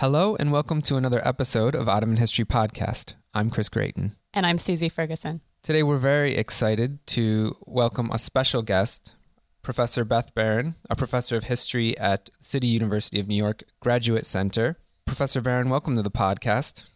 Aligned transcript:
Hello, 0.00 0.34
and 0.40 0.50
welcome 0.50 0.80
to 0.80 0.96
another 0.96 1.20
episode 1.28 1.74
of 1.74 1.86
Ottoman 1.86 2.16
History 2.16 2.46
Podcast. 2.46 3.16
I'm 3.34 3.50
Chris 3.50 3.68
Gratien. 3.68 4.12
And 4.32 4.46
I'm 4.46 4.56
Susie 4.56 4.88
Ferguson. 4.88 5.42
Today, 5.62 5.82
we're 5.82 5.98
very 5.98 6.36
excited 6.36 7.06
to 7.08 7.54
welcome 7.66 8.10
a 8.10 8.18
special 8.18 8.62
guest, 8.62 9.12
Professor 9.60 10.06
Beth 10.06 10.34
Baron, 10.34 10.76
a 10.88 10.96
professor 10.96 11.36
of 11.36 11.44
history 11.44 11.98
at 11.98 12.30
City 12.40 12.66
University 12.66 13.20
of 13.20 13.28
New 13.28 13.34
York 13.34 13.64
Graduate 13.80 14.24
Center. 14.24 14.78
Professor 15.04 15.42
Baron, 15.42 15.68
welcome 15.68 15.94
to 15.96 16.02
the 16.02 16.10
podcast. 16.10 16.86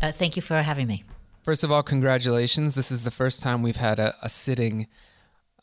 Uh, 0.00 0.12
thank 0.12 0.36
you 0.36 0.42
for 0.42 0.62
having 0.62 0.86
me. 0.86 1.02
First 1.42 1.64
of 1.64 1.72
all, 1.72 1.82
congratulations. 1.82 2.76
This 2.76 2.92
is 2.92 3.02
the 3.02 3.10
first 3.10 3.42
time 3.42 3.62
we've 3.62 3.74
had 3.74 3.98
a, 3.98 4.14
a 4.22 4.28
sitting 4.28 4.86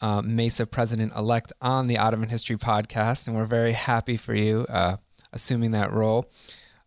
uh, 0.01 0.21
Mesa 0.21 0.65
president 0.65 1.13
elect 1.15 1.53
on 1.61 1.87
the 1.87 1.97
Ottoman 1.97 2.27
History 2.27 2.57
Podcast, 2.57 3.25
and 3.25 3.37
we're 3.37 3.45
very 3.45 3.71
happy 3.71 4.17
for 4.17 4.35
you 4.35 4.65
uh, 4.67 4.97
assuming 5.31 5.71
that 5.71 5.93
role. 5.93 6.29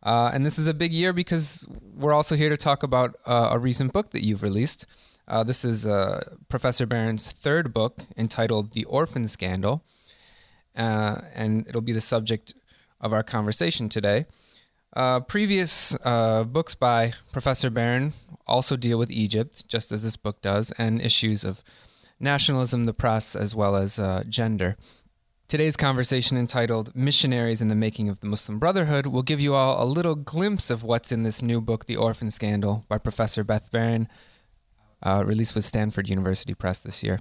Uh, 0.03 0.30
and 0.34 0.45
this 0.45 0.59
is 0.59 0.66
a 0.66 0.75
big 0.75 0.93
year 0.93 1.12
because 1.12 1.66
we're 1.95 2.12
also 2.12 2.34
here 2.34 2.48
to 2.48 2.56
talk 2.56 2.83
about 2.83 3.16
uh, 3.24 3.51
a 3.52 3.59
recent 3.59 3.92
book 3.92 4.11
that 4.11 4.25
you've 4.25 4.42
released. 4.42 4.87
Uh, 5.28 5.45
this 5.45 5.65
is 5.65 5.87
uh, 5.87 6.34
Professor 6.48 6.87
Baron's 6.87 7.30
third 7.30 7.73
book 7.73 8.01
entitled 8.16 8.73
The 8.73 8.84
Orphan 8.84 9.28
Scandal, 9.28 9.84
uh, 10.77 11.20
and 11.34 11.66
it'll 11.69 11.80
be 11.80 11.92
the 11.92 12.01
subject 12.01 12.55
of 13.01 13.12
our 13.12 13.23
conversation 13.23 13.88
today. 13.88 14.27
Uh, 14.95 15.20
previous 15.20 15.97
books 16.03 16.75
by 16.75 17.12
Professor 17.33 17.70
Baron 17.70 18.12
also 18.47 18.77
deal 18.77 18.98
with 18.98 19.11
Egypt, 19.11 19.66
just 19.69 19.92
as 19.92 20.03
this 20.03 20.16
book 20.16 20.42
does, 20.42 20.73
and 20.73 21.00
issues 21.00 21.45
of 21.45 21.62
nationalism, 22.19 22.84
the 22.84 22.92
press, 22.92 23.37
as 23.37 23.55
well 23.55 23.77
as 23.77 24.00
gender. 24.28 24.77
Today's 25.52 25.77
conversation, 25.77 26.38
entitled 26.38 26.97
Missionaries 26.97 27.61
in 27.61 27.69
the 27.69 27.74
Making 27.74 28.09
of 28.09 28.20
the 28.20 28.27
Muslim 28.27 28.59
Brotherhood, 28.59 29.09
will 29.09 29.23
give 29.23 29.38
you 29.38 29.52
all 29.52 29.84
a 29.84 29.84
little 29.84 30.15
glimpse 30.15 30.70
of 30.70 30.83
what's 30.83 31.12
in 31.12 31.25
this 31.25 31.42
new 31.42 31.61
book, 31.61 31.84
The 31.84 31.95
Orphan 31.95 32.30
Scandal, 32.30 32.87
by 32.88 32.97
Professor 32.97 33.45
Beth 33.45 33.70
Baron, 33.70 34.08
uh, 35.03 35.23
released 35.27 35.55
with 35.55 35.67
Stanford 35.67 36.08
University 36.08 36.55
Press 36.55 36.78
this 36.78 37.03
year. 37.03 37.20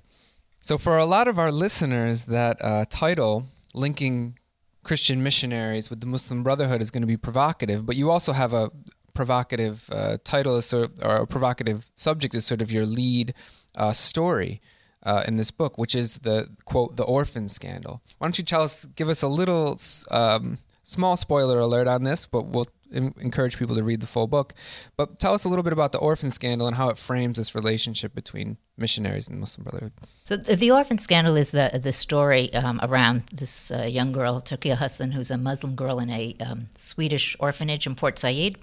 So, 0.61 0.77
for 0.77 0.97
a 0.97 1.05
lot 1.05 1.27
of 1.27 1.37
our 1.37 1.51
listeners, 1.51 2.23
that 2.23 2.55
uh, 2.61 2.85
title, 2.89 3.47
linking 3.73 4.39
Christian 4.81 5.21
missionaries 5.21 5.89
with 5.89 5.99
the 5.99 6.07
Muslim 6.07 6.41
Brotherhood, 6.41 6.81
is 6.81 6.89
going 6.89 7.01
to 7.01 7.07
be 7.07 7.17
provocative, 7.17 7.85
but 7.85 7.97
you 7.97 8.09
also 8.09 8.31
have 8.31 8.53
a 8.53 8.71
provocative 9.13 9.89
uh, 9.91 10.15
title 10.23 10.57
or 11.01 11.15
a 11.17 11.27
provocative 11.27 11.91
subject 11.95 12.33
as 12.33 12.45
sort 12.45 12.61
of 12.61 12.71
your 12.71 12.85
lead 12.85 13.33
uh, 13.75 13.91
story 13.91 14.61
uh, 15.03 15.23
in 15.27 15.37
this 15.37 15.51
book, 15.51 15.77
which 15.77 15.95
is 15.95 16.19
the 16.19 16.49
quote 16.65 16.95
the 16.95 17.03
orphan 17.03 17.49
scandal. 17.49 18.01
Why 18.17 18.27
don't 18.27 18.37
you 18.37 18.43
tell 18.43 18.63
us, 18.63 18.85
give 18.85 19.09
us 19.09 19.21
a 19.21 19.27
little 19.27 19.79
um, 20.09 20.59
small 20.83 21.17
spoiler 21.17 21.59
alert 21.59 21.87
on 21.87 22.03
this, 22.03 22.25
but 22.25 22.47
we'll 22.47 22.67
encourage 22.91 23.57
people 23.57 23.75
to 23.75 23.83
read 23.83 24.01
the 24.01 24.07
full 24.07 24.27
book. 24.27 24.53
But 24.97 25.19
tell 25.19 25.33
us 25.33 25.45
a 25.45 25.49
little 25.49 25.63
bit 25.63 25.73
about 25.73 25.91
the 25.91 25.97
orphan 25.97 26.31
scandal 26.31 26.67
and 26.67 26.75
how 26.75 26.89
it 26.89 26.97
frames 26.97 27.37
this 27.37 27.55
relationship 27.55 28.13
between 28.13 28.57
missionaries 28.77 29.27
and 29.27 29.39
Muslim 29.39 29.63
Brotherhood. 29.63 29.93
So 30.25 30.37
the 30.37 30.71
orphan 30.71 30.97
scandal 30.97 31.35
is 31.35 31.51
the 31.51 31.79
the 31.81 31.93
story 31.93 32.53
um, 32.53 32.79
around 32.83 33.23
this 33.31 33.71
uh, 33.71 33.83
young 33.83 34.11
girl, 34.11 34.41
Turkiya 34.41 34.77
Hassan, 34.77 35.11
who's 35.11 35.31
a 35.31 35.37
Muslim 35.37 35.75
girl 35.75 35.99
in 35.99 36.09
a 36.09 36.35
um, 36.39 36.67
Swedish 36.75 37.35
orphanage 37.39 37.87
in 37.87 37.95
Port 37.95 38.19
Said. 38.19 38.57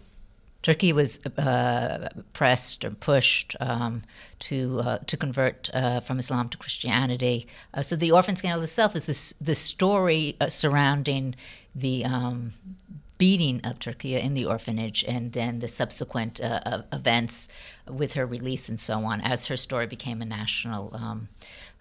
Turkiya 0.62 0.92
was 0.92 1.25
uh, 1.39 2.09
pressed 2.33 2.84
or 2.84 2.91
pushed 2.91 3.55
um, 3.61 4.03
to 4.41 4.81
uh, 4.81 4.98
to 5.06 5.17
convert 5.17 5.70
uh, 5.73 6.01
from 6.01 6.19
Islam 6.19 6.48
to 6.48 6.59
Christianity. 6.59 7.47
Uh, 7.73 7.83
so 7.83 7.95
the 7.95 8.11
orphan 8.11 8.34
scandal 8.34 8.62
itself 8.62 8.97
is 8.97 9.06
this, 9.06 9.34
the 9.41 9.55
story 9.55 10.36
uh, 10.41 10.48
surrounding 10.48 11.36
the 11.75 12.05
um, 12.05 12.53
beating 13.19 13.61
of 13.64 13.79
Turkiya 13.79 14.23
in 14.23 14.34
the 14.34 14.47
orphanage 14.47 15.05
and 15.06 15.33
then 15.33 15.59
the 15.59 15.69
subsequent 15.69 16.41
uh, 16.41 16.83
events 16.92 17.48
with 17.89 18.14
her 18.14 18.25
release 18.25 18.69
and 18.69 18.79
so 18.81 19.05
on 19.05 19.20
as 19.20 19.47
her 19.47 19.56
story 19.56 19.86
became 19.86 20.23
a 20.23 20.25
national. 20.25 20.95
Um, 20.95 21.29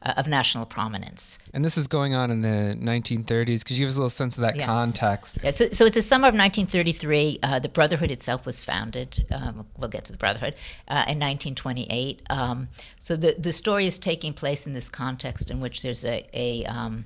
uh, 0.08 0.14
of 0.16 0.28
national 0.28 0.66
prominence. 0.66 1.38
And 1.54 1.66
this 1.66 1.78
is 1.78 1.88
going 1.88 2.14
on 2.14 2.32
in 2.32 2.42
the 2.42 2.78
1930s. 2.80 3.66
Could 3.66 3.78
you 3.78 3.84
give 3.84 3.90
us 3.90 3.96
a 3.96 4.00
little 4.00 4.10
sense 4.10 4.38
of 4.38 4.42
that 4.42 4.56
yeah. 4.56 4.66
context? 4.66 5.38
Yeah, 5.44 5.52
so, 5.52 5.70
so 5.72 5.86
it's 5.86 5.96
the 5.96 6.02
summer 6.02 6.30
of 6.30 6.34
1933. 6.34 7.40
Uh, 7.44 7.60
the 7.60 7.68
Brotherhood 7.68 8.10
itself 8.10 8.46
was 8.46 8.64
founded. 8.64 9.26
Um, 9.32 9.68
we'll 9.78 9.90
get 9.90 10.06
to 10.06 10.14
the 10.14 10.18
Brotherhood 10.18 10.56
uh, 10.88 11.04
in 11.08 11.20
1928. 11.20 12.22
Um, 12.30 12.70
so 13.00 13.16
the 13.16 13.36
the 13.38 13.52
story 13.52 13.86
is 13.86 14.00
taking 14.00 14.34
place 14.34 14.66
in 14.66 14.74
this 14.74 14.90
context 14.90 15.52
in 15.52 15.60
which 15.60 15.82
there's 15.82 16.06
a, 16.06 16.28
a 16.34 16.66
um, 16.66 17.06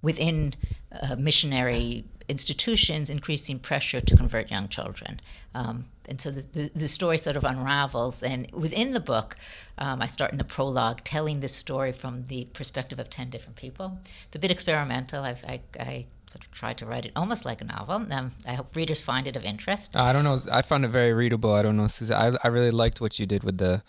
within 0.00 0.54
uh, 0.92 1.16
missionary 1.16 2.04
institutions 2.28 3.10
increasing 3.10 3.58
pressure 3.58 4.00
to 4.00 4.16
convert 4.16 4.50
young 4.50 4.68
children. 4.68 5.20
Um, 5.54 5.86
and 6.08 6.20
so 6.20 6.30
the, 6.30 6.46
the, 6.52 6.70
the, 6.74 6.88
story 6.88 7.18
sort 7.18 7.36
of 7.36 7.44
unravels. 7.44 8.22
And 8.22 8.50
within 8.52 8.92
the 8.92 9.00
book, 9.00 9.36
um, 9.76 10.02
I 10.02 10.06
start 10.06 10.32
in 10.32 10.38
the 10.38 10.44
prologue 10.44 11.02
telling 11.04 11.40
this 11.40 11.54
story 11.54 11.92
from 11.92 12.26
the 12.26 12.46
perspective 12.52 12.98
of 12.98 13.10
10 13.10 13.30
different 13.30 13.56
people. 13.56 13.98
It's 14.26 14.36
a 14.36 14.38
bit 14.38 14.50
experimental. 14.50 15.22
I've, 15.24 15.44
I, 15.44 15.60
I 15.78 16.06
sort 16.30 16.44
of 16.44 16.50
tried 16.50 16.78
to 16.78 16.86
write 16.86 17.06
it 17.06 17.12
almost 17.16 17.44
like 17.44 17.60
a 17.60 17.64
novel. 17.64 18.06
Um, 18.10 18.30
I 18.46 18.54
hope 18.54 18.74
readers 18.74 19.00
find 19.00 19.26
it 19.26 19.36
of 19.36 19.44
interest. 19.44 19.96
I 19.96 20.12
don't 20.12 20.24
know. 20.24 20.38
I 20.50 20.62
found 20.62 20.84
it 20.84 20.88
very 20.88 21.12
readable. 21.12 21.52
I 21.52 21.62
don't 21.62 21.76
know. 21.76 21.88
I, 22.14 22.36
I 22.42 22.48
really 22.48 22.70
liked 22.70 23.00
what 23.00 23.18
you 23.18 23.26
did 23.26 23.44
with 23.44 23.58
the 23.58 23.82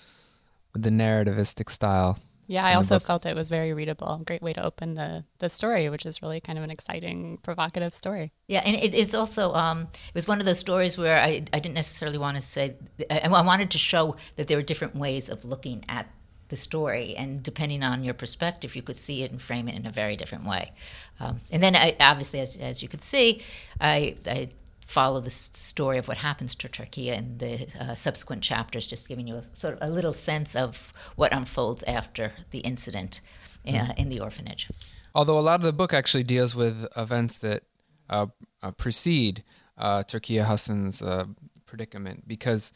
with 0.74 0.84
the 0.84 0.90
narrativistic 0.91 1.69
style. 1.69 2.19
Yeah, 2.49 2.65
I 2.65 2.73
also 2.73 2.99
felt 2.99 3.27
it 3.27 3.35
was 3.35 3.47
very 3.47 3.73
readable. 3.73 4.23
Great 4.25 4.41
way 4.41 4.53
to 4.53 4.63
open 4.63 4.95
the 4.95 5.23
the 5.37 5.49
story, 5.49 5.87
which 5.87 6.03
is 6.03 6.23
really 6.23 6.41
kind 6.41 6.57
of 6.57 6.63
an 6.63 6.71
exciting, 6.71 7.37
provocative 7.43 7.93
story. 7.93 8.31
Yeah, 8.47 8.63
and 8.65 8.75
it, 8.75 8.95
it's 8.95 9.13
also 9.13 9.53
um, 9.53 9.81
it 9.91 10.15
was 10.15 10.27
one 10.27 10.39
of 10.39 10.47
those 10.47 10.57
stories 10.57 10.97
where 10.97 11.21
I 11.21 11.45
I 11.53 11.59
didn't 11.59 11.75
necessarily 11.75 12.17
want 12.17 12.37
to 12.37 12.41
say 12.41 12.73
I, 13.11 13.19
I 13.19 13.41
wanted 13.41 13.69
to 13.69 13.77
show 13.77 14.15
that 14.35 14.47
there 14.47 14.57
are 14.57 14.63
different 14.63 14.95
ways 14.95 15.29
of 15.29 15.45
looking 15.45 15.85
at 15.87 16.07
the 16.47 16.55
story, 16.55 17.15
and 17.15 17.43
depending 17.43 17.83
on 17.83 18.03
your 18.03 18.15
perspective, 18.15 18.75
you 18.75 18.81
could 18.81 18.97
see 18.97 19.21
it 19.21 19.29
and 19.29 19.39
frame 19.39 19.67
it 19.67 19.75
in 19.75 19.85
a 19.85 19.91
very 19.91 20.16
different 20.16 20.45
way. 20.45 20.71
Um, 21.19 21.37
and 21.51 21.61
then, 21.61 21.75
I, 21.75 21.95
obviously, 21.99 22.39
as, 22.39 22.55
as, 22.55 22.81
you 22.81 22.89
could 22.89 23.03
see, 23.03 23.43
I, 23.79 24.16
I 24.25 24.49
follow 24.89 25.19
the 25.19 25.29
story 25.29 26.00
of 26.00 26.07
what 26.07 26.17
happens 26.17 26.55
to 26.55 26.67
Turkiya 26.67 27.16
in 27.16 27.38
the 27.38 27.67
uh, 27.79 27.94
subsequent 27.94 28.41
chapters, 28.41 28.88
just 28.88 29.07
giving 29.07 29.27
you 29.27 29.35
a, 29.35 29.44
sort 29.53 29.75
of 29.75 29.79
a 29.83 29.89
little 29.89 30.16
sense 30.16 30.55
of 30.55 30.91
what 31.16 31.31
unfolds 31.31 31.83
after 31.83 32.33
the 32.50 32.59
incident 32.59 33.22
uh, 33.67 33.72
mm. 33.72 33.97
in 33.99 34.09
the 34.09 34.19
orphanage. 34.19 34.67
Although 35.13 35.38
a 35.38 35.41
lot 35.41 35.59
of 35.59 35.61
the 35.61 35.73
book 35.73 35.94
actually 35.94 36.23
deals 36.23 36.55
with 36.55 36.88
events 36.97 37.38
that 37.38 37.63
uh, 38.09 38.28
uh 38.63 38.72
precede 38.72 39.44
uh, 39.78 40.01
Turkiya 40.03 40.45
Hassan's 40.45 41.03
uh, 41.03 41.25
predicament, 41.67 42.28
because 42.28 42.72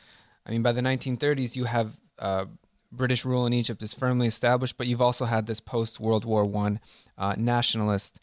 I 0.45 0.51
mean, 0.51 0.61
by 0.61 0.71
the 0.71 0.81
1930s, 0.81 1.55
you 1.55 1.65
have 1.65 1.97
British 2.91 3.25
rule 3.25 3.47
in 3.47 3.53
Egypt 3.53 3.81
is 3.81 3.95
firmly 3.95 4.27
established, 4.27 4.77
but 4.77 4.85
you've 4.85 5.01
also 5.01 5.25
had 5.25 5.47
this 5.47 5.59
post 5.59 5.99
World 5.99 6.25
War 6.25 6.45
One 6.45 6.79
nationalist 7.37 8.19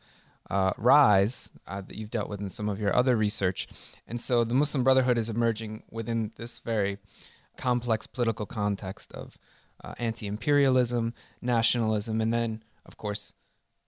uh, 0.50 0.72
rise 0.76 1.48
uh, 1.66 1.80
that 1.80 1.96
you've 1.96 2.10
dealt 2.10 2.28
with 2.28 2.40
in 2.40 2.48
some 2.48 2.68
of 2.68 2.80
your 2.80 2.94
other 2.94 3.16
research. 3.16 3.68
And 4.06 4.20
so 4.20 4.44
the 4.44 4.54
Muslim 4.54 4.84
Brotherhood 4.84 5.16
is 5.16 5.28
emerging 5.28 5.84
within 5.90 6.32
this 6.36 6.58
very 6.58 6.98
complex 7.56 8.06
political 8.06 8.46
context 8.46 9.12
of 9.12 9.38
uh, 9.82 9.94
anti 9.98 10.26
imperialism, 10.26 11.14
nationalism, 11.40 12.20
and 12.20 12.32
then, 12.32 12.62
of 12.84 12.96
course, 12.96 13.32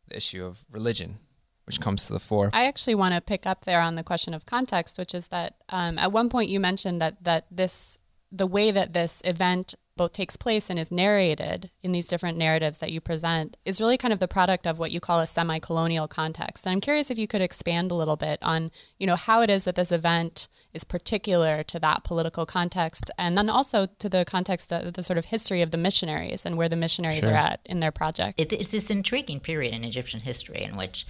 the 0.09 0.17
issue 0.17 0.45
of 0.45 0.65
religion. 0.71 1.19
Which 1.65 1.81
comes 1.81 2.07
to 2.07 2.13
the 2.13 2.19
fore. 2.19 2.51
I 2.53 2.67
actually 2.67 2.97
want 2.97 3.15
to 3.15 3.21
pick 3.21 3.47
up 3.47 3.67
there 3.67 3.81
on 3.81 3.95
the 3.95 4.03
question 4.03 4.35
of 4.35 4.45
context, 4.45 4.99
which 4.99 5.15
is 5.15 5.29
that 5.29 5.55
um, 5.69 5.97
at 5.97 6.11
one 6.11 6.29
point 6.29 6.51
you 6.51 6.59
mentioned 6.59 7.01
that 7.01 7.23
that 7.23 7.47
this 7.53 7.99
the 8.33 8.49
way 8.49 8.73
that 8.73 8.95
this 8.95 9.23
event 9.25 9.77
both 9.97 10.13
takes 10.13 10.37
place 10.37 10.71
and 10.71 10.79
is 10.79 10.91
narrated 10.91 11.71
in 11.83 11.93
these 11.93 12.07
different 12.07 12.39
narratives 12.39 12.79
that 12.79 12.91
you 12.91 13.01
present 13.01 13.57
is 13.65 13.81
really 13.81 13.99
kind 13.99 14.13
of 14.13 14.21
the 14.21 14.29
product 14.29 14.67
of 14.67 14.79
what 14.79 14.91
you 14.91 15.01
call 15.01 15.21
a 15.21 15.27
semi-colonial 15.27 16.09
context. 16.09 16.67
And 16.67 16.73
I'm 16.73 16.81
curious 16.81 17.11
if 17.11 17.19
you 17.19 17.29
could 17.29 17.43
expand 17.43 17.91
a 17.91 17.95
little 17.95 18.17
bit 18.17 18.39
on, 18.43 18.71
you 18.99 19.07
know, 19.07 19.17
how 19.17 19.43
it 19.43 19.51
is 19.51 19.65
that 19.65 19.75
this 19.75 19.93
event 19.93 20.49
is 20.73 20.85
particular 20.85 21.63
to 21.65 21.79
that 21.81 22.05
political 22.05 22.47
context 22.47 23.11
and 23.19 23.37
then 23.37 23.51
also 23.51 23.87
to 23.99 24.09
the 24.09 24.25
context 24.25 24.73
of 24.73 24.95
the 24.95 25.03
sort 25.03 25.19
of 25.19 25.27
history 25.27 25.61
of 25.61 25.71
the 25.71 25.77
missionaries 25.77 26.47
and 26.47 26.57
where 26.57 26.69
the 26.69 26.77
missionaries 26.77 27.25
sure. 27.25 27.33
are 27.33 27.37
at 27.37 27.61
in 27.67 27.81
their 27.81 27.93
project. 27.93 28.41
It, 28.41 28.53
it's 28.53 28.71
this 28.71 28.89
intriguing 28.89 29.41
period 29.41 29.75
in 29.75 29.85
Egyptian 29.85 30.21
history 30.21 30.63
in 30.63 30.77
which 30.77 31.07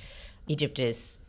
Egypt 0.49 0.81
is 0.81 1.21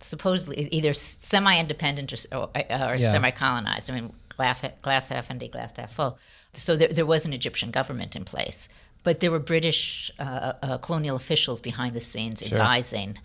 supposedly 0.00 0.68
either 0.72 0.92
semi-independent 0.92 2.12
or, 2.32 2.36
or, 2.36 2.50
uh, 2.54 2.88
or 2.88 2.96
yeah. 2.96 3.12
semi-colonized. 3.12 3.88
I 3.88 3.94
mean, 3.94 4.12
glass, 4.28 4.60
glass 4.82 5.08
half 5.08 5.30
empty, 5.30 5.48
glass 5.48 5.72
half 5.76 5.92
full 5.92 6.18
so 6.56 6.76
there, 6.76 6.88
there, 6.88 7.06
was 7.06 7.26
an 7.26 7.32
Egyptian 7.32 7.70
government 7.70 8.16
in 8.16 8.24
place, 8.24 8.68
but 9.02 9.20
there 9.20 9.30
were 9.30 9.38
British 9.38 10.10
uh, 10.18 10.54
uh, 10.62 10.78
colonial 10.78 11.16
officials 11.16 11.60
behind 11.60 11.94
the 11.94 12.00
scenes 12.00 12.40
sure. 12.40 12.58
advising 12.58 13.18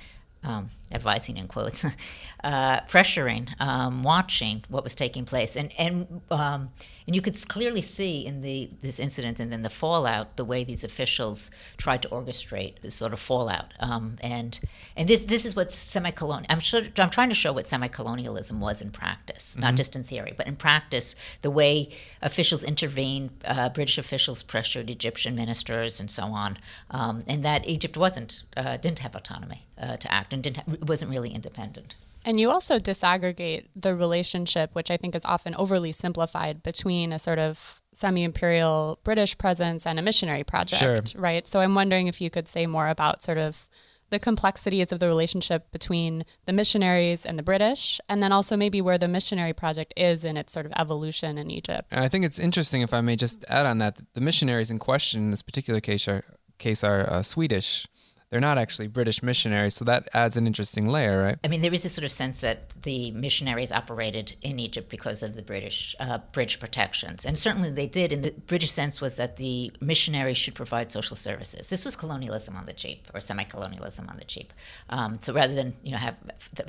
um, 0.44 0.70
advising 0.92 1.38
in 1.38 1.48
quotes, 1.48 1.86
uh, 2.44 2.82
pressuring, 2.82 3.50
um, 3.60 4.04
watching 4.04 4.64
what 4.70 4.84
was 4.84 4.96
taking 4.96 5.26
place, 5.26 5.56
and 5.56 5.72
and 5.78 6.22
um, 6.32 6.70
and 7.08 7.16
you 7.16 7.22
could 7.22 7.48
clearly 7.48 7.82
see 7.82 8.26
in 8.26 8.42
the 8.42 8.70
this 8.82 9.00
incident 9.00 9.40
and 9.40 9.52
then 9.52 9.64
the 9.64 9.70
fallout 9.70 10.38
the 10.38 10.46
way 10.46 10.64
these 10.64 10.84
officials 10.84 11.52
tried 11.78 12.02
to 12.02 12.10
orchestrate 12.10 12.80
this 12.82 12.96
sort 12.96 13.14
of 13.14 13.20
fallout. 13.20 13.74
Um, 13.80 14.18
and 14.22 14.60
and 14.96 15.08
this 15.08 15.22
this 15.22 15.46
is 15.46 15.56
what 15.56 15.72
semi-colonial. 15.72 16.48
I'm 16.50 16.60
sure 16.60 16.84
I'm 16.98 17.10
trying 17.10 17.30
to 17.30 17.36
show 17.36 17.54
what 17.54 17.68
semi-colonialism 17.68 18.60
was 18.60 18.82
in 18.82 18.92
practice, 18.92 19.52
mm-hmm. 19.52 19.62
not 19.62 19.76
just 19.76 19.96
in 19.96 20.04
theory, 20.04 20.34
but 20.36 20.48
in 20.48 20.56
practice. 20.56 21.16
The 21.42 21.52
way 21.52 21.90
officials 22.22 22.64
intervened, 22.64 23.32
uh, 23.46 23.70
British 23.70 23.98
officials 23.98 24.44
pressured 24.44 24.90
Egyptian 24.90 25.36
ministers 25.36 26.00
and 26.00 26.10
so 26.10 26.24
on, 26.24 26.58
um, 26.92 27.24
and 27.28 27.44
that 27.44 27.68
Egypt 27.68 27.98
wasn't 27.98 28.44
uh, 28.56 28.78
didn't 28.78 29.00
have 29.00 29.16
autonomy 29.16 29.66
uh, 29.82 29.98
to 29.98 30.12
act 30.12 30.32
and 30.34 30.44
didn't 30.44 30.81
wasn't 30.88 31.12
really 31.12 31.32
independent. 31.32 31.96
And 32.24 32.40
you 32.40 32.52
also 32.52 32.80
disaggregate 32.80 33.66
the 33.76 33.96
relationship, 33.96 34.72
which 34.74 34.92
I 34.92 34.98
think 34.98 35.16
is 35.16 35.26
often 35.26 35.56
overly 35.56 35.92
simplified, 35.92 36.62
between 36.62 37.12
a 37.12 37.20
sort 37.20 37.40
of 37.40 37.82
semi 37.94 38.24
imperial 38.24 39.00
British 39.04 39.38
presence 39.38 39.88
and 39.88 39.98
a 39.98 40.02
missionary 40.02 40.44
project, 40.44 41.10
sure. 41.10 41.20
right? 41.20 41.48
So 41.48 41.60
I'm 41.62 41.74
wondering 41.74 42.08
if 42.08 42.22
you 42.22 42.30
could 42.30 42.48
say 42.48 42.68
more 42.68 42.90
about 42.90 43.24
sort 43.24 43.38
of 43.38 43.68
the 44.12 44.20
complexities 44.20 44.92
of 44.92 45.00
the 45.00 45.08
relationship 45.08 45.72
between 45.72 46.26
the 46.46 46.52
missionaries 46.52 47.26
and 47.26 47.40
the 47.40 47.44
British, 47.44 48.00
and 48.10 48.22
then 48.22 48.32
also 48.32 48.58
maybe 48.58 48.82
where 48.82 48.98
the 48.98 49.08
missionary 49.08 49.54
project 49.54 49.94
is 49.96 50.26
in 50.26 50.36
its 50.36 50.52
sort 50.52 50.66
of 50.66 50.74
evolution 50.76 51.38
in 51.38 51.50
Egypt. 51.50 51.88
I 51.92 52.10
think 52.10 52.26
it's 52.26 52.38
interesting, 52.38 52.82
if 52.82 52.94
I 52.94 53.00
may 53.00 53.16
just 53.16 53.46
add 53.48 53.66
on 53.66 53.78
that, 53.78 54.00
the 54.14 54.22
missionaries 54.22 54.70
in 54.70 54.80
question 54.80 55.22
in 55.24 55.32
this 55.32 55.42
particular 55.42 55.80
case 55.80 56.10
are, 56.10 56.26
case 56.58 56.84
are 56.84 57.10
uh, 57.10 57.24
Swedish 57.24 57.88
they're 58.32 58.40
not 58.40 58.58
actually 58.58 58.88
British 58.88 59.22
missionaries, 59.22 59.76
so 59.76 59.84
that 59.84 60.08
adds 60.14 60.38
an 60.38 60.48
interesting 60.48 60.88
layer, 60.88 61.22
right? 61.22 61.38
I 61.44 61.50
mean, 61.50 61.60
there 61.60 61.74
is 61.74 61.84
a 61.84 61.90
sort 61.90 62.06
of 62.06 62.14
sense 62.14 62.40
that 62.42 62.70
the 62.84 63.12
missionaries 63.12 63.74
operated 63.74 64.38
in 64.42 64.58
Egypt 64.58 64.90
because 64.90 65.22
of 65.22 65.36
the 65.36 65.42
British 65.42 65.98
uh, 66.00 66.20
protections, 66.32 67.26
and 67.26 67.38
certainly 67.38 67.70
they 67.70 67.88
did. 67.88 68.14
And 68.14 68.24
the 68.24 68.32
British 68.32 68.72
sense 68.72 69.02
was 69.02 69.18
that 69.18 69.36
the 69.36 69.74
missionaries 69.82 70.38
should 70.38 70.56
provide 70.56 70.94
social 70.94 71.18
services. 71.18 71.68
This 71.68 71.84
was 71.84 71.98
colonialism 71.98 72.56
on 72.56 72.66
the 72.66 72.74
cheap, 72.74 73.06
or 73.14 73.20
semi-colonialism 73.20 74.08
on 74.08 74.16
the 74.16 74.26
cheap. 74.26 74.54
Um, 74.90 75.20
so 75.22 75.34
rather 75.34 75.54
than 75.54 75.76
you 75.84 75.92
know 75.92 75.98
have 75.98 76.16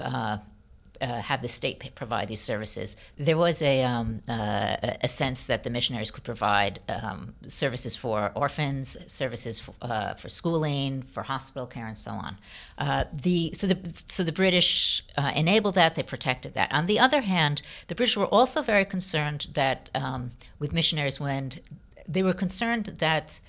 uh, 0.01 0.39
uh, 1.03 1.21
have 1.21 1.43
the 1.43 1.49
state 1.49 1.95
provide 1.95 2.29
these 2.29 2.41
services. 2.41 2.97
There 3.19 3.37
was 3.37 3.61
a, 3.61 3.83
um, 3.83 4.21
uh, 4.29 4.77
a 5.03 5.09
sense 5.09 5.47
that 5.47 5.65
the 5.65 5.71
missionaries 5.71 6.11
could 6.11 6.23
provide 6.23 6.81
um, 6.89 7.35
services 7.49 7.97
for 7.97 8.31
orphans, 8.35 8.97
services 9.07 9.61
for, 9.61 9.75
uh, 9.83 10.15
for, 10.15 10.29
schooling, 10.29 11.03
for 11.13 11.25
hospital 11.25 11.67
care, 11.67 11.87
and 11.87 11.99
so 11.99 12.13
on. 12.13 12.39
Uh, 12.79 13.05
the, 13.13 13.53
so, 13.55 13.67
the, 13.67 13.79
so 14.09 14.23
the 14.23 14.33
British 14.33 15.05
uh, 15.17 15.33
enabled 15.35 15.75
that, 15.75 15.97
they 15.97 16.03
protected 16.03 16.55
that. 16.55 16.73
On 16.73 16.87
the 16.87 16.99
other 16.99 17.23
hand, 17.23 17.63
the 17.89 17.95
British 17.95 18.17
were 18.17 18.27
also 18.27 18.63
very 18.63 18.85
concerned 18.85 19.49
that 19.55 19.91
um, 19.95 20.31
with 20.61 20.73
missionaries 20.73 21.19
when 21.19 21.53
they 22.09 22.23
were 22.23 22.33
concerned 22.33 22.87
that 22.99 23.41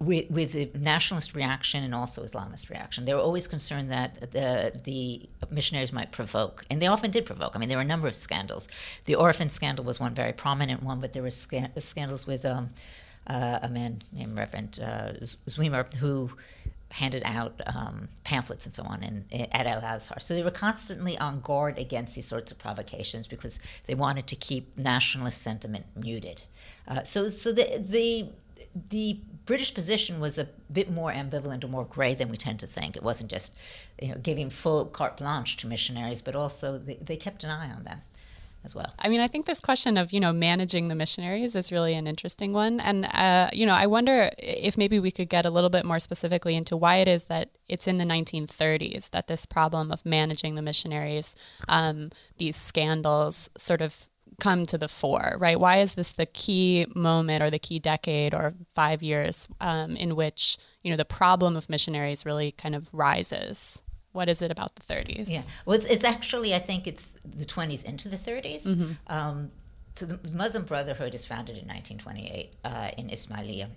with, 0.00 0.30
with 0.30 0.52
the 0.52 0.70
nationalist 0.78 1.34
reaction 1.34 1.82
and 1.82 1.94
also 1.94 2.22
Islamist 2.24 2.70
reaction. 2.70 3.04
They 3.04 3.14
were 3.14 3.20
always 3.20 3.48
concerned 3.48 3.90
that 3.90 4.30
the, 4.32 4.72
the 4.84 5.28
missionaries 5.50 5.92
might 5.92 6.12
provoke, 6.12 6.64
and 6.70 6.80
they 6.80 6.86
often 6.86 7.10
did 7.10 7.26
provoke. 7.26 7.56
I 7.56 7.58
mean, 7.58 7.68
there 7.68 7.78
were 7.78 7.82
a 7.82 7.86
number 7.86 8.06
of 8.06 8.14
scandals. 8.14 8.68
The 9.06 9.16
orphan 9.16 9.50
scandal 9.50 9.84
was 9.84 9.98
one 9.98 10.14
very 10.14 10.32
prominent 10.32 10.82
one, 10.82 11.00
but 11.00 11.12
there 11.14 11.22
were 11.22 11.30
sc- 11.30 11.54
scandals 11.78 12.26
with 12.26 12.44
um, 12.44 12.70
uh, 13.26 13.58
a 13.62 13.68
man 13.68 14.02
named 14.12 14.36
Reverend 14.36 14.78
uh, 14.80 15.12
Zwemer 15.48 15.92
who 15.94 16.30
handed 16.90 17.22
out 17.24 17.60
um, 17.66 18.08
pamphlets 18.24 18.64
and 18.64 18.74
so 18.74 18.82
on 18.84 19.02
in, 19.02 19.24
in, 19.30 19.46
at 19.52 19.66
Al 19.66 19.82
Azhar. 19.82 20.20
So 20.20 20.34
they 20.34 20.42
were 20.42 20.50
constantly 20.50 21.18
on 21.18 21.40
guard 21.40 21.76
against 21.76 22.14
these 22.14 22.26
sorts 22.26 22.50
of 22.50 22.58
provocations 22.58 23.26
because 23.26 23.58
they 23.86 23.94
wanted 23.94 24.26
to 24.28 24.36
keep 24.36 24.78
nationalist 24.78 25.42
sentiment 25.42 25.84
muted. 25.94 26.42
Uh, 26.86 27.02
so, 27.02 27.28
so 27.28 27.52
the, 27.52 27.78
the 27.78 28.30
the 28.90 29.20
British 29.48 29.72
position 29.72 30.20
was 30.20 30.36
a 30.36 30.46
bit 30.70 30.90
more 30.90 31.10
ambivalent 31.10 31.64
or 31.64 31.68
more 31.68 31.86
gray 31.86 32.14
than 32.14 32.28
we 32.28 32.36
tend 32.36 32.60
to 32.60 32.66
think. 32.66 32.96
It 32.96 33.02
wasn't 33.02 33.30
just 33.30 33.56
you 33.98 34.08
know, 34.08 34.18
giving 34.18 34.50
full 34.50 34.84
carte 34.84 35.16
blanche 35.16 35.56
to 35.56 35.66
missionaries, 35.66 36.20
but 36.20 36.36
also 36.36 36.76
they, 36.76 36.96
they 36.96 37.16
kept 37.16 37.44
an 37.44 37.48
eye 37.48 37.70
on 37.70 37.84
them 37.84 38.02
as 38.62 38.74
well. 38.74 38.92
I 38.98 39.08
mean, 39.08 39.20
I 39.20 39.26
think 39.26 39.46
this 39.46 39.58
question 39.58 39.96
of 39.96 40.12
you 40.12 40.20
know 40.20 40.34
managing 40.34 40.88
the 40.88 40.94
missionaries 40.94 41.56
is 41.56 41.72
really 41.72 41.94
an 41.94 42.06
interesting 42.06 42.52
one, 42.52 42.78
and 42.78 43.06
uh, 43.06 43.48
you 43.54 43.64
know, 43.64 43.72
I 43.72 43.86
wonder 43.86 44.30
if 44.36 44.76
maybe 44.76 45.00
we 45.00 45.10
could 45.10 45.30
get 45.30 45.46
a 45.46 45.50
little 45.50 45.70
bit 45.70 45.86
more 45.86 45.98
specifically 45.98 46.54
into 46.54 46.76
why 46.76 46.96
it 46.96 47.08
is 47.08 47.24
that 47.24 47.48
it's 47.70 47.86
in 47.86 47.96
the 47.96 48.04
1930s 48.04 49.08
that 49.12 49.28
this 49.28 49.46
problem 49.46 49.90
of 49.90 50.04
managing 50.04 50.56
the 50.56 50.62
missionaries, 50.62 51.34
um, 51.68 52.10
these 52.36 52.56
scandals, 52.56 53.48
sort 53.56 53.80
of 53.80 54.08
come 54.40 54.66
to 54.66 54.78
the 54.78 54.88
fore, 54.88 55.36
right? 55.38 55.58
Why 55.58 55.80
is 55.80 55.94
this 55.94 56.12
the 56.12 56.26
key 56.26 56.86
moment 56.94 57.42
or 57.42 57.50
the 57.50 57.58
key 57.58 57.78
decade 57.78 58.34
or 58.34 58.54
five 58.74 59.02
years 59.02 59.48
um, 59.60 59.96
in 59.96 60.14
which 60.16 60.58
you 60.82 60.90
know 60.90 60.96
the 60.96 61.04
problem 61.04 61.56
of 61.56 61.68
missionaries 61.68 62.24
really 62.24 62.52
kind 62.52 62.74
of 62.74 62.88
rises? 62.92 63.82
What 64.12 64.28
is 64.28 64.40
it 64.40 64.50
about 64.50 64.74
the 64.74 64.82
30s? 64.82 65.28
Yeah, 65.28 65.42
well, 65.66 65.76
it's, 65.76 65.84
it's 65.86 66.04
actually 66.04 66.54
I 66.54 66.58
think 66.58 66.86
it's 66.86 67.04
the 67.24 67.44
20s 67.44 67.84
into 67.84 68.08
the 68.08 68.16
30s. 68.16 68.64
Mm-hmm. 68.64 68.92
Um, 69.06 69.50
so 69.96 70.06
the 70.06 70.30
Muslim 70.30 70.64
Brotherhood 70.64 71.14
is 71.14 71.26
founded 71.26 71.56
in 71.56 71.66
1928 71.66 72.52
uh, 72.64 72.90
in 72.96 73.10
Ismailia, 73.10 73.68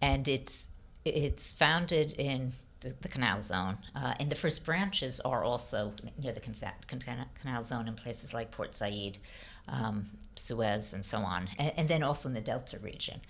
and 0.00 0.26
it's 0.26 0.68
it's 1.04 1.52
founded 1.52 2.12
in 2.12 2.52
the, 2.80 2.94
the 3.02 3.08
canal 3.08 3.42
zone, 3.42 3.78
uh, 3.94 4.14
and 4.18 4.30
the 4.30 4.36
first 4.36 4.64
branches 4.64 5.20
are 5.20 5.44
also 5.44 5.92
near 6.18 6.32
the 6.32 6.40
canal 6.40 7.64
zone 7.64 7.88
in 7.88 7.94
places 7.94 8.32
like 8.32 8.50
Port 8.50 8.74
Said 8.74 9.18
um, 9.68 10.10
Suez, 10.36 10.94
and 10.94 11.04
so 11.04 11.18
on, 11.18 11.48
and, 11.58 11.72
and, 11.76 11.88
then 11.88 12.02
also 12.02 12.28
in 12.28 12.34
the 12.34 12.40
Delta 12.40 12.78
region. 12.78 13.20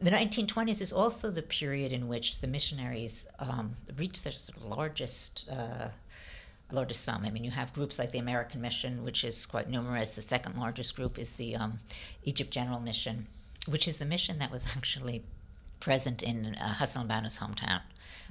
The 0.00 0.10
1920s 0.10 0.80
is 0.80 0.92
also 0.92 1.30
the 1.30 1.42
period 1.42 1.92
in 1.92 2.08
which 2.08 2.40
the 2.40 2.46
missionaries 2.48 3.26
um, 3.38 3.74
reached 3.96 4.24
their 4.24 4.32
largest. 4.60 5.48
Uh, 5.50 5.88
largest 6.70 7.04
sum. 7.04 7.22
I 7.26 7.30
mean, 7.30 7.44
you 7.44 7.50
have 7.50 7.74
groups 7.74 7.98
like 7.98 8.12
the 8.12 8.18
American 8.18 8.62
Mission, 8.62 9.04
which 9.04 9.24
is 9.24 9.44
quite 9.44 9.68
numerous. 9.68 10.14
The 10.14 10.22
second 10.22 10.56
largest 10.58 10.96
group 10.96 11.18
is 11.18 11.34
the 11.34 11.54
um, 11.54 11.80
Egypt 12.24 12.50
General 12.50 12.80
Mission, 12.80 13.26
which 13.66 13.86
is 13.86 13.98
the 13.98 14.06
mission 14.06 14.38
that 14.38 14.50
was 14.50 14.66
actually 14.76 15.22
present 15.80 16.22
in 16.22 16.54
uh, 16.54 16.74
Hassan 16.74 17.02
al-Banna's 17.02 17.38
hometown, 17.38 17.82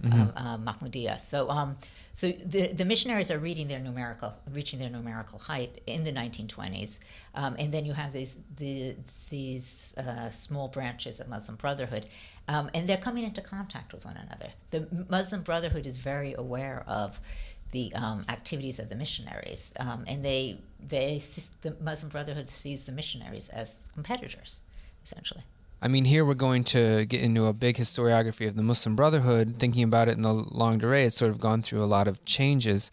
mm-hmm. 0.02 0.38
uh. 0.38 1.18
So, 1.18 1.50
um, 1.50 1.78
so 2.14 2.32
the, 2.32 2.68
the 2.68 2.86
missionaries 2.86 3.32
are 3.32 3.40
reading 3.40 3.68
their 3.68 3.80
numerical, 3.80 4.34
reaching 4.52 4.80
their 4.80 4.90
numerical 4.90 5.40
height 5.40 5.82
in 5.88 6.04
the 6.04 6.12
1920s, 6.12 7.00
um, 7.36 7.56
and 7.58 7.74
then 7.74 7.86
you 7.86 7.94
have 7.94 8.12
these 8.12 8.36
the, 8.58 8.96
these 9.30 9.94
uh, 9.98 10.30
small 10.32 10.68
branches 10.68 11.20
of 11.20 11.28
Muslim 11.28 11.56
Brotherhood, 11.56 12.08
um, 12.48 12.70
and 12.74 12.88
they're 12.88 12.98
coming 12.98 13.24
into 13.24 13.42
contact 13.42 13.94
with 13.94 14.06
one 14.06 14.18
another. 14.18 14.52
The 14.72 14.88
Muslim 15.10 15.42
Brotherhood 15.42 15.86
is 15.86 15.98
very 15.98 16.34
aware 16.34 16.84
of 16.88 17.20
the 17.72 17.94
um, 17.96 18.26
activities 18.28 18.80
of 18.80 18.90
the 18.90 18.96
missionaries, 18.96 19.74
um, 19.80 20.04
and 20.08 20.24
they 20.24 20.60
they 20.80 21.22
the 21.62 21.76
Muslim 21.80 22.10
Brotherhood 22.10 22.50
sees 22.50 22.84
the 22.84 22.92
missionaries 22.92 23.50
as 23.50 23.76
competitors, 23.94 24.62
essentially. 25.04 25.44
I 25.82 25.88
mean, 25.88 26.06
here 26.06 26.24
we're 26.24 26.36
going 26.36 26.64
to 26.66 27.06
get 27.08 27.22
into 27.22 27.46
a 27.46 27.54
big 27.54 27.78
historiography 27.78 28.48
of 28.48 28.56
the 28.56 28.62
Muslim 28.62 28.96
Brotherhood. 28.96 29.56
Thinking 29.58 29.84
about 29.84 30.08
it 30.08 30.16
in 30.16 30.22
the 30.22 30.34
longue 30.34 30.82
durée, 30.82 31.06
it's 31.06 31.16
sort 31.16 31.32
of 31.32 31.40
gone 31.40 31.64
through 31.64 31.84
a 31.84 31.86
lot 31.86 32.08
of 32.08 32.24
changes. 32.24 32.92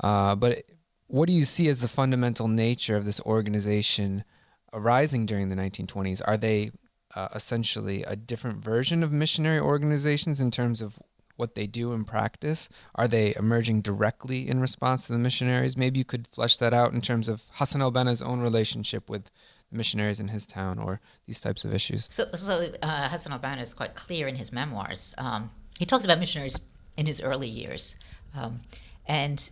Uh, 0.00 0.34
but 0.34 0.64
what 1.06 1.26
do 1.28 1.32
you 1.32 1.44
see 1.44 1.68
as 1.68 1.80
the 1.80 1.86
fundamental 1.86 2.48
nature 2.48 2.96
of 2.96 3.04
this 3.04 3.20
organization 3.20 4.24
arising 4.72 5.26
during 5.26 5.48
the 5.48 5.54
1920s? 5.54 6.20
Are 6.26 6.36
they 6.36 6.72
uh, 7.14 7.28
essentially 7.34 8.02
a 8.02 8.16
different 8.16 8.64
version 8.64 9.04
of 9.04 9.12
missionary 9.12 9.60
organizations 9.60 10.40
in 10.40 10.50
terms 10.50 10.82
of 10.82 10.98
what 11.36 11.54
they 11.54 11.68
do 11.68 11.92
in 11.92 12.04
practice? 12.04 12.68
Are 12.96 13.06
they 13.06 13.32
emerging 13.36 13.82
directly 13.82 14.48
in 14.48 14.60
response 14.60 15.06
to 15.06 15.12
the 15.12 15.18
missionaries? 15.18 15.76
Maybe 15.76 15.98
you 15.98 16.04
could 16.04 16.26
flesh 16.26 16.56
that 16.56 16.74
out 16.74 16.92
in 16.92 17.00
terms 17.00 17.28
of 17.28 17.44
Hassan 17.52 17.80
al 17.80 17.92
Banna's 17.92 18.22
own 18.22 18.40
relationship 18.40 19.08
with 19.08 19.30
missionaries 19.74 20.20
in 20.20 20.28
his 20.28 20.46
town 20.46 20.78
or 20.78 21.00
these 21.26 21.40
types 21.40 21.64
of 21.64 21.74
issues? 21.74 22.08
So, 22.10 22.28
so 22.34 22.72
uh, 22.82 23.08
Hassan 23.08 23.58
is 23.58 23.74
quite 23.74 23.94
clear 23.94 24.28
in 24.28 24.36
his 24.36 24.52
memoirs. 24.52 25.14
Um, 25.18 25.50
he 25.78 25.84
talks 25.84 26.04
about 26.04 26.18
missionaries 26.18 26.56
in 26.96 27.06
his 27.06 27.20
early 27.20 27.48
years, 27.48 27.96
um, 28.34 28.58
and 29.06 29.50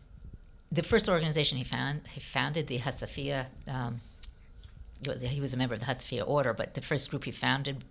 the 0.71 0.83
first 0.83 1.09
organization 1.09 1.59
he 1.59 1.65
found 1.65 2.03
he 2.09 2.21
founded 2.21 2.69
the 2.69 2.79
Hasafiya. 2.79 3.47
Um, 3.67 4.01
he 5.21 5.41
was 5.41 5.53
a 5.53 5.57
member 5.57 5.75
of 5.75 5.81
the 5.81 5.87
Hasafiya 5.87 6.27
order, 6.27 6.53
but 6.55 6.75
the 6.75 6.81
first 6.81 7.11
group 7.11 7.25
he 7.25 7.33
founded 7.33 7.85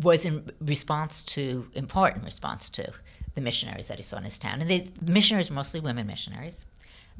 was 0.00 0.24
in 0.24 0.50
response 0.60 1.24
to, 1.24 1.68
in 1.74 1.86
part, 1.86 2.16
in 2.16 2.22
response 2.22 2.70
to 2.70 2.92
the 3.34 3.40
missionaries 3.40 3.88
that 3.88 3.98
he 3.98 4.02
saw 4.02 4.18
in 4.18 4.24
his 4.24 4.38
town. 4.38 4.60
And 4.60 4.70
the 4.70 4.86
missionaries 5.00 5.50
were 5.50 5.56
mostly 5.56 5.80
women 5.80 6.06
missionaries 6.06 6.64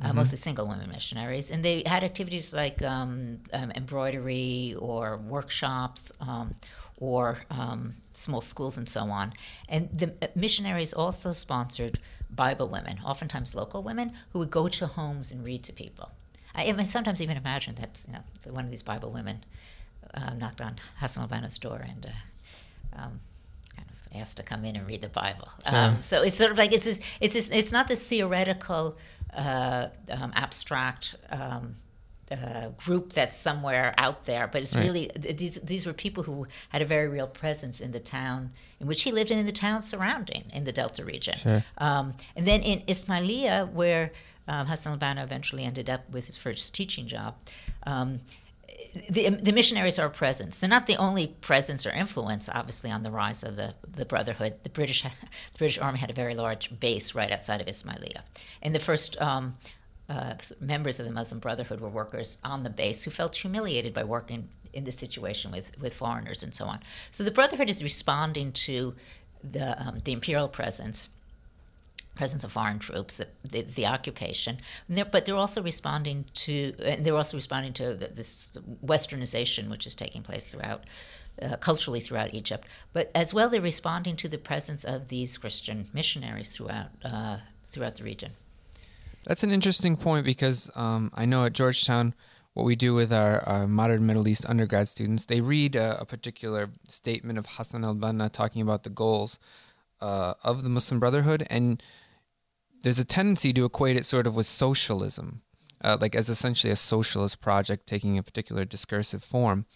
uh, 0.00 0.06
mm-hmm. 0.08 0.16
mostly 0.16 0.38
single 0.38 0.66
women 0.66 0.88
missionaries, 0.88 1.50
and 1.50 1.64
they 1.64 1.82
had 1.86 2.02
activities 2.02 2.52
like 2.52 2.82
um, 2.82 3.40
um, 3.52 3.70
embroidery 3.72 4.74
or 4.78 5.16
workshops 5.18 6.12
um, 6.20 6.54
or 6.96 7.38
um, 7.50 7.94
small 8.12 8.40
schools 8.40 8.76
and 8.76 8.88
so 8.88 9.02
on. 9.02 9.32
And 9.68 9.88
the 9.92 10.14
uh, 10.22 10.28
missionaries 10.34 10.92
also 10.92 11.32
sponsored 11.32 11.98
Bible 12.30 12.68
women, 12.68 13.00
oftentimes 13.04 13.54
local 13.54 13.82
women, 13.82 14.12
who 14.32 14.38
would 14.38 14.50
go 14.50 14.68
to 14.68 14.86
homes 14.86 15.30
and 15.32 15.44
read 15.44 15.64
to 15.64 15.72
people. 15.72 16.10
I, 16.54 16.64
I 16.64 16.82
sometimes 16.84 17.20
even 17.20 17.36
imagine 17.36 17.74
that 17.76 18.00
you 18.06 18.14
know 18.14 18.52
one 18.52 18.64
of 18.64 18.70
these 18.70 18.82
Bible 18.82 19.10
women 19.10 19.44
uh, 20.14 20.34
knocked 20.34 20.60
on 20.60 20.76
Hassan 20.98 21.22
al-Banna's 21.22 21.58
door 21.58 21.84
and 21.86 22.06
uh, 22.06 23.02
um, 23.02 23.20
asked 24.14 24.36
to 24.38 24.42
come 24.42 24.64
in 24.64 24.76
and 24.76 24.86
read 24.86 25.02
the 25.02 25.08
Bible. 25.08 25.48
Um, 25.66 26.02
so 26.02 26.22
it's 26.22 26.36
sort 26.36 26.50
of 26.50 26.58
like 26.58 26.72
it's 26.72 26.84
this, 26.84 27.00
it's 27.20 27.34
this, 27.34 27.50
it's 27.50 27.72
not 27.72 27.88
this 27.88 28.02
theoretical, 28.02 28.96
uh, 29.34 29.88
um, 30.10 30.32
abstract. 30.34 31.16
Um, 31.30 31.74
uh, 32.30 32.68
group 32.76 33.12
that's 33.12 33.36
somewhere 33.36 33.92
out 33.98 34.24
there, 34.24 34.46
but 34.46 34.62
it's 34.62 34.74
right. 34.74 34.84
really 34.84 35.10
these 35.16 35.56
these 35.64 35.84
were 35.84 35.92
people 35.92 36.22
who 36.22 36.46
had 36.68 36.80
a 36.80 36.84
very 36.84 37.08
real 37.08 37.26
presence 37.26 37.80
in 37.80 37.90
the 37.90 37.98
town 37.98 38.52
in 38.78 38.86
which 38.86 39.02
he 39.02 39.10
lived 39.10 39.32
and 39.32 39.40
in 39.40 39.46
the 39.46 39.52
town 39.52 39.82
surrounding 39.82 40.44
in 40.52 40.62
the 40.62 40.70
Delta 40.70 41.04
region. 41.04 41.36
Sure. 41.38 41.64
Um, 41.78 42.14
and 42.36 42.46
then 42.46 42.62
in 42.62 42.82
Ismailia, 42.86 43.68
where 43.72 44.12
um, 44.46 44.66
Hassan 44.66 44.92
al-Banna 44.92 45.22
eventually 45.22 45.64
ended 45.64 45.90
up 45.90 46.08
with 46.10 46.26
his 46.26 46.36
first 46.36 46.74
teaching 46.74 47.06
job. 47.06 47.34
Um, 47.84 48.20
the, 49.08 49.30
the 49.30 49.52
missionaries 49.52 49.98
are 49.98 50.06
a 50.06 50.10
presence. 50.10 50.58
They're 50.58 50.68
not 50.68 50.86
the 50.86 50.96
only 50.96 51.28
presence 51.28 51.86
or 51.86 51.90
influence, 51.90 52.48
obviously, 52.48 52.90
on 52.90 53.02
the 53.02 53.10
rise 53.10 53.42
of 53.42 53.56
the, 53.56 53.74
the 53.88 54.04
Brotherhood. 54.04 54.54
The 54.62 54.70
British, 54.70 55.02
the 55.02 55.58
British 55.58 55.78
Army 55.78 55.98
had 55.98 56.10
a 56.10 56.14
very 56.14 56.34
large 56.34 56.78
base 56.80 57.14
right 57.14 57.30
outside 57.30 57.60
of 57.60 57.66
Ismailia. 57.66 58.22
And 58.62 58.74
the 58.74 58.80
first 58.80 59.20
um, 59.20 59.56
uh, 60.08 60.34
members 60.60 60.98
of 60.98 61.06
the 61.06 61.12
Muslim 61.12 61.38
Brotherhood 61.38 61.80
were 61.80 61.88
workers 61.88 62.38
on 62.42 62.64
the 62.64 62.70
base 62.70 63.04
who 63.04 63.10
felt 63.10 63.36
humiliated 63.36 63.94
by 63.94 64.04
working 64.04 64.48
in 64.72 64.84
this 64.84 64.96
situation 64.96 65.50
with, 65.50 65.78
with 65.80 65.94
foreigners 65.94 66.42
and 66.42 66.54
so 66.54 66.64
on. 66.66 66.80
So 67.10 67.22
the 67.24 67.30
Brotherhood 67.30 67.70
is 67.70 67.82
responding 67.82 68.52
to 68.52 68.94
the, 69.42 69.80
um, 69.80 70.00
the 70.04 70.12
imperial 70.12 70.48
presence 70.48 71.08
presence 72.20 72.44
of 72.44 72.52
foreign 72.52 72.78
troops, 72.78 73.14
the, 73.54 73.62
the 73.62 73.86
occupation, 73.86 74.58
they're, 74.90 75.10
but 75.14 75.24
they're 75.24 75.42
also 75.46 75.62
responding 75.62 76.18
to, 76.34 76.74
and 76.90 76.98
they're 77.02 77.20
also 77.22 77.36
responding 77.42 77.72
to 77.72 77.94
the, 78.00 78.08
this 78.08 78.50
westernization 78.84 79.70
which 79.70 79.86
is 79.86 79.94
taking 79.94 80.22
place 80.22 80.44
throughout, 80.50 80.84
uh, 81.40 81.56
culturally 81.68 82.00
throughout 82.06 82.34
Egypt. 82.34 82.64
But 82.92 83.10
as 83.14 83.32
well, 83.32 83.48
they're 83.48 83.72
responding 83.74 84.16
to 84.16 84.28
the 84.28 84.36
presence 84.36 84.84
of 84.84 85.08
these 85.08 85.38
Christian 85.38 85.88
missionaries 85.94 86.50
throughout 86.54 86.90
uh, 87.02 87.38
throughout 87.70 87.94
the 87.94 88.04
region. 88.12 88.32
That's 89.26 89.42
an 89.42 89.52
interesting 89.58 89.96
point 89.96 90.24
because 90.26 90.70
um, 90.74 91.10
I 91.14 91.24
know 91.24 91.44
at 91.46 91.54
Georgetown, 91.54 92.14
what 92.52 92.66
we 92.66 92.76
do 92.76 92.92
with 93.00 93.12
our, 93.12 93.34
our 93.52 93.66
modern 93.66 94.04
Middle 94.04 94.28
East 94.28 94.44
undergrad 94.52 94.88
students, 94.88 95.24
they 95.24 95.40
read 95.40 95.72
a, 95.74 96.00
a 96.00 96.04
particular 96.04 96.68
statement 96.88 97.38
of 97.38 97.46
Hassan 97.46 97.84
al 97.84 97.94
Banna 97.94 98.30
talking 98.30 98.60
about 98.60 98.82
the 98.82 98.90
goals 98.90 99.38
uh, 100.00 100.34
of 100.42 100.62
the 100.62 100.68
Muslim 100.68 100.98
Brotherhood, 100.98 101.46
and 101.50 101.82
there's 102.82 102.98
a 102.98 103.04
tendency 103.04 103.52
to 103.52 103.64
equate 103.64 103.96
it 103.96 104.06
sort 104.06 104.26
of 104.26 104.34
with 104.34 104.46
socialism, 104.46 105.42
uh, 105.82 105.98
like 106.00 106.14
as 106.14 106.28
essentially 106.28 106.72
a 106.72 106.76
socialist 106.76 107.40
project 107.40 107.86
taking 107.86 108.18
a 108.18 108.22
particular 108.22 108.64
discursive 108.64 109.22
form. 109.22 109.66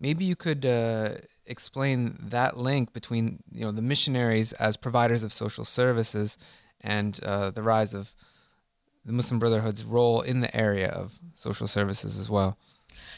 Maybe 0.00 0.24
you 0.24 0.36
could 0.36 0.64
uh, 0.64 1.16
explain 1.46 2.18
that 2.20 2.56
link 2.56 2.92
between 2.92 3.42
you 3.50 3.64
know 3.64 3.72
the 3.72 3.82
missionaries 3.82 4.52
as 4.54 4.76
providers 4.76 5.22
of 5.24 5.32
social 5.32 5.64
services 5.64 6.38
and 6.80 7.18
uh, 7.24 7.50
the 7.50 7.62
rise 7.62 7.94
of 7.94 8.14
the 9.04 9.12
Muslim 9.12 9.38
Brotherhood's 9.38 9.84
role 9.84 10.20
in 10.20 10.40
the 10.40 10.56
area 10.56 10.88
of 10.88 11.18
social 11.34 11.66
services 11.66 12.18
as 12.18 12.30
well. 12.30 12.56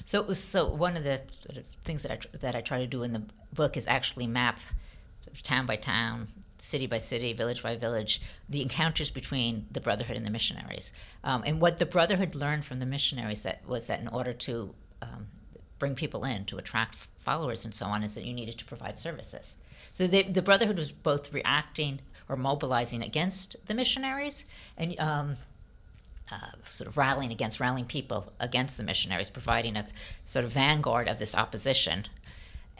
So, 0.05 0.33
so 0.33 0.69
one 0.69 0.97
of 0.97 1.05
the 1.05 1.23
sort 1.45 1.59
of 1.59 1.65
things 1.85 2.03
that 2.03 2.11
I 2.11 2.19
that 2.39 2.55
I 2.55 2.61
try 2.61 2.79
to 2.79 2.87
do 2.87 3.03
in 3.03 3.13
the 3.13 3.25
book 3.53 3.77
is 3.77 3.87
actually 3.87 4.27
map 4.27 4.59
sort 5.19 5.37
of 5.37 5.43
town 5.43 5.67
by 5.67 5.77
town, 5.77 6.29
city 6.61 6.87
by 6.87 6.99
city, 6.99 7.33
village 7.33 7.63
by 7.63 7.77
village, 7.77 8.21
the 8.49 8.63
encounters 8.63 9.11
between 9.11 9.67
the 9.71 9.81
Brotherhood 9.81 10.17
and 10.17 10.27
the 10.27 10.31
missionaries. 10.31 10.93
Um, 11.25 11.43
and 11.47 11.61
what 11.61 11.79
the 11.79 11.87
Brotherhood 11.87 12.35
learned 12.35 12.65
from 12.65 12.79
the 12.79 12.87
missionaries 12.87 13.43
that 13.43 13.67
was 13.67 13.87
that 13.87 14.01
in 14.01 14.09
order 14.09 14.33
to 14.33 14.75
um, 15.03 15.29
bring 15.79 15.95
people 15.95 16.25
in, 16.25 16.45
to 16.47 16.59
attract 16.59 16.97
followers 17.19 17.65
and 17.65 17.75
so 17.75 17.87
on, 17.87 18.03
is 18.03 18.15
that 18.15 18.25
you 18.25 18.33
needed 18.33 18.59
to 18.59 18.65
provide 18.65 18.99
services. 18.99 19.57
So 19.95 20.07
the, 20.07 20.23
the 20.23 20.43
Brotherhood 20.43 20.77
was 20.77 20.93
both 20.93 21.33
reacting 21.33 22.01
or 22.29 22.37
mobilizing 22.37 23.03
against 23.03 23.57
the 23.67 23.75
missionaries 23.75 24.45
and 24.77 24.99
um, 25.01 25.37
uh, 26.31 26.37
sort 26.71 26.87
of 26.87 26.97
rallying 26.97 27.33
against, 27.33 27.59
rallying 27.59 27.87
people 27.87 28.33
against 28.39 28.77
the 28.77 28.85
missionaries, 28.85 29.29
providing 29.31 29.77
a 29.77 29.87
sort 30.27 30.45
of 30.45 30.53
vanguard 30.53 31.09
of 31.09 31.19
this 31.19 31.35
opposition 31.35 32.07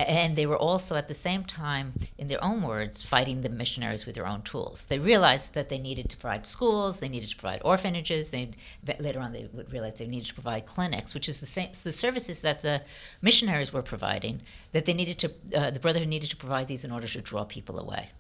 and 0.09 0.37
they 0.37 0.47
were 0.47 0.57
also 0.57 0.97
at 0.97 1.09
the 1.09 1.15
same 1.15 1.45
time, 1.45 1.93
in 2.19 2.27
their 2.27 2.43
own 2.43 2.63
words, 2.63 3.03
fighting 3.03 3.43
the 3.43 3.49
missionaries 3.49 4.07
with 4.07 4.15
their 4.15 4.27
own 4.27 4.43
tools. 4.43 4.87
They 4.89 4.99
realized 4.99 5.55
that 5.55 5.69
they 5.69 5.79
needed 5.79 6.09
to 6.11 6.17
provide 6.17 6.47
schools, 6.47 7.01
they 7.01 7.09
needed 7.09 7.31
to 7.31 7.37
provide 7.37 7.63
orphanages. 7.65 8.33
and 8.33 8.57
later 8.99 9.21
on 9.21 9.33
they 9.33 9.49
would 9.53 9.73
realize 9.73 9.95
they 9.95 10.07
needed 10.07 10.29
to 10.29 10.35
provide 10.35 10.67
clinics, 10.67 11.15
which 11.15 11.29
is 11.29 11.41
the 11.41 11.47
same 11.47 11.71
the 11.83 11.93
services 11.93 12.43
that 12.43 12.63
the 12.63 12.83
missionaries 13.23 13.73
were 13.73 13.83
providing. 13.83 14.43
That 14.73 14.85
they 14.85 14.95
needed 14.95 15.19
to, 15.21 15.33
uh, 15.55 15.71
the 15.71 15.81
Brotherhood 15.81 16.09
needed 16.09 16.31
to 16.31 16.37
provide 16.37 16.67
these 16.67 16.85
in 16.85 16.91
order 16.91 17.07
to 17.07 17.21
draw 17.21 17.45
people 17.45 17.79
away. 17.79 18.11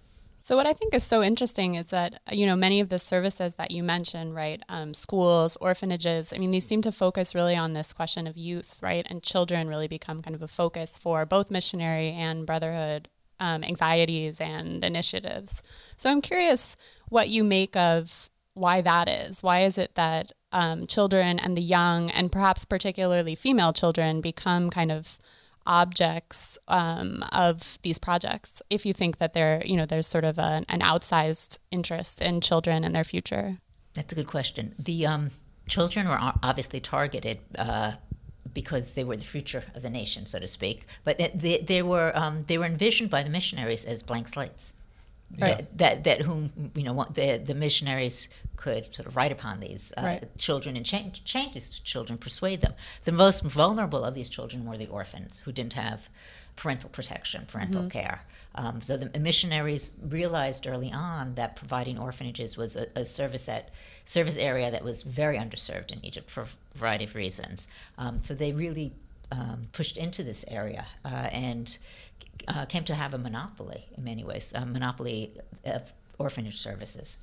So, 0.42 0.56
what 0.56 0.66
I 0.66 0.72
think 0.72 0.94
is 0.94 1.04
so 1.04 1.22
interesting 1.22 1.74
is 1.74 1.88
that, 1.88 2.22
you 2.30 2.46
know, 2.46 2.56
many 2.56 2.80
of 2.80 2.88
the 2.88 2.98
services 2.98 3.54
that 3.56 3.70
you 3.70 3.82
mentioned, 3.82 4.34
right, 4.34 4.62
um, 4.68 4.94
schools, 4.94 5.56
orphanages, 5.60 6.32
I 6.32 6.38
mean, 6.38 6.50
these 6.50 6.64
seem 6.64 6.80
to 6.82 6.92
focus 6.92 7.34
really 7.34 7.56
on 7.56 7.74
this 7.74 7.92
question 7.92 8.26
of 8.26 8.38
youth, 8.38 8.78
right? 8.80 9.06
And 9.10 9.22
children 9.22 9.68
really 9.68 9.88
become 9.88 10.22
kind 10.22 10.34
of 10.34 10.42
a 10.42 10.48
focus 10.48 10.96
for 10.96 11.26
both 11.26 11.50
missionary 11.50 12.10
and 12.10 12.46
brotherhood 12.46 13.08
um, 13.38 13.62
anxieties 13.62 14.40
and 14.40 14.82
initiatives. 14.82 15.62
So, 15.98 16.10
I'm 16.10 16.22
curious 16.22 16.74
what 17.10 17.28
you 17.28 17.44
make 17.44 17.76
of 17.76 18.30
why 18.54 18.80
that 18.80 19.08
is. 19.08 19.42
Why 19.42 19.64
is 19.64 19.76
it 19.76 19.94
that 19.94 20.32
um, 20.52 20.86
children 20.86 21.38
and 21.38 21.54
the 21.56 21.62
young, 21.62 22.10
and 22.10 22.32
perhaps 22.32 22.64
particularly 22.64 23.34
female 23.34 23.74
children, 23.74 24.22
become 24.22 24.70
kind 24.70 24.90
of 24.90 25.18
objects 25.66 26.58
um, 26.68 27.24
of 27.32 27.78
these 27.82 27.98
projects 27.98 28.62
if 28.70 28.84
you 28.86 28.92
think 28.92 29.18
that 29.18 29.34
there 29.34 29.62
you 29.64 29.76
know 29.76 29.86
there's 29.86 30.06
sort 30.06 30.24
of 30.24 30.38
a, 30.38 30.64
an 30.68 30.80
outsized 30.80 31.58
interest 31.70 32.20
in 32.20 32.40
children 32.40 32.84
and 32.84 32.94
their 32.94 33.04
future? 33.04 33.58
That's 33.94 34.12
a 34.12 34.16
good 34.16 34.28
question. 34.28 34.74
The 34.78 35.06
um, 35.06 35.30
children 35.68 36.08
were 36.08 36.18
obviously 36.42 36.80
targeted 36.80 37.38
uh, 37.58 37.92
because 38.52 38.94
they 38.94 39.04
were 39.04 39.16
the 39.16 39.24
future 39.24 39.64
of 39.74 39.82
the 39.82 39.90
nation 39.90 40.26
so 40.26 40.38
to 40.38 40.46
speak. 40.46 40.86
But 41.04 41.18
they, 41.18 41.58
they 41.58 41.82
were 41.82 42.16
um, 42.16 42.44
they 42.44 42.58
were 42.58 42.66
envisioned 42.66 43.10
by 43.10 43.22
the 43.22 43.30
missionaries 43.30 43.84
as 43.84 44.02
blank 44.02 44.28
slates 44.28 44.72
Right. 45.38 45.78
That, 45.78 46.04
that, 46.04 46.22
whom 46.22 46.72
you 46.74 46.82
know 46.82 47.06
the 47.14 47.38
the 47.38 47.54
missionaries 47.54 48.28
could 48.56 48.94
sort 48.94 49.06
of 49.06 49.16
write 49.16 49.32
upon 49.32 49.60
these 49.60 49.92
uh, 49.96 50.02
right. 50.02 50.38
children 50.38 50.76
and 50.76 50.84
change 50.84 51.24
change 51.24 51.54
these 51.54 51.78
children, 51.78 52.18
persuade 52.18 52.60
them. 52.62 52.74
The 53.04 53.12
most 53.12 53.42
vulnerable 53.42 54.04
of 54.04 54.14
these 54.14 54.28
children 54.28 54.66
were 54.66 54.76
the 54.76 54.88
orphans 54.88 55.40
who 55.44 55.52
didn't 55.52 55.74
have 55.74 56.08
parental 56.56 56.90
protection, 56.90 57.46
parental 57.46 57.82
mm-hmm. 57.82 57.90
care. 57.90 58.22
Um, 58.54 58.82
so 58.82 58.96
the 58.96 59.18
missionaries 59.20 59.92
realized 60.02 60.66
early 60.66 60.92
on 60.92 61.36
that 61.36 61.54
providing 61.54 61.98
orphanages 61.98 62.56
was 62.56 62.74
a, 62.74 62.88
a, 62.96 63.04
service 63.04 63.44
that 63.44 63.70
service 64.04 64.36
area 64.36 64.72
that 64.72 64.82
was 64.82 65.04
very 65.04 65.38
underserved 65.38 65.92
in 65.92 66.04
Egypt 66.04 66.28
for 66.28 66.42
a 66.42 66.48
variety 66.74 67.04
of 67.04 67.14
reasons. 67.14 67.68
Um, 67.96 68.20
so 68.24 68.34
they 68.34 68.52
really 68.52 68.92
um, 69.30 69.68
pushed 69.72 69.96
into 69.96 70.22
this 70.22 70.44
area 70.48 70.86
uh, 71.04 71.08
and 71.08 71.78
uh, 72.48 72.64
came 72.66 72.84
to 72.84 72.94
have 72.94 73.14
a 73.14 73.18
monopoly 73.18 73.86
in 73.96 74.04
many 74.04 74.24
ways, 74.24 74.52
a 74.54 74.66
monopoly 74.66 75.32
of 75.64 75.92
orphanage 76.18 76.60
services. 76.60 77.16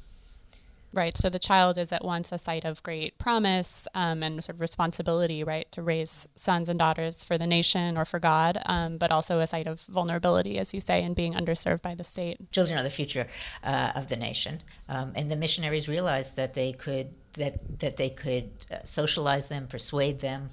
Right. 0.94 1.18
So 1.18 1.30
the 1.30 1.40
child 1.40 1.78
is 1.78 1.92
at 1.92 2.04
once 2.04 2.32
a 2.32 2.38
site 2.38 2.64
of 2.64 2.82
great 2.82 3.18
promise 3.18 3.88
um, 3.94 4.24
and 4.24 4.42
sort 4.44 4.56
of 4.56 4.62
responsibility, 4.62 5.44
right, 5.44 5.70
to 5.74 5.82
raise 5.82 6.28
sons 6.36 6.70
and 6.70 6.80
daughters 6.80 7.24
for 7.26 7.38
the 7.38 7.46
nation 7.46 7.98
or 7.98 8.06
for 8.06 8.20
God, 8.20 8.60
um, 8.66 8.98
but 8.98 9.12
also 9.12 9.40
a 9.40 9.48
site 9.48 9.68
of 9.68 9.82
vulnerability, 9.82 10.58
as 10.58 10.74
you 10.74 10.80
say, 10.80 11.04
and 11.04 11.14
being 11.14 11.34
underserved 11.34 11.82
by 11.82 11.94
the 11.94 12.06
state. 12.06 12.52
Children 12.52 12.80
are 12.80 12.84
the 12.84 12.90
future 12.90 13.28
uh, 13.64 13.92
of 13.96 14.08
the 14.08 14.16
nation, 14.16 14.62
um, 14.88 15.12
and 15.14 15.30
the 15.30 15.36
missionaries 15.36 15.90
realized 15.90 16.36
that 16.38 16.54
they 16.54 16.72
could 16.72 17.14
that 17.34 17.80
that 17.80 17.98
they 17.98 18.10
could 18.10 18.50
uh, 18.72 18.78
socialize 18.84 19.50
them, 19.50 19.68
persuade 19.68 20.22
them. 20.22 20.50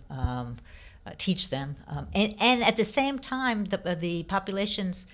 Uh, 1.07 1.11
teach 1.19 1.51
them, 1.51 1.77
um, 1.87 2.07
and 2.15 2.35
and 2.41 2.65
at 2.65 2.79
the 2.79 2.85
same 2.85 3.19
time, 3.19 3.67
the 3.67 3.91
uh, 3.91 3.95
the 3.95 4.23
populations 4.23 5.05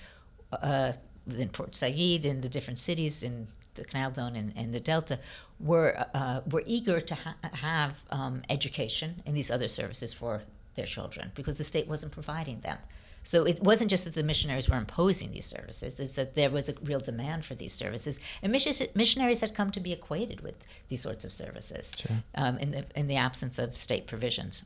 uh, 0.52 0.92
within 1.26 1.49
Port 1.49 1.75
Said 1.75 1.99
in 1.99 2.42
the 2.42 2.49
different 2.49 2.78
cities 2.78 3.23
in 3.23 3.49
the 3.75 3.85
Canal 3.85 4.14
Zone 4.14 4.37
and, 4.37 4.52
and 4.56 4.75
the 4.75 4.80
Delta 4.80 5.18
were 5.59 6.06
uh, 6.14 6.40
were 6.50 6.62
eager 6.66 7.00
to 7.00 7.14
ha- 7.14 7.37
have 7.52 8.04
um, 8.11 8.42
education 8.49 9.23
and 9.26 9.37
these 9.37 9.50
other 9.50 9.68
services 9.68 10.12
for 10.12 10.42
their 10.76 10.87
children 10.87 11.32
because 11.35 11.56
the 11.56 11.64
state 11.64 11.88
wasn't 11.88 12.12
providing 12.12 12.61
them. 12.61 12.78
So 13.23 13.44
it 13.44 13.62
wasn't 13.62 13.90
just 13.90 14.04
that 14.04 14.14
the 14.14 14.23
missionaries 14.23 14.68
were 14.68 14.78
imposing 14.78 15.32
these 15.32 15.44
services; 15.44 16.00
it's 16.00 16.14
that 16.14 16.37
there 16.37 16.50
was 16.50 16.70
a 16.70 16.75
real 16.82 17.00
demand 17.00 17.44
for 17.44 17.54
these 17.54 17.75
services, 17.75 18.18
and 18.42 18.50
missionaries 18.50 19.40
had 19.40 19.54
come 19.54 19.70
to 19.73 19.80
be 19.80 19.92
equated 19.92 20.40
with 20.40 20.64
these 20.88 21.02
sorts 21.02 21.25
of 21.25 21.32
services 21.32 21.92
sure. 21.97 22.16
um, 22.35 22.56
in 22.59 22.70
the 22.70 22.87
in 22.97 23.09
the 23.09 23.16
absence 23.16 23.59
of 23.59 23.76
state 23.76 24.06
provisions. 24.06 24.64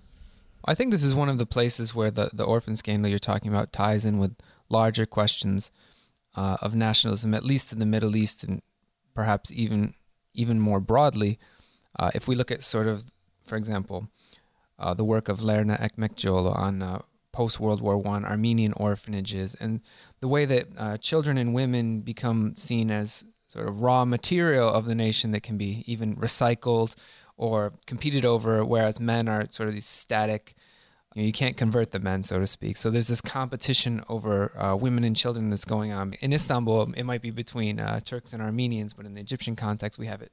I 0.66 0.74
think 0.74 0.90
this 0.90 1.02
is 1.02 1.14
one 1.14 1.28
of 1.28 1.38
the 1.38 1.46
places 1.46 1.94
where 1.94 2.10
the, 2.10 2.30
the 2.32 2.44
orphan 2.44 2.76
scandal 2.76 3.10
you're 3.10 3.18
talking 3.18 3.50
about 3.50 3.72
ties 3.72 4.04
in 4.04 4.18
with 4.18 4.36
larger 4.68 5.06
questions 5.06 5.70
uh, 6.34 6.56
of 6.62 6.74
nationalism, 6.74 7.34
at 7.34 7.44
least 7.44 7.72
in 7.72 7.78
the 7.78 7.86
Middle 7.86 8.16
East 8.16 8.44
and 8.44 8.62
perhaps 9.14 9.50
even 9.52 9.94
even 10.32 10.58
more 10.58 10.80
broadly. 10.80 11.38
Uh, 11.96 12.10
if 12.14 12.26
we 12.26 12.34
look 12.34 12.50
at 12.50 12.62
sort 12.62 12.88
of, 12.88 13.04
for 13.44 13.56
example, 13.56 14.08
uh, 14.78 14.92
the 14.92 15.04
work 15.04 15.28
of 15.28 15.38
Lerna 15.38 15.78
Ekmekcioglu 15.78 16.56
on 16.56 16.82
uh, 16.82 17.02
post 17.32 17.60
World 17.60 17.80
War 17.80 17.96
One 17.96 18.24
Armenian 18.24 18.72
orphanages 18.72 19.54
and 19.54 19.80
the 20.20 20.28
way 20.28 20.44
that 20.44 20.66
uh, 20.76 20.96
children 20.96 21.38
and 21.38 21.54
women 21.54 22.00
become 22.00 22.56
seen 22.56 22.90
as 22.90 23.24
sort 23.48 23.68
of 23.68 23.80
raw 23.80 24.04
material 24.04 24.68
of 24.68 24.86
the 24.86 24.94
nation 24.94 25.30
that 25.30 25.42
can 25.42 25.56
be 25.56 25.84
even 25.86 26.16
recycled 26.16 26.94
or 27.36 27.72
competed 27.86 28.24
over, 28.24 28.64
whereas 28.64 29.00
men 29.00 29.28
are 29.28 29.46
sort 29.50 29.68
of 29.68 29.74
these 29.74 29.86
static. 29.86 30.54
You, 31.14 31.22
know, 31.22 31.26
you 31.26 31.32
can't 31.32 31.56
convert 31.56 31.92
the 31.92 32.00
men, 32.00 32.24
so 32.24 32.40
to 32.40 32.46
speak. 32.46 32.76
So 32.76 32.90
there's 32.90 33.06
this 33.06 33.20
competition 33.20 34.02
over 34.08 34.52
uh, 34.60 34.74
women 34.76 35.04
and 35.04 35.14
children 35.14 35.50
that's 35.50 35.64
going 35.64 35.92
on 35.92 36.14
in 36.14 36.32
Istanbul. 36.32 36.92
It 36.96 37.04
might 37.04 37.22
be 37.22 37.30
between 37.30 37.78
uh, 37.78 38.00
Turks 38.00 38.32
and 38.32 38.42
Armenians, 38.42 38.94
but 38.94 39.06
in 39.06 39.14
the 39.14 39.20
Egyptian 39.20 39.54
context, 39.54 39.98
we 39.98 40.06
have 40.06 40.22
it. 40.22 40.32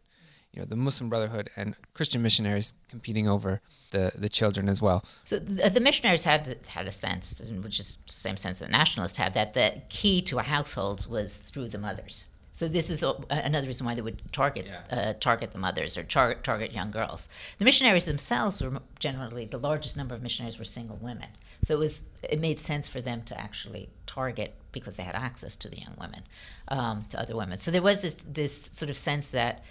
You 0.52 0.62
know, 0.62 0.66
the 0.66 0.76
Muslim 0.76 1.10
Brotherhood 1.10 1.50
and 1.56 1.76
Christian 1.94 2.22
missionaries 2.22 2.74
competing 2.90 3.28
over 3.28 3.62
the, 3.92 4.12
the 4.16 4.28
children 4.28 4.68
as 4.68 4.82
well. 4.82 5.06
So 5.24 5.40
the, 5.40 5.70
the 5.70 5.80
missionaries 5.80 6.24
had 6.24 6.58
had 6.68 6.88
a 6.88 6.92
sense, 6.92 7.42
which 7.64 7.80
is 7.80 7.98
the 8.08 8.14
same 8.14 8.36
sense 8.36 8.60
that 8.60 8.70
nationalists 8.70 9.18
had, 9.18 9.34
that 9.34 9.54
the 9.54 9.82
key 9.90 10.22
to 10.24 10.40
a 10.40 10.44
household 10.44 11.08
was 11.08 11.38
through 11.38 11.70
the 11.70 11.78
mothers. 11.78 12.26
So 12.54 12.68
this 12.68 12.90
was 12.90 13.04
another 13.30 13.68
reason 13.68 13.86
why 13.86 13.96
they 13.96 14.02
would 14.02 14.22
target 14.32 14.68
yeah. 14.68 14.98
uh, 14.98 15.14
target 15.20 15.52
the 15.52 15.58
mothers 15.58 15.98
or 15.98 16.04
tar- 16.04 16.36
target 16.36 16.74
young 16.74 16.92
girls. 16.92 17.30
The 17.58 17.66
missionaries 17.66 18.06
themselves 18.06 18.62
were 18.62 18.82
generally 19.00 19.46
the 19.46 19.58
largest 19.58 19.96
number 19.96 20.14
of 20.14 20.22
missionaries 20.22 20.60
were 20.60 20.66
single 20.66 20.98
women. 20.98 21.30
So 21.64 21.76
it 21.76 21.80
was 21.80 22.04
it 22.24 22.40
made 22.40 22.60
sense 22.60 22.90
for 22.90 23.02
them 23.02 23.22
to 23.24 23.40
actually 23.40 23.90
target 24.06 24.54
because 24.72 24.98
they 24.98 25.04
had 25.04 25.16
access 25.16 25.56
to 25.58 25.70
the 25.70 25.78
young 25.78 25.96
women, 26.00 26.24
um, 26.68 27.06
to 27.10 27.20
other 27.20 27.36
women. 27.36 27.60
So 27.60 27.72
there 27.72 27.82
was 27.82 28.02
this 28.02 28.16
this 28.28 28.70
sort 28.74 28.90
of 28.90 28.98
sense 28.98 29.30
that 29.30 29.64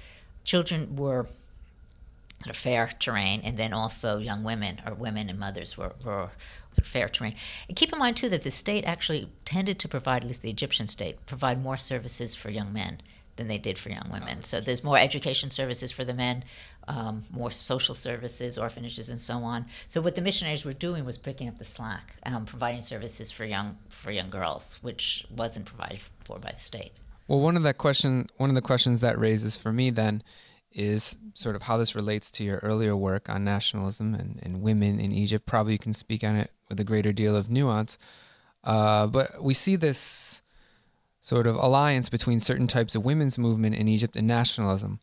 children 0.44 0.96
were 0.96 1.26
sort 2.42 2.50
of 2.50 2.56
fair 2.56 2.90
terrain, 2.98 3.42
and 3.44 3.58
then 3.58 3.72
also 3.72 4.18
young 4.18 4.42
women 4.42 4.80
or 4.86 4.94
women 4.94 5.28
and 5.28 5.38
mothers 5.38 5.76
were, 5.76 5.92
were 6.04 6.30
sort 6.72 6.78
of 6.78 6.86
fair 6.86 7.08
terrain. 7.08 7.34
And 7.68 7.76
keep 7.76 7.92
in 7.92 7.98
mind 7.98 8.16
too 8.16 8.30
that 8.30 8.42
the 8.42 8.50
state 8.50 8.84
actually 8.84 9.30
tended 9.44 9.78
to 9.80 9.88
provide, 9.88 10.22
at 10.22 10.28
least 10.28 10.42
the 10.42 10.50
Egyptian 10.50 10.88
state, 10.88 11.26
provide 11.26 11.62
more 11.62 11.76
services 11.76 12.34
for 12.34 12.50
young 12.50 12.72
men 12.72 13.02
than 13.36 13.48
they 13.48 13.58
did 13.58 13.78
for 13.78 13.90
young 13.90 14.08
women. 14.10 14.42
So 14.44 14.60
there's 14.60 14.84
more 14.84 14.98
education 14.98 15.50
services 15.50 15.90
for 15.90 16.04
the 16.04 16.14
men, 16.14 16.44
um, 16.88 17.22
more 17.30 17.50
social 17.50 17.94
services, 17.94 18.58
orphanages, 18.58 19.08
and 19.08 19.20
so 19.20 19.38
on. 19.38 19.66
So 19.88 20.00
what 20.00 20.14
the 20.14 20.20
missionaries 20.20 20.64
were 20.64 20.72
doing 20.72 21.04
was 21.04 21.18
picking 21.18 21.48
up 21.48 21.58
the 21.58 21.64
slack, 21.64 22.16
um, 22.24 22.44
providing 22.44 22.82
services 22.82 23.30
for 23.30 23.44
young 23.44 23.78
for 23.88 24.10
young 24.10 24.30
girls, 24.30 24.76
which 24.82 25.26
wasn't 25.34 25.66
provided 25.66 26.00
for 26.24 26.38
by 26.38 26.52
the 26.52 26.60
state. 26.60 26.92
Well, 27.28 27.40
one 27.40 27.56
of 27.56 27.62
the 27.62 27.72
question, 27.72 28.28
one 28.38 28.50
of 28.50 28.56
the 28.56 28.62
questions 28.62 29.00
that 29.00 29.18
raises 29.18 29.56
for 29.56 29.72
me 29.72 29.90
then 29.90 30.22
is 30.72 31.16
sort 31.34 31.56
of 31.56 31.62
how 31.62 31.76
this 31.76 31.94
relates 31.94 32.30
to 32.30 32.44
your 32.44 32.58
earlier 32.58 32.96
work 32.96 33.28
on 33.28 33.44
nationalism 33.44 34.14
and, 34.14 34.40
and 34.42 34.62
women 34.62 35.00
in 35.00 35.12
Egypt. 35.12 35.46
Probably 35.46 35.72
you 35.72 35.78
can 35.78 35.92
speak 35.92 36.22
on 36.22 36.36
it 36.36 36.52
with 36.68 36.78
a 36.78 36.84
greater 36.84 37.12
deal 37.12 37.34
of 37.34 37.50
nuance. 37.50 37.98
Uh, 38.62 39.06
but 39.06 39.42
we 39.42 39.54
see 39.54 39.76
this 39.76 40.42
sort 41.20 41.46
of 41.46 41.56
alliance 41.56 42.08
between 42.08 42.40
certain 42.40 42.66
types 42.66 42.94
of 42.94 43.04
women's 43.04 43.38
movement 43.38 43.74
in 43.74 43.88
Egypt 43.88 44.16
and 44.16 44.26
nationalism. 44.26 45.00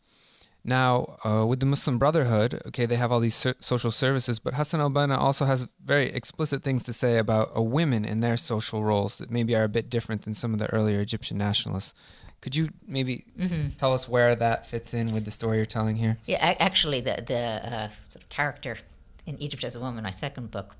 Now, 0.64 1.18
uh, 1.24 1.46
with 1.46 1.60
the 1.60 1.66
Muslim 1.66 1.98
Brotherhood, 1.98 2.60
okay, 2.66 2.84
they 2.84 2.96
have 2.96 3.12
all 3.12 3.20
these 3.20 3.34
so- 3.34 3.54
social 3.60 3.90
services, 3.90 4.38
but 4.38 4.54
Hassan 4.54 4.80
al-Banna 4.80 5.16
also 5.16 5.44
has 5.44 5.68
very 5.82 6.06
explicit 6.12 6.62
things 6.62 6.82
to 6.82 6.92
say 6.92 7.16
about 7.16 7.56
uh, 7.56 7.62
women 7.62 8.04
and 8.04 8.22
their 8.22 8.36
social 8.36 8.82
roles 8.82 9.16
that 9.16 9.30
maybe 9.30 9.54
are 9.54 9.64
a 9.64 9.68
bit 9.68 9.88
different 9.88 10.22
than 10.22 10.34
some 10.34 10.52
of 10.52 10.58
the 10.58 10.70
earlier 10.72 11.00
Egyptian 11.00 11.38
nationalists. 11.38 11.94
Could 12.40 12.54
you 12.54 12.70
maybe 12.86 13.24
mm-hmm. 13.38 13.70
tell 13.78 13.92
us 13.92 14.08
where 14.08 14.34
that 14.36 14.66
fits 14.66 14.94
in 14.94 15.12
with 15.12 15.24
the 15.24 15.30
story 15.30 15.56
you're 15.56 15.66
telling 15.66 15.96
here? 15.96 16.18
Yeah, 16.26 16.54
actually, 16.60 17.00
the 17.00 17.22
the 17.26 17.38
uh, 17.38 17.88
sort 18.08 18.22
of 18.22 18.28
character 18.28 18.78
in 19.26 19.38
Egypt 19.38 19.64
as 19.64 19.74
a 19.74 19.80
Woman, 19.80 20.04
my 20.04 20.10
second 20.10 20.50
book, 20.50 20.76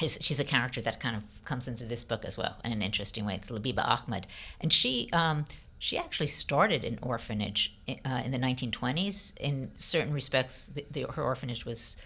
is, 0.00 0.18
she's 0.20 0.40
a 0.40 0.44
character 0.44 0.80
that 0.80 1.00
kind 1.00 1.16
of 1.16 1.22
comes 1.44 1.68
into 1.68 1.84
this 1.84 2.02
book 2.02 2.24
as 2.24 2.38
well 2.38 2.56
in 2.64 2.72
an 2.72 2.82
interesting 2.82 3.26
way. 3.26 3.34
It's 3.34 3.50
Labiba 3.50 3.86
Ahmed, 3.86 4.26
and 4.60 4.72
she. 4.72 5.08
Um, 5.12 5.44
she 5.80 5.98
actually 5.98 6.28
started 6.28 6.82
an 6.82 6.98
orphanage 7.02 7.74
uh, 7.88 8.22
in 8.24 8.30
the 8.30 8.38
1920s. 8.38 9.32
In 9.38 9.70
certain 9.76 10.14
respects, 10.14 10.70
the, 10.74 10.86
the, 10.90 11.02
her 11.12 11.22
orphanage 11.22 11.66
was 11.66 11.96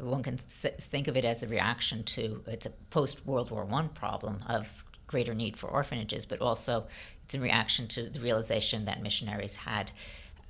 one 0.00 0.22
can 0.22 0.36
think 0.36 1.08
of 1.08 1.16
it 1.16 1.24
as 1.24 1.42
a 1.42 1.46
reaction 1.46 2.02
to 2.04 2.42
it's 2.46 2.66
a 2.66 2.70
post 2.90 3.24
World 3.26 3.50
War 3.50 3.64
One 3.64 3.88
problem 3.88 4.42
of 4.48 4.84
greater 5.10 5.34
need 5.34 5.56
for 5.56 5.68
orphanages, 5.68 6.24
but 6.24 6.38
also 6.40 6.86
it's 7.24 7.34
in 7.34 7.42
reaction 7.42 7.88
to 7.88 8.08
the 8.14 8.20
realization 8.20 8.84
that 8.84 9.02
missionaries 9.02 9.56
had 9.56 9.90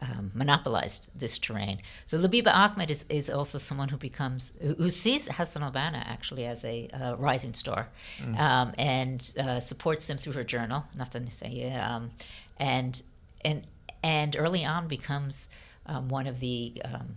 um, 0.03 0.31
monopolized 0.35 1.03
this 1.15 1.39
terrain. 1.39 1.79
So 2.07 2.19
Labiba 2.19 2.53
Ahmed 2.55 2.91
is, 2.91 3.05
is 3.09 3.29
also 3.29 3.59
someone 3.59 3.89
who 3.89 3.97
becomes 3.97 4.53
who, 4.61 4.91
sees 4.91 5.29
Hassan 5.29 5.63
al-Banna 5.63 6.03
actually 6.07 6.45
as 6.47 6.65
a 6.65 6.89
uh, 6.89 7.17
rising 7.17 7.55
star, 7.55 7.89
mm. 8.19 8.39
um, 8.39 8.73
and 8.79 9.33
uh, 9.39 9.61
supports 9.61 10.09
him 10.09 10.17
through 10.17 10.35
her 10.35 10.45
journal. 10.45 10.85
Nothing 10.97 11.25
to 11.27 11.31
say, 11.31 11.73
um, 11.73 12.11
and 12.59 13.03
and 13.45 13.67
and 14.03 14.37
early 14.37 14.65
on 14.65 14.89
becomes 14.89 15.49
um, 15.87 16.09
one 16.09 16.27
of 16.27 16.41
the 16.41 16.81
um, 16.85 17.17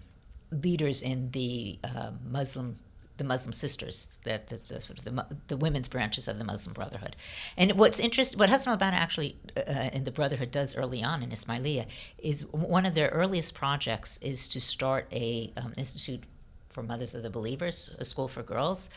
leaders 0.51 1.01
in 1.01 1.31
the 1.31 1.79
uh, 1.83 2.11
Muslim 2.37 2.79
the 3.17 3.23
Muslim 3.23 3.53
sisters, 3.53 4.07
the, 4.23 4.41
the, 4.47 4.59
the 4.73 4.81
sort 4.81 4.99
of 4.99 5.05
the, 5.05 5.25
the, 5.47 5.57
women's 5.57 5.87
branches 5.87 6.27
of 6.27 6.37
the 6.37 6.43
Muslim 6.43 6.73
Brotherhood. 6.73 7.15
And 7.55 7.73
what's 7.73 7.99
interesting, 7.99 8.39
what 8.39 8.49
Hassan 8.49 8.73
al-Banna 8.73 8.93
actually 8.93 9.37
uh, 9.55 9.89
in 9.93 10.03
the 10.03 10.11
Brotherhood 10.11 10.51
does 10.51 10.75
early 10.75 11.03
on 11.03 11.21
in 11.21 11.29
Ismailia 11.29 11.85
is 12.17 12.45
one 12.51 12.85
of 12.85 12.95
their 12.95 13.09
earliest 13.09 13.53
projects 13.53 14.17
is 14.21 14.47
to 14.49 14.59
start 14.59 15.07
a 15.11 15.53
um, 15.57 15.73
institute 15.77 16.23
for 16.69 16.81
mothers 16.81 17.13
of 17.13 17.21
the 17.21 17.29
believers, 17.29 17.91
a 17.99 18.05
school 18.05 18.27
for 18.27 18.41
girls. 18.41 18.89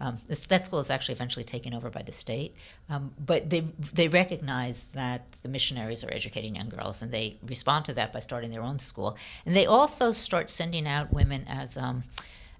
Um, 0.00 0.16
this, 0.26 0.46
that 0.46 0.66
school 0.66 0.80
is 0.80 0.90
actually 0.90 1.14
eventually 1.14 1.44
taken 1.44 1.74
over 1.74 1.90
by 1.90 2.02
the 2.02 2.12
state, 2.12 2.54
um, 2.88 3.12
but 3.18 3.50
they 3.50 3.60
they 3.60 4.08
recognize 4.08 4.86
that 4.92 5.30
the 5.42 5.48
missionaries 5.48 6.02
are 6.02 6.12
educating 6.12 6.56
young 6.56 6.68
girls, 6.68 7.00
and 7.00 7.12
they 7.12 7.38
respond 7.46 7.84
to 7.84 7.94
that 7.94 8.12
by 8.12 8.18
starting 8.18 8.50
their 8.50 8.62
own 8.62 8.80
school. 8.80 9.16
And 9.46 9.54
they 9.54 9.66
also 9.66 10.10
start 10.10 10.50
sending 10.50 10.88
out 10.88 11.12
women 11.12 11.44
as 11.46 11.76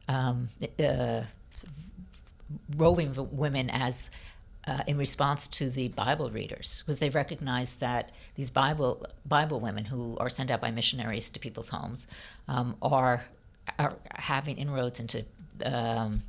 um, 0.08 0.48
uh, 0.78 1.22
roving 2.76 3.14
women 3.32 3.70
as 3.70 4.10
uh, 4.66 4.82
in 4.86 4.96
response 4.96 5.46
to 5.46 5.68
the 5.68 5.88
Bible 5.88 6.30
readers, 6.30 6.82
because 6.84 6.98
they 6.98 7.10
recognize 7.10 7.74
that 7.76 8.10
these 8.34 8.50
Bible 8.50 9.06
Bible 9.26 9.60
women 9.60 9.84
who 9.84 10.16
are 10.18 10.30
sent 10.30 10.50
out 10.50 10.60
by 10.60 10.70
missionaries 10.70 11.30
to 11.30 11.40
people's 11.40 11.68
homes 11.68 12.06
um, 12.48 12.76
are 12.80 13.24
are 13.78 13.96
having 14.14 14.56
inroads 14.56 15.00
into 15.00 15.24
um, 15.64 16.22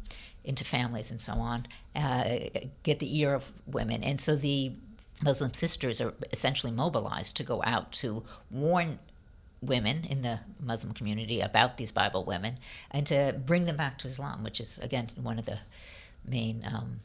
into 0.43 0.63
families 0.63 1.11
and 1.11 1.21
so 1.21 1.33
on, 1.33 1.65
uh, 1.95 2.37
get 2.83 2.99
the 2.99 3.17
ear 3.19 3.33
of 3.33 3.51
women, 3.65 4.03
and 4.03 4.19
so 4.19 4.35
the 4.35 4.73
Muslim 5.23 5.53
sisters 5.53 6.01
are 6.01 6.13
essentially 6.31 6.71
mobilized 6.71 7.37
to 7.37 7.43
go 7.43 7.61
out 7.65 7.91
to 7.93 8.23
warn 8.51 8.99
women 9.65 10.05
in 10.05 10.21
the 10.21 10.39
Muslim 10.59 10.93
community 10.93 11.41
about 11.41 11.77
these 11.77 11.91
Bible 11.91 12.23
women 12.23 12.55
and 12.91 13.05
to 13.07 13.39
bring 13.45 13.65
them 13.65 13.77
back 13.77 13.97
to 13.99 14.07
Islam, 14.07 14.43
which 14.43 14.59
is, 14.59 14.77
again, 14.79 15.09
one 15.15 15.39
of 15.39 15.45
the 15.45 15.59
main 16.25 16.65
um, 16.65 16.99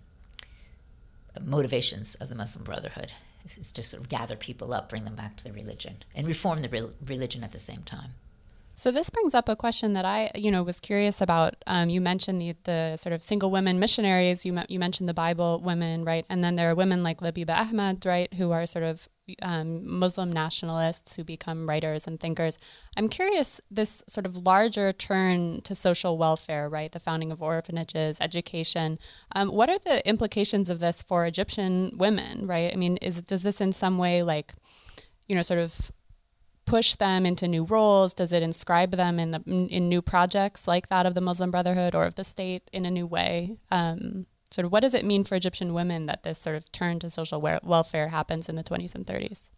motivations 1.40 2.14
of 2.16 2.28
the 2.28 2.34
Muslim 2.34 2.64
Brotherhood. 2.64 3.12
Is 3.58 3.72
to 3.72 3.82
sort 3.82 4.02
of 4.02 4.10
gather 4.10 4.36
people 4.36 4.74
up, 4.74 4.90
bring 4.90 5.04
them 5.06 5.14
back 5.14 5.38
to 5.38 5.44
the 5.44 5.52
religion, 5.52 6.04
and 6.14 6.26
reform 6.26 6.60
the 6.60 6.68
re- 6.68 6.90
religion 7.06 7.42
at 7.42 7.52
the 7.52 7.58
same 7.58 7.82
time. 7.84 8.10
So 8.80 8.90
this 8.90 9.10
brings 9.10 9.34
up 9.34 9.46
a 9.50 9.56
question 9.56 9.92
that 9.92 10.06
I, 10.06 10.30
you 10.34 10.50
know, 10.50 10.62
was 10.62 10.80
curious 10.80 11.20
about. 11.20 11.54
Um, 11.66 11.90
you 11.90 12.00
mentioned 12.00 12.40
the, 12.40 12.56
the 12.64 12.96
sort 12.96 13.12
of 13.12 13.22
single 13.22 13.50
women 13.50 13.78
missionaries. 13.78 14.46
You 14.46 14.58
you 14.70 14.78
mentioned 14.78 15.06
the 15.06 15.12
Bible 15.12 15.60
women, 15.62 16.02
right? 16.02 16.24
And 16.30 16.42
then 16.42 16.56
there 16.56 16.70
are 16.70 16.74
women 16.74 17.02
like 17.02 17.20
Labiba 17.20 17.54
Ahmed, 17.54 18.06
right, 18.06 18.32
who 18.32 18.52
are 18.52 18.64
sort 18.64 18.86
of 18.86 19.06
um, 19.42 19.86
Muslim 19.86 20.32
nationalists 20.32 21.14
who 21.14 21.24
become 21.24 21.68
writers 21.68 22.06
and 22.06 22.18
thinkers. 22.18 22.56
I'm 22.96 23.10
curious 23.10 23.60
this 23.70 24.02
sort 24.08 24.24
of 24.24 24.34
larger 24.34 24.94
turn 24.94 25.60
to 25.64 25.74
social 25.74 26.16
welfare, 26.16 26.66
right? 26.66 26.90
The 26.90 27.00
founding 27.00 27.30
of 27.30 27.42
orphanages, 27.42 28.16
education. 28.18 28.98
Um, 29.32 29.50
what 29.50 29.68
are 29.68 29.78
the 29.78 30.08
implications 30.08 30.70
of 30.70 30.78
this 30.78 31.02
for 31.02 31.26
Egyptian 31.26 31.98
women, 31.98 32.46
right? 32.46 32.72
I 32.72 32.76
mean, 32.76 32.96
is 33.02 33.20
does 33.20 33.42
this 33.42 33.60
in 33.60 33.72
some 33.72 33.98
way 33.98 34.22
like, 34.22 34.54
you 35.28 35.36
know, 35.36 35.42
sort 35.42 35.60
of 35.60 35.92
push 36.70 36.94
them 36.94 37.26
into 37.26 37.48
new 37.48 37.64
roles? 37.64 38.14
Does 38.14 38.32
it 38.32 38.42
inscribe 38.42 38.92
them 38.92 39.18
in 39.18 39.32
the 39.32 39.42
in 39.46 39.88
new 39.88 40.00
projects 40.00 40.68
like 40.68 40.88
that 40.88 41.04
of 41.04 41.14
the 41.14 41.20
Muslim 41.20 41.50
Brotherhood 41.50 41.94
or 41.94 42.04
of 42.04 42.14
the 42.14 42.24
state 42.24 42.70
in 42.72 42.86
a 42.86 42.90
new 42.90 43.06
way? 43.06 43.56
Um, 43.72 44.26
sort 44.52 44.64
of 44.64 44.72
what 44.72 44.80
does 44.80 44.94
it 44.94 45.04
mean 45.04 45.24
for 45.24 45.34
Egyptian 45.34 45.74
women 45.74 46.06
that 46.06 46.22
this 46.22 46.38
sort 46.38 46.56
of 46.56 46.70
turn 46.70 47.00
to 47.00 47.10
social 47.10 47.40
welfare 47.40 48.08
happens 48.08 48.48
in 48.48 48.54
the 48.54 48.62
20s 48.64 48.94
and 48.94 49.04
30s? 49.04 49.50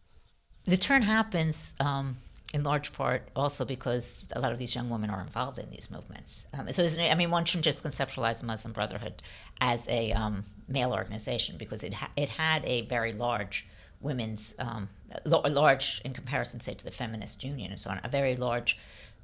The 0.64 0.76
turn 0.78 1.02
happens 1.02 1.74
um, 1.80 2.16
in 2.54 2.62
large 2.62 2.92
part 2.94 3.28
also 3.36 3.64
because 3.66 4.26
a 4.32 4.40
lot 4.40 4.52
of 4.52 4.58
these 4.58 4.74
young 4.74 4.88
women 4.88 5.10
are 5.10 5.20
involved 5.20 5.58
in 5.58 5.68
these 5.70 5.90
movements. 5.90 6.44
Um, 6.54 6.72
so, 6.72 6.82
isn't 6.82 7.00
I 7.00 7.14
mean, 7.14 7.30
one 7.30 7.44
shouldn't 7.44 7.64
just 7.66 7.84
conceptualize 7.84 8.40
the 8.40 8.46
Muslim 8.46 8.72
Brotherhood 8.72 9.22
as 9.60 9.86
a 9.88 10.12
um, 10.12 10.44
male 10.66 10.92
organization 10.92 11.56
because 11.58 11.84
it 11.84 11.92
ha- 11.92 12.10
it 12.16 12.30
had 12.30 12.64
a 12.64 12.82
very 12.86 13.12
large 13.12 13.66
women's 14.02 14.54
um, 14.58 14.88
large 15.24 16.00
in 16.04 16.12
comparison, 16.12 16.60
say, 16.60 16.74
to 16.74 16.84
the 16.84 16.90
feminist 16.90 17.44
union 17.44 17.70
and 17.70 17.80
so 17.80 17.90
on, 17.90 18.00
a 18.02 18.08
very 18.08 18.36
large 18.36 18.78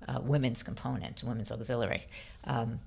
uh, 0.06 0.20
women's 0.22 0.62
component, 0.62 1.22
women's 1.22 1.50
auxiliary. 1.50 2.06
Um, 2.44 2.80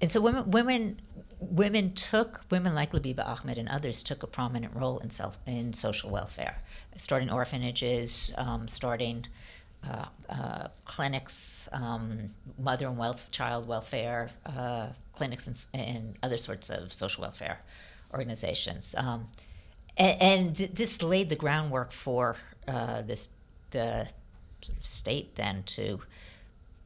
and 0.00 0.10
so 0.10 0.20
women, 0.20 0.50
women, 0.50 1.00
women 1.38 1.92
took 1.92 2.42
women 2.50 2.74
like 2.74 2.92
Labiba 2.92 3.26
Ahmed 3.26 3.58
and 3.58 3.68
others 3.68 4.02
took 4.02 4.22
a 4.22 4.26
prominent 4.26 4.74
role 4.74 4.98
in 4.98 5.10
self 5.10 5.36
in 5.46 5.72
social 5.74 6.10
welfare, 6.10 6.56
starting 6.96 7.30
orphanages, 7.30 8.32
um, 8.36 8.66
starting 8.66 9.26
uh, 9.86 10.06
uh, 10.28 10.68
clinics, 10.84 11.68
um, 11.72 12.26
mother 12.58 12.86
and 12.86 12.98
wealth, 12.98 13.28
child 13.30 13.66
welfare 13.66 14.30
uh, 14.46 14.88
clinics, 15.14 15.46
and, 15.46 15.66
and, 15.72 16.18
other 16.22 16.36
sorts 16.36 16.68
of 16.68 16.92
social 16.92 17.22
welfare 17.22 17.60
organizations. 18.12 18.94
Um, 18.98 19.26
and, 19.96 20.22
and 20.22 20.56
th- 20.56 20.72
this 20.72 21.02
laid 21.02 21.28
the 21.28 21.36
groundwork 21.36 21.92
for 21.92 22.36
uh, 22.66 23.02
this 23.02 23.28
the 23.70 24.08
sort 24.62 24.78
of 24.78 24.86
state 24.86 25.36
then 25.36 25.62
to 25.64 26.00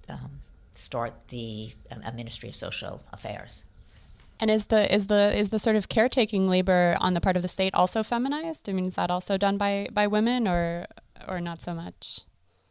um, 0.08 0.40
start 0.74 1.14
the 1.28 1.72
um, 1.90 2.16
Ministry 2.16 2.48
of 2.48 2.56
Social 2.56 3.02
Affairs. 3.12 3.64
And 4.40 4.50
is 4.50 4.66
the 4.66 4.92
is 4.92 5.06
the 5.06 5.36
is 5.36 5.50
the 5.50 5.58
sort 5.58 5.76
of 5.76 5.88
caretaking 5.88 6.48
labor 6.48 6.96
on 7.00 7.14
the 7.14 7.20
part 7.20 7.36
of 7.36 7.42
the 7.42 7.48
state 7.48 7.74
also 7.74 8.02
feminized? 8.02 8.68
I 8.68 8.72
mean, 8.72 8.86
is 8.86 8.96
that 8.96 9.10
also 9.10 9.36
done 9.36 9.56
by 9.56 9.88
by 9.92 10.06
women 10.06 10.48
or 10.48 10.86
or 11.28 11.40
not 11.40 11.62
so 11.62 11.72
much? 11.72 12.20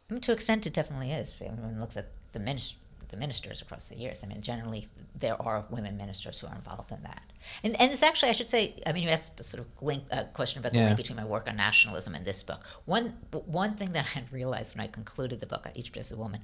I 0.08 0.14
mean, 0.14 0.20
to 0.22 0.32
an 0.32 0.36
extent, 0.36 0.66
it 0.66 0.74
definitely 0.74 1.12
is. 1.12 1.32
When 1.38 1.62
one 1.62 1.80
looks 1.80 1.96
at 1.96 2.08
the 2.32 2.38
ministry 2.38 2.78
the 3.14 3.20
ministers 3.20 3.62
across 3.62 3.84
the 3.84 3.96
years. 3.96 4.18
I 4.22 4.26
mean, 4.26 4.42
generally 4.42 4.88
there 5.14 5.40
are 5.40 5.64
women 5.70 5.96
ministers 5.96 6.40
who 6.40 6.46
are 6.48 6.54
involved 6.54 6.90
in 6.90 7.02
that. 7.02 7.22
And 7.62 7.80
and 7.80 7.92
it's 7.92 8.02
actually 8.02 8.30
I 8.30 8.32
should 8.32 8.48
say 8.48 8.74
I 8.86 8.92
mean 8.92 9.04
you 9.04 9.10
asked 9.10 9.38
a 9.40 9.44
sort 9.44 9.60
of 9.62 9.66
link 9.80 10.04
uh, 10.10 10.24
question 10.32 10.58
about 10.58 10.72
the 10.72 10.78
yeah. 10.78 10.86
link 10.86 10.96
between 10.96 11.16
my 11.16 11.24
work 11.24 11.46
on 11.48 11.56
nationalism 11.56 12.14
and 12.14 12.24
this 12.24 12.42
book. 12.42 12.60
One 12.84 13.16
one 13.46 13.76
thing 13.76 13.92
that 13.92 14.06
I 14.16 14.24
realized 14.30 14.76
when 14.76 14.84
I 14.84 14.88
concluded 14.88 15.40
the 15.40 15.46
book, 15.46 15.68
Egypt 15.74 15.96
as 15.96 16.12
a 16.12 16.16
Woman, 16.16 16.40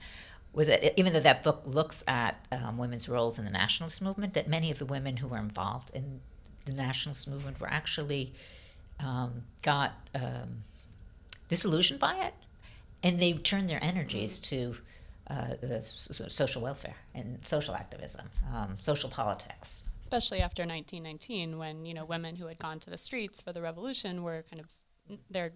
was 0.53 0.69
that 0.69 0.99
even 0.99 1.13
though 1.13 1.21
that 1.21 1.43
book 1.43 1.63
looks 1.65 2.05
at 2.07 2.47
um, 2.53 2.79
women's 2.79 3.09
roles 3.09 3.39
in 3.39 3.45
the 3.45 3.51
nationalist 3.51 4.01
movement, 4.01 4.35
that 4.35 4.49
many 4.49 4.71
of 4.71 4.79
the 4.79 4.87
women 4.87 5.19
who 5.19 5.29
were 5.29 5.39
involved 5.39 5.91
in 5.95 6.21
the 6.67 6.73
nationalist 6.73 7.29
movement 7.29 7.61
were 7.61 7.71
actually 7.71 8.33
um, 8.99 9.43
got 9.63 9.93
um, 10.15 10.63
disillusioned 11.49 12.01
by 12.01 12.15
it, 12.17 12.35
and 13.03 13.21
they 13.21 13.33
turned 13.33 13.69
their 13.69 13.83
energies 13.83 14.39
to 14.41 14.77
uh, 15.31 15.83
social 15.83 16.63
welfare 16.63 16.97
and 17.15 17.39
social 17.47 17.75
activism, 17.75 18.29
um, 18.55 18.77
social 18.81 19.09
politics. 19.09 19.83
Especially 20.03 20.41
after 20.41 20.63
1919, 20.63 21.57
when 21.59 21.87
you 21.87 21.95
know 21.95 22.05
women 22.05 22.35
who 22.37 22.47
had 22.47 22.59
gone 22.59 22.81
to 22.81 22.91
the 22.91 22.99
streets 22.99 23.41
for 23.41 23.53
the 23.53 23.63
revolution 23.63 24.23
were 24.23 24.45
kind 24.51 24.61
of 24.61 24.67
their 25.31 25.53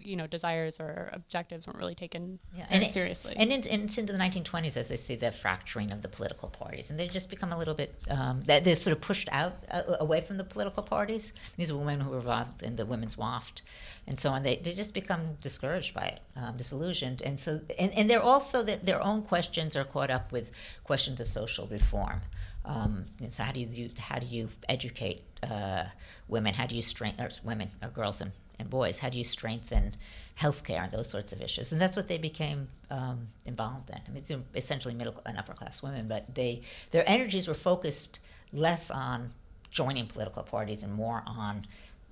you 0.00 0.16
know 0.16 0.26
desires 0.26 0.80
or 0.80 1.10
objectives 1.12 1.66
weren't 1.66 1.78
really 1.78 1.94
taken 1.94 2.38
yeah. 2.56 2.66
and 2.70 2.86
seriously. 2.86 3.34
and, 3.36 3.50
in, 3.52 3.62
into 3.64 4.02
the 4.02 4.18
1920s, 4.18 4.76
as 4.76 4.88
they 4.88 4.96
see 4.96 5.16
the 5.16 5.30
fracturing 5.30 5.90
of 5.90 6.02
the 6.02 6.08
political 6.08 6.48
parties, 6.48 6.90
and 6.90 6.98
they 6.98 7.08
just 7.08 7.30
become 7.30 7.52
a 7.52 7.58
little 7.58 7.74
bit 7.74 7.94
um, 8.10 8.42
they're 8.44 8.74
sort 8.74 8.96
of 8.96 9.00
pushed 9.00 9.28
out 9.32 9.64
uh, 9.70 9.82
away 10.00 10.20
from 10.20 10.36
the 10.36 10.44
political 10.44 10.82
parties. 10.82 11.32
These 11.56 11.70
are 11.70 11.76
women 11.76 12.00
who 12.00 12.10
were 12.10 12.18
involved 12.18 12.62
in 12.62 12.76
the 12.76 12.86
women's 12.86 13.16
Wafd 13.16 13.62
and 14.06 14.18
so 14.18 14.30
on. 14.30 14.42
They, 14.42 14.56
they 14.56 14.72
just 14.72 14.94
become 14.94 15.36
discouraged 15.40 15.94
by 15.94 16.06
it, 16.06 16.20
um, 16.36 16.56
disillusioned, 16.56 17.22
and 17.22 17.38
so 17.38 17.60
and, 17.78 17.92
and 17.92 18.08
they're 18.08 18.22
also 18.22 18.62
their, 18.62 18.78
their 18.78 19.02
own 19.02 19.22
questions 19.22 19.76
are 19.76 19.84
caught 19.84 20.10
up 20.10 20.32
with 20.32 20.50
questions 20.84 21.20
of 21.20 21.28
social 21.28 21.66
reform. 21.66 22.22
Um, 22.64 23.06
so 23.30 23.42
how 23.42 23.52
do 23.52 23.60
you 23.60 23.90
how 23.98 24.18
do 24.18 24.26
you 24.26 24.50
educate 24.68 25.22
uh, 25.42 25.84
women? 26.28 26.54
How 26.54 26.66
do 26.66 26.76
you 26.76 26.82
strengthen 26.82 27.28
women 27.42 27.70
or 27.82 27.88
girls 27.88 28.20
and 28.20 28.32
and 28.58 28.70
boys? 28.70 28.98
How 28.98 29.08
do 29.08 29.18
you 29.18 29.24
strengthen 29.24 29.96
healthcare 30.40 30.84
and 30.84 30.92
those 30.92 31.08
sorts 31.08 31.32
of 31.32 31.40
issues? 31.40 31.72
And 31.72 31.80
that's 31.80 31.96
what 31.96 32.08
they 32.08 32.18
became 32.18 32.68
um, 32.90 33.28
involved 33.46 33.90
in. 33.90 33.96
I 33.96 34.10
mean, 34.10 34.24
it's 34.26 34.32
essentially 34.54 34.94
middle 34.94 35.20
and 35.26 35.38
upper 35.38 35.52
class 35.52 35.82
women, 35.82 36.08
but 36.08 36.34
they 36.34 36.62
their 36.90 37.08
energies 37.08 37.48
were 37.48 37.54
focused 37.54 38.20
less 38.52 38.90
on 38.90 39.32
joining 39.70 40.06
political 40.06 40.42
parties 40.42 40.82
and 40.82 40.92
more 40.92 41.22
on 41.26 41.66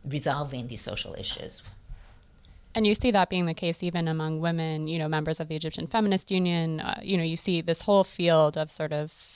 resolving 0.05 0.69
these 0.69 0.81
social 0.81 1.15
issues. 1.15 1.63
And 2.75 2.87
you 2.87 2.95
see 2.95 3.11
that 3.11 3.31
being 3.31 3.47
the 3.47 3.55
case 3.55 3.83
even 3.83 4.07
among 4.07 4.41
women, 4.41 4.87
you 4.87 4.99
know, 4.99 5.09
members 5.09 5.41
of 5.41 5.49
the 5.49 5.57
Egyptian 5.57 5.87
Feminist 5.87 6.31
Union. 6.31 6.81
Uh, 6.81 7.01
you 7.03 7.17
know, 7.17 7.25
you 7.25 7.37
see 7.37 7.63
this 7.63 7.81
whole 7.81 8.05
field 8.05 8.59
of 8.59 8.71
sort 8.71 8.93
of 8.93 9.36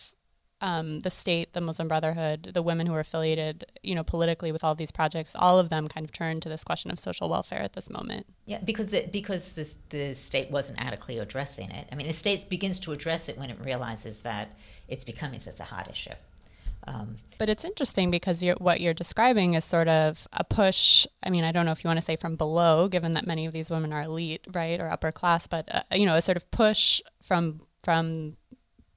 um, 0.61 1.01
the 1.01 1.11
state, 1.11 1.53
the 1.53 1.61
Muslim 1.61 1.89
Brotherhood, 1.89 2.51
the 2.55 2.63
women 2.63 2.87
who 2.87 2.95
are 2.95 3.01
affiliated, 3.01 3.65
you 3.83 3.95
know, 3.95 4.05
politically 4.05 4.53
with 4.53 4.63
all 4.63 4.73
of 4.73 4.79
these 4.79 4.91
projects, 4.91 5.35
all 5.35 5.59
of 5.59 5.71
them 5.71 5.89
kind 5.89 6.05
of 6.05 6.13
turn 6.13 6.41
to 6.41 6.49
this 6.49 6.65
question 6.65 6.91
of 6.91 6.99
social 6.99 7.29
welfare 7.29 7.61
at 7.61 7.73
this 7.73 7.89
moment. 7.89 8.27
Yeah, 8.47 8.59
because 8.63 8.87
the, 8.87 9.07
because 9.11 9.53
the, 9.53 9.73
the 9.89 10.15
state 10.15 10.51
wasn't 10.51 10.81
adequately 10.81 11.19
addressing 11.19 11.71
it. 11.71 11.89
I 11.91 11.95
mean, 11.95 12.07
the 12.07 12.13
state 12.13 12.49
begins 12.49 12.79
to 12.81 12.93
address 12.93 13.29
it 13.29 13.39
when 13.39 13.51
it 13.51 13.59
realizes 13.61 14.19
that 14.19 14.57
it's 14.89 15.05
becoming 15.05 15.41
such 15.41 15.61
a 15.61 15.65
hot 15.65 15.91
issue. 15.91 16.15
Um, 16.87 17.17
but 17.39 17.49
it's 17.49 17.65
interesting 17.65 18.11
because 18.11 18.43
you're, 18.43 18.57
what 18.57 18.81
you're 18.81 18.95
describing 18.95 19.55
is 19.55 19.65
sort 19.65 19.89
of 19.89 20.27
a 20.33 20.45
push. 20.45 21.07
I 21.23 21.31
mean, 21.31 21.45
I 21.45 21.53
don't 21.53 21.67
know 21.67 21.73
if 21.73 21.85
you 21.85 21.89
want 21.89 22.01
to 22.01 22.05
say 22.05 22.17
from 22.17 22.37
below, 22.37 22.89
given 22.89 23.15
that 23.15 23.27
many 23.27 23.47
of 23.47 23.53
these 23.53 23.71
women 23.71 23.93
are 23.93 24.03
elite, 24.03 24.47
right, 24.53 24.81
or 24.81 24.91
upper 24.91 25.13
class, 25.13 25.47
but 25.47 25.73
uh, 25.75 25.83
you 25.93 26.07
know, 26.07 26.17
a 26.17 26.21
sort 26.21 26.37
of 26.37 26.51
push 26.51 27.01
from 27.23 27.63
from 27.83 28.37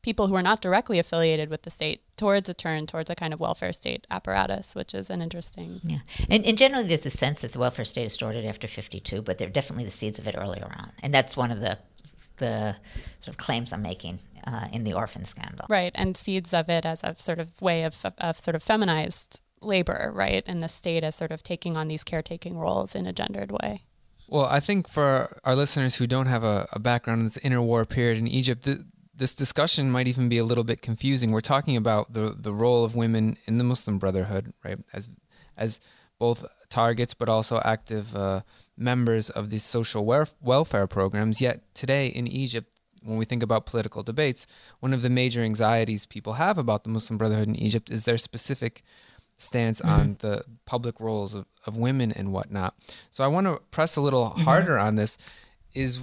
people 0.03 0.27
who 0.27 0.35
are 0.35 0.43
not 0.43 0.61
directly 0.61 0.99
affiliated 0.99 1.49
with 1.49 1.63
the 1.63 1.71
state 1.71 2.03
towards 2.15 2.47
a 2.49 2.53
turn 2.53 2.85
towards 2.85 3.09
a 3.09 3.15
kind 3.15 3.33
of 3.33 3.39
welfare 3.39 3.73
state 3.73 4.05
apparatus, 4.11 4.75
which 4.75 4.93
is 4.93 5.09
an 5.09 5.21
interesting. 5.21 5.81
Yeah, 5.83 5.99
and, 6.29 6.45
and 6.45 6.57
generally 6.57 6.87
there's 6.87 7.05
a 7.05 7.09
sense 7.09 7.41
that 7.41 7.53
the 7.53 7.59
welfare 7.59 7.85
state 7.85 8.05
is 8.05 8.13
started 8.13 8.45
after 8.45 8.67
52, 8.67 9.21
but 9.23 9.37
they're 9.39 9.49
definitely 9.49 9.85
the 9.85 9.91
seeds 9.91 10.19
of 10.19 10.27
it 10.27 10.35
earlier 10.37 10.71
on, 10.77 10.91
and 11.01 11.13
that's 11.13 11.35
one 11.35 11.49
of 11.49 11.59
the 11.61 11.79
the 12.37 12.75
sort 13.19 13.29
of 13.29 13.37
claims 13.37 13.71
I'm 13.71 13.83
making 13.83 14.19
uh, 14.45 14.67
in 14.71 14.83
the 14.83 14.93
orphan 14.93 15.25
scandal. 15.25 15.65
Right, 15.69 15.91
and 15.95 16.15
seeds 16.15 16.53
of 16.53 16.69
it 16.69 16.85
as 16.85 17.03
a 17.03 17.15
sort 17.17 17.39
of 17.39 17.61
way 17.61 17.83
of, 17.83 18.03
of, 18.03 18.13
of 18.17 18.39
sort 18.39 18.55
of 18.55 18.63
feminized 18.63 19.41
labor, 19.61 20.11
right, 20.13 20.43
and 20.45 20.61
the 20.61 20.67
state 20.67 21.03
as 21.03 21.15
sort 21.15 21.31
of 21.31 21.43
taking 21.43 21.77
on 21.77 21.87
these 21.87 22.03
caretaking 22.03 22.57
roles 22.57 22.95
in 22.95 23.05
a 23.05 23.13
gendered 23.13 23.51
way. 23.51 23.83
Well, 24.27 24.45
I 24.45 24.59
think 24.59 24.89
for 24.89 25.37
our 25.43 25.55
listeners 25.55 25.97
who 25.97 26.07
don't 26.07 26.25
have 26.25 26.43
a, 26.43 26.67
a 26.71 26.79
background 26.79 27.21
in 27.21 27.25
this 27.25 27.37
interwar 27.37 27.87
period 27.87 28.17
in 28.17 28.27
Egypt, 28.27 28.63
the, 28.63 28.85
this 29.23 29.33
discussion 29.33 29.89
might 29.89 30.05
even 30.05 30.27
be 30.27 30.37
a 30.37 30.43
little 30.43 30.65
bit 30.65 30.81
confusing. 30.81 31.31
We're 31.31 31.39
talking 31.55 31.77
about 31.77 32.11
the 32.11 32.35
the 32.37 32.53
role 32.53 32.83
of 32.83 32.93
women 32.93 33.37
in 33.47 33.57
the 33.57 33.63
Muslim 33.63 33.97
Brotherhood, 33.97 34.51
right? 34.65 34.79
As 34.91 35.09
as 35.55 35.79
both 36.19 36.43
targets, 36.69 37.13
but 37.13 37.29
also 37.29 37.61
active 37.63 38.13
uh, 38.17 38.41
members 38.75 39.29
of 39.29 39.49
these 39.49 39.63
social 39.63 40.03
welfare 40.41 40.87
programs. 40.87 41.39
Yet 41.39 41.61
today 41.73 42.07
in 42.07 42.27
Egypt, 42.27 42.67
when 43.01 43.15
we 43.15 43.23
think 43.23 43.41
about 43.41 43.65
political 43.65 44.03
debates, 44.03 44.45
one 44.81 44.91
of 44.91 45.01
the 45.01 45.09
major 45.09 45.41
anxieties 45.41 46.05
people 46.05 46.33
have 46.33 46.57
about 46.57 46.83
the 46.83 46.89
Muslim 46.89 47.17
Brotherhood 47.17 47.47
in 47.47 47.55
Egypt 47.55 47.89
is 47.89 48.03
their 48.03 48.17
specific 48.17 48.83
stance 49.37 49.79
mm-hmm. 49.79 49.99
on 49.99 50.17
the 50.19 50.43
public 50.65 50.99
roles 50.99 51.33
of, 51.33 51.45
of 51.65 51.77
women 51.77 52.11
and 52.11 52.33
whatnot. 52.33 52.75
So 53.09 53.23
I 53.23 53.27
want 53.27 53.47
to 53.47 53.61
press 53.71 53.95
a 53.95 54.01
little 54.01 54.31
mm-hmm. 54.31 54.41
harder 54.41 54.77
on 54.77 54.95
this. 54.95 55.17
Is 55.73 56.01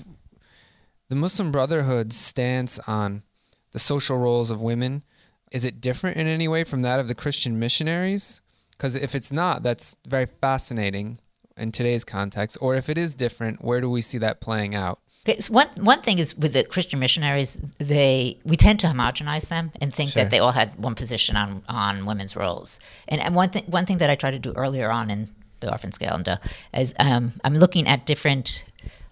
the 1.11 1.17
Muslim 1.17 1.53
Brotherhood 1.53 2.15
stance 2.15 2.79
on 2.87 3.25
the 3.73 3.79
social 3.79 4.17
roles 4.17 4.51
of 4.51 4.63
women 4.63 5.05
is 5.51 5.65
it 5.65 5.81
different 5.81 6.17
in 6.17 6.29
any 6.29 6.47
way 6.47 6.63
from 6.63 6.83
that 6.83 7.01
of 7.01 7.09
the 7.09 7.15
Christian 7.15 7.59
missionaries? 7.59 8.41
Because 8.71 8.95
if 8.95 9.17
it's 9.17 9.33
not, 9.33 9.65
that's 9.65 9.97
very 10.07 10.27
fascinating 10.27 11.19
in 11.57 11.73
today's 11.73 12.05
context. 12.05 12.57
Or 12.61 12.77
if 12.77 12.89
it 12.89 12.97
is 12.97 13.17
different, 13.17 13.65
where 13.65 13.81
do 13.81 13.91
we 13.91 14.01
see 14.01 14.19
that 14.19 14.41
playing 14.41 14.77
out? 14.77 15.01
So 15.41 15.53
one 15.53 15.69
one 15.77 16.01
thing 16.01 16.19
is 16.19 16.37
with 16.37 16.55
the 16.55 16.63
Christian 16.65 16.99
missionaries, 17.01 17.61
they 17.79 18.39
we 18.45 18.57
tend 18.57 18.81
to 18.81 18.87
homogenize 18.87 19.49
them 19.49 19.73
and 19.81 19.93
think 19.93 20.13
sure. 20.13 20.23
that 20.23 20.31
they 20.31 20.39
all 20.39 20.53
had 20.53 20.79
one 20.79 20.95
position 20.95 21.37
on 21.37 21.63
on 21.69 22.07
women's 22.07 22.37
roles. 22.37 22.81
And, 23.07 23.21
and 23.21 23.35
one 23.35 23.51
thing 23.51 23.65
one 23.67 23.87
thing 23.87 23.99
that 23.99 24.09
I 24.09 24.15
tried 24.15 24.31
to 24.31 24.39
do 24.39 24.53
earlier 24.53 24.91
on 24.91 25.11
in 25.11 25.29
the 25.59 25.71
orphan 25.71 25.93
scandal 25.93 26.39
is 26.73 26.95
um, 26.99 27.33
I'm 27.45 27.57
looking 27.57 27.87
at 27.87 28.07
different 28.07 28.65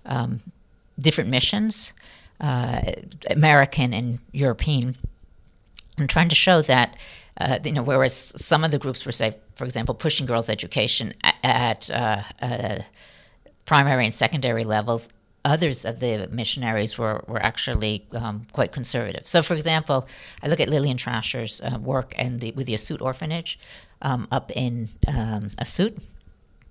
um, 0.06 0.40
different 0.98 1.30
missions, 1.30 1.92
uh, 2.40 2.80
American 3.30 3.92
and 3.92 4.18
European, 4.32 4.96
and 5.96 6.08
trying 6.08 6.28
to 6.28 6.34
show 6.34 6.62
that. 6.62 6.96
Uh, 7.40 7.58
you 7.64 7.70
know, 7.70 7.84
whereas 7.84 8.32
some 8.36 8.64
of 8.64 8.72
the 8.72 8.78
groups 8.78 9.06
were, 9.06 9.12
say, 9.12 9.36
for 9.54 9.64
example, 9.64 9.94
pushing 9.94 10.26
girls' 10.26 10.50
education 10.50 11.14
at, 11.22 11.36
at 11.44 11.90
uh, 11.90 12.22
uh, 12.42 12.78
primary 13.64 14.04
and 14.04 14.12
secondary 14.14 14.64
levels, 14.64 15.08
others 15.44 15.84
of 15.84 16.00
the 16.00 16.28
missionaries 16.32 16.98
were, 16.98 17.24
were 17.28 17.42
actually 17.42 18.06
um, 18.12 18.46
quite 18.52 18.72
conservative. 18.72 19.26
So, 19.26 19.42
for 19.42 19.54
example, 19.54 20.08
I 20.42 20.48
look 20.48 20.60
at 20.60 20.68
Lillian 20.68 20.96
Trasher's 20.96 21.60
uh, 21.60 21.78
work 21.80 22.12
and 22.16 22.40
the, 22.40 22.52
with 22.52 22.66
the 22.66 22.74
Assiut 22.74 23.00
orphanage 23.00 23.58
um, 24.02 24.26
up 24.32 24.50
in 24.50 24.88
um, 25.06 25.50
Assiut. 25.60 26.00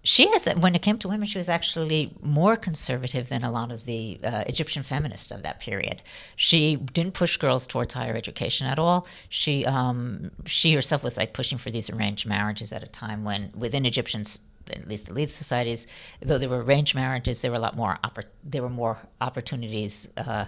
She 0.08 0.26
has, 0.30 0.46
when 0.56 0.74
it 0.74 0.82
came 0.82 0.98
to 1.00 1.10
women, 1.10 1.28
she 1.28 1.38
was 1.38 1.50
actually 1.50 2.14
more 2.22 2.56
conservative 2.56 3.28
than 3.28 3.44
a 3.44 3.52
lot 3.52 3.74
of 3.74 3.84
the 3.84 4.18
uh, 4.24 4.46
Egyptian 4.48 4.82
feminists 4.82 5.32
of 5.34 5.44
that 5.44 5.60
period. 5.60 6.02
She 6.38 6.78
didn't 6.78 7.14
push 7.14 7.36
girls 7.36 7.68
towards 7.68 7.94
higher 7.94 8.16
education 8.16 8.68
at 8.68 8.80
all. 8.80 9.06
She, 9.28 9.66
um, 9.66 10.32
she 10.46 10.72
herself 10.72 11.04
was 11.04 11.18
like 11.18 11.34
pushing 11.34 11.58
for 11.58 11.72
these 11.72 11.90
arranged 11.90 12.26
marriages 12.26 12.72
at 12.72 12.84
a 12.84 12.88
time 12.88 13.26
when 13.26 13.52
within 13.54 13.86
Egyptians 13.86 14.40
at 14.72 14.88
least 14.88 15.10
elite 15.10 15.30
societies, 15.30 15.86
though 16.22 16.38
there 16.38 16.48
were 16.48 16.64
arranged 16.64 16.96
marriages, 16.96 17.42
there 17.42 17.52
were 17.52 17.58
a 17.58 17.66
lot 17.68 17.76
more 17.76 18.00
oppor- 18.02 18.32
there 18.46 18.62
were 18.62 18.70
more 18.70 18.98
opportunities 19.20 20.08
uh, 20.16 20.46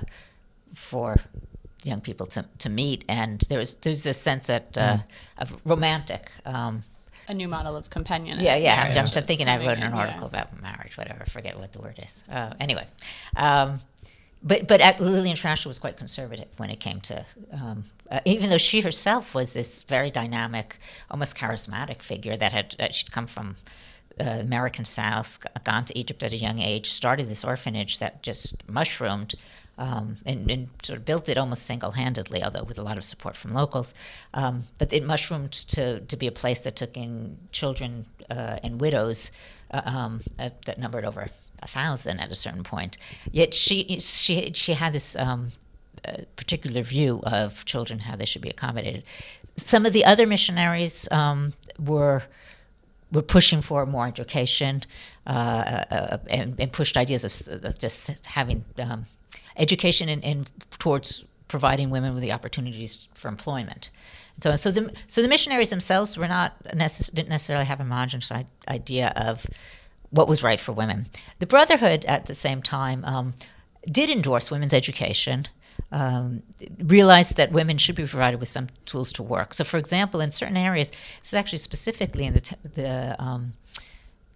for 0.74 1.18
young 1.84 2.00
people 2.00 2.28
to, 2.28 2.46
to 2.60 2.70
meet, 2.70 3.04
and 3.10 3.42
there 3.50 3.60
was 3.60 3.76
there's 3.76 4.06
a 4.06 4.14
sense 4.14 4.48
that 4.48 4.78
uh, 4.78 4.82
mm. 4.82 5.04
of 5.38 5.62
romantic. 5.66 6.32
Um, 6.46 6.84
a 7.30 7.34
new 7.34 7.48
model 7.48 7.76
of 7.76 7.90
companion. 7.90 8.40
Yeah, 8.40 8.56
yeah. 8.56 8.82
I'm 8.82 8.94
just 8.94 9.14
thinking 9.28 9.48
I 9.48 9.58
wrote 9.66 9.78
an 9.78 9.94
article 9.94 10.28
about 10.28 10.60
marriage, 10.62 10.98
whatever. 10.98 11.26
Forget 11.26 11.58
what 11.58 11.74
the 11.74 11.80
word 11.80 12.00
is. 12.04 12.24
Uh, 12.30 12.54
anyway, 12.60 12.88
um, 13.36 13.80
but 14.42 14.68
but 14.68 15.00
Lillian 15.00 15.36
Trasher 15.36 15.68
was 15.68 15.80
quite 15.80 15.98
conservative 15.98 16.48
when 16.58 16.70
it 16.70 16.80
came 16.80 17.02
to, 17.02 17.26
um, 17.52 17.84
uh, 18.10 18.20
even 18.26 18.50
though 18.50 18.58
she 18.58 18.82
herself 18.82 19.36
was 19.36 19.54
this 19.54 19.84
very 19.84 20.10
dynamic, 20.10 20.78
almost 21.12 21.36
charismatic 21.36 22.02
figure 22.02 22.38
that 22.38 22.52
had 22.52 22.76
uh, 22.80 22.90
she'd 22.92 23.12
come 23.12 23.28
from 23.28 23.58
uh, 24.20 24.24
American 24.24 24.86
South, 24.86 25.40
gone 25.64 25.86
to 25.86 25.98
Egypt 25.98 26.24
at 26.24 26.34
a 26.34 26.38
young 26.38 26.60
age, 26.60 26.92
started 26.92 27.30
this 27.30 27.44
orphanage 27.44 28.00
that 28.00 28.24
just 28.24 28.56
mushroomed. 28.68 29.36
Um, 29.80 30.18
and, 30.26 30.52
and, 30.52 30.70
sort 30.84 31.00
of 31.00 31.06
built 31.06 31.30
it 31.30 31.38
almost 31.38 31.66
single-handedly, 31.66 32.44
although 32.44 32.64
with 32.64 32.78
a 32.78 32.84
lot 32.84 32.98
of 32.98 33.06
support 33.06 33.38
from 33.38 33.54
locals. 33.54 33.94
Um, 34.34 34.64
but 34.78 34.92
it 34.92 35.06
mushroomed 35.06 35.54
to, 35.54 36.02
to 36.02 36.18
be 36.18 36.28
a 36.28 36.34
place 36.34 36.60
that 36.62 36.76
took 36.76 36.98
in 36.98 37.38
children 37.54 38.06
uh, 38.30 38.60
and 38.62 38.82
widows 38.82 39.32
uh, 39.72 39.82
um, 39.86 40.22
that 40.38 40.78
numbered 40.78 41.06
over 41.06 41.28
a 41.62 41.68
thousand 41.68 42.20
at 42.20 42.32
a 42.32 42.36
certain 42.36 42.64
point. 42.64 42.98
Yet 43.32 43.54
she 43.54 44.00
she 44.00 44.52
she 44.54 44.74
had 44.74 44.94
this 44.94 45.16
um, 45.16 45.50
uh, 46.06 46.24
particular 46.36 46.82
view 46.82 47.22
of 47.24 47.66
children 47.66 48.00
how 48.00 48.16
they 48.16 48.26
should 48.26 48.42
be 48.42 48.50
accommodated. 48.50 49.04
Some 49.58 49.86
of 49.86 49.94
the 49.94 50.06
other 50.06 50.26
missionaries 50.26 51.08
um, 51.12 51.54
were 51.78 52.24
were 53.12 53.22
pushing 53.22 53.62
for 53.62 53.86
more 53.86 54.08
education 54.08 54.84
uh, 55.26 55.30
uh, 55.30 56.18
and, 56.28 56.56
and, 56.60 56.72
pushed 56.72 56.96
ideas 56.96 57.48
of, 57.48 57.80
just 57.80 58.26
having 58.28 58.64
um, 58.78 59.06
education 59.60 60.10
and, 60.10 60.24
and, 60.24 60.50
towards 60.80 61.26
providing 61.48 61.90
women 61.90 62.14
with 62.14 62.24
the 62.24 62.32
opportunities 62.32 63.08
for 63.14 63.28
employment. 63.28 63.90
So, 64.42 64.56
so 64.56 64.72
the 64.72 64.92
so 65.08 65.22
the 65.22 65.28
missionaries 65.28 65.70
themselves 65.70 66.18
were 66.18 66.28
not 66.28 66.64
necess- 66.64 67.14
didn't 67.14 67.30
necessarily 67.30 67.66
have 67.66 67.80
a 67.80 67.84
homogenous 67.84 68.32
idea 68.68 69.12
of 69.16 69.46
what 70.12 70.28
was 70.28 70.42
right 70.42 70.60
for 70.60 70.72
women. 70.72 71.08
The 71.40 71.46
Brotherhood, 71.46 72.06
at 72.06 72.26
the 72.26 72.36
same 72.36 72.62
time, 72.62 73.04
um, 73.06 73.34
did 73.92 74.10
endorse 74.10 74.50
women's 74.50 74.74
education 74.74 75.48
um, 75.92 76.44
realized 76.80 77.38
that 77.38 77.52
women 77.52 77.78
should 77.78 77.96
be 77.96 78.06
provided 78.06 78.40
with 78.40 78.50
some 78.50 78.68
tools 78.86 79.12
to 79.14 79.24
work. 79.24 79.54
So, 79.54 79.64
for 79.64 79.78
example, 79.78 80.22
in 80.22 80.32
certain 80.32 80.58
areas, 80.58 80.90
this 80.90 81.30
is 81.30 81.34
actually 81.34 81.60
specifically 81.60 82.26
in 82.26 82.34
the, 82.34 82.56
the 82.76 83.16
um, 83.22 83.54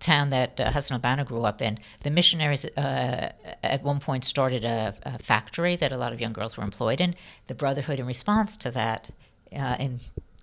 town 0.03 0.29
that 0.29 0.59
uh, 0.59 0.71
Hassan 0.71 0.95
al-Banna 0.95 1.25
grew 1.25 1.43
up 1.43 1.61
in, 1.61 1.79
the 2.03 2.11
missionaries 2.11 2.65
uh, 2.65 3.31
at 3.63 3.83
one 3.83 3.99
point 3.99 4.25
started 4.25 4.63
a, 4.63 4.93
a, 5.03 5.17
factory 5.17 5.75
that 5.77 5.91
a 5.91 5.97
lot 5.97 6.13
of 6.13 6.21
young 6.21 6.33
girls 6.33 6.57
were 6.57 6.63
employed 6.63 7.01
in. 7.01 7.15
The 7.47 7.55
Brotherhood, 7.55 7.99
in 7.99 8.05
response 8.05 8.57
to 8.57 8.71
that, 8.71 9.09
uh, 9.55 9.77
in 9.79 9.99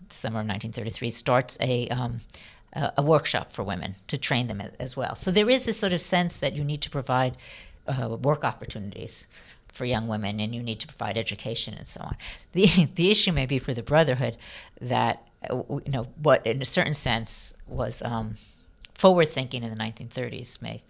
summer 0.08 0.40
of 0.40 0.46
1933, 0.46 1.10
starts 1.10 1.58
a 1.60 1.88
um, 1.88 2.20
a 2.72 3.02
workshop 3.02 3.52
for 3.52 3.64
women 3.64 3.96
to 4.06 4.16
train 4.16 4.46
them 4.46 4.62
as 4.78 4.96
well. 4.96 5.16
So 5.16 5.32
there 5.32 5.50
is 5.50 5.64
this 5.64 5.78
sort 5.78 5.92
of 5.92 6.00
sense 6.00 6.36
that 6.36 6.54
you 6.54 6.62
need 6.62 6.80
to 6.82 6.90
provide 6.90 7.36
uh, 7.88 8.16
work 8.16 8.44
opportunities 8.44 9.26
for 9.72 9.84
young 9.84 10.08
women 10.08 10.40
and 10.40 10.54
you 10.54 10.62
need 10.62 10.80
to 10.80 10.86
provide 10.86 11.18
education 11.18 11.74
and 11.74 11.88
so 11.88 12.00
on. 12.00 12.16
The, 12.52 12.86
the 12.94 13.10
issue 13.10 13.32
may 13.32 13.46
be 13.46 13.58
for 13.58 13.74
the 13.74 13.82
Brotherhood 13.82 14.36
that, 14.80 15.26
uh, 15.48 15.62
you 15.68 15.90
know, 15.90 16.08
what 16.22 16.46
in 16.46 16.62
a 16.62 16.64
certain 16.64 16.94
sense 16.94 17.54
was 17.66 18.02
um, 18.02 18.36
forward 19.00 19.28
thinking 19.28 19.62
in 19.62 19.70
the 19.70 19.82
1930s 19.82 20.60
may 20.60 20.82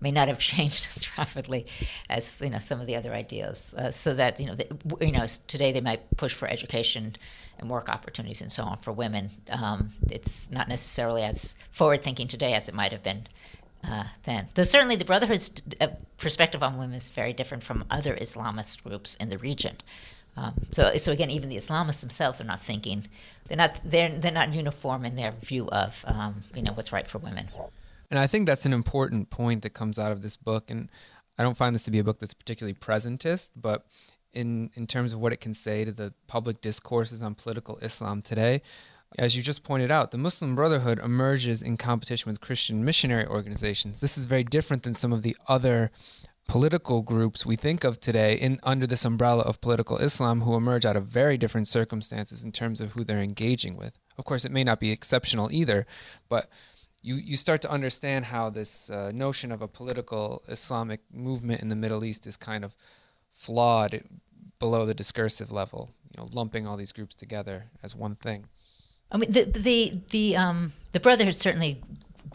may 0.00 0.10
not 0.10 0.28
have 0.28 0.38
changed 0.52 0.88
as 0.96 1.18
rapidly 1.18 1.66
as 2.08 2.40
you 2.40 2.48
know 2.48 2.58
some 2.58 2.80
of 2.80 2.86
the 2.86 2.96
other 2.96 3.12
ideas. 3.12 3.58
Uh, 3.76 3.90
so 3.90 4.14
that 4.14 4.40
you 4.40 4.46
know, 4.46 4.54
the, 4.54 4.66
you 5.02 5.12
know, 5.12 5.26
today 5.46 5.70
they 5.70 5.82
might 5.82 6.16
push 6.16 6.32
for 6.32 6.48
education 6.48 7.16
and 7.58 7.68
work 7.68 7.90
opportunities 7.90 8.40
and 8.40 8.50
so 8.50 8.62
on 8.62 8.78
for 8.78 8.92
women. 8.92 9.28
Um, 9.50 9.90
it's 10.10 10.50
not 10.50 10.66
necessarily 10.66 11.22
as 11.22 11.54
forward 11.70 12.02
thinking 12.02 12.26
today 12.26 12.54
as 12.54 12.70
it 12.70 12.74
might 12.74 12.92
have 12.92 13.02
been 13.02 13.26
uh, 13.84 14.04
then. 14.24 14.46
Though 14.54 14.62
certainly 14.64 14.96
the 14.96 15.04
Brotherhood's 15.04 15.50
uh, 15.78 15.88
perspective 16.16 16.62
on 16.62 16.78
women 16.78 16.96
is 16.96 17.10
very 17.10 17.34
different 17.34 17.62
from 17.62 17.84
other 17.90 18.16
Islamist 18.16 18.82
groups 18.82 19.14
in 19.16 19.28
the 19.28 19.36
region. 19.36 19.76
Um, 20.36 20.54
so, 20.70 20.94
so 20.96 21.12
again, 21.12 21.30
even 21.30 21.48
the 21.48 21.56
Islamists 21.56 22.00
themselves 22.00 22.40
are 22.40 22.44
not 22.44 22.60
thinking; 22.60 23.06
they're 23.48 23.56
not 23.56 23.80
they're 23.84 24.08
they're 24.08 24.30
not 24.32 24.54
uniform 24.54 25.04
in 25.04 25.16
their 25.16 25.32
view 25.32 25.68
of 25.68 26.04
um, 26.06 26.40
you 26.54 26.62
know 26.62 26.72
what's 26.72 26.92
right 26.92 27.06
for 27.06 27.18
women. 27.18 27.48
And 28.10 28.18
I 28.18 28.26
think 28.26 28.46
that's 28.46 28.66
an 28.66 28.72
important 28.72 29.30
point 29.30 29.62
that 29.62 29.70
comes 29.70 29.98
out 29.98 30.12
of 30.12 30.22
this 30.22 30.36
book. 30.36 30.70
And 30.70 30.90
I 31.38 31.42
don't 31.42 31.56
find 31.56 31.74
this 31.74 31.84
to 31.84 31.90
be 31.90 31.98
a 31.98 32.04
book 32.04 32.18
that's 32.18 32.34
particularly 32.34 32.74
presentist, 32.74 33.50
but 33.54 33.86
in 34.32 34.70
in 34.74 34.86
terms 34.86 35.12
of 35.12 35.20
what 35.20 35.32
it 35.32 35.40
can 35.40 35.54
say 35.54 35.84
to 35.84 35.92
the 35.92 36.14
public 36.26 36.60
discourses 36.60 37.22
on 37.22 37.34
political 37.34 37.78
Islam 37.78 38.22
today, 38.22 38.62
as 39.18 39.34
you 39.36 39.42
just 39.42 39.64
pointed 39.64 39.90
out, 39.90 40.10
the 40.10 40.18
Muslim 40.18 40.54
Brotherhood 40.54 41.00
emerges 41.00 41.62
in 41.62 41.76
competition 41.76 42.30
with 42.30 42.40
Christian 42.40 42.84
missionary 42.84 43.26
organizations. 43.26 44.00
This 44.00 44.16
is 44.16 44.24
very 44.24 44.44
different 44.44 44.84
than 44.84 44.94
some 44.94 45.12
of 45.12 45.22
the 45.22 45.36
other 45.48 45.90
political 46.50 47.00
groups 47.00 47.46
we 47.46 47.54
think 47.54 47.84
of 47.84 48.00
today 48.00 48.34
in 48.34 48.58
under 48.64 48.84
this 48.84 49.04
umbrella 49.04 49.44
of 49.44 49.60
political 49.60 49.98
Islam 49.98 50.40
who 50.40 50.56
emerge 50.56 50.84
out 50.84 50.96
of 50.96 51.06
very 51.06 51.38
different 51.38 51.68
circumstances 51.68 52.42
in 52.42 52.50
terms 52.50 52.80
of 52.80 52.90
who 52.90 53.04
they're 53.04 53.22
engaging 53.22 53.76
with. 53.76 53.92
Of 54.18 54.24
course, 54.24 54.44
it 54.44 54.50
may 54.50 54.64
not 54.64 54.80
be 54.80 54.90
exceptional 54.90 55.52
either, 55.52 55.86
but 56.28 56.48
you, 57.02 57.14
you 57.14 57.36
start 57.36 57.62
to 57.62 57.70
understand 57.70 58.24
how 58.24 58.50
this 58.50 58.90
uh, 58.90 59.12
notion 59.14 59.52
of 59.52 59.62
a 59.62 59.68
political 59.68 60.42
Islamic 60.48 61.02
movement 61.12 61.62
in 61.62 61.68
the 61.68 61.76
Middle 61.76 62.04
East 62.04 62.26
is 62.26 62.36
kind 62.36 62.64
of 62.64 62.74
flawed 63.32 64.02
below 64.58 64.84
the 64.84 64.92
discursive 64.92 65.52
level, 65.52 65.90
you 66.10 66.20
know, 66.20 66.28
lumping 66.32 66.66
all 66.66 66.76
these 66.76 66.90
groups 66.90 67.14
together 67.14 67.66
as 67.80 67.94
one 67.94 68.16
thing. 68.16 68.46
I 69.12 69.18
mean, 69.18 69.30
the 69.30 69.44
the 69.44 70.00
the 70.10 70.36
um, 70.36 70.72
the 70.90 70.98
Brotherhood 70.98 71.36
certainly 71.36 71.80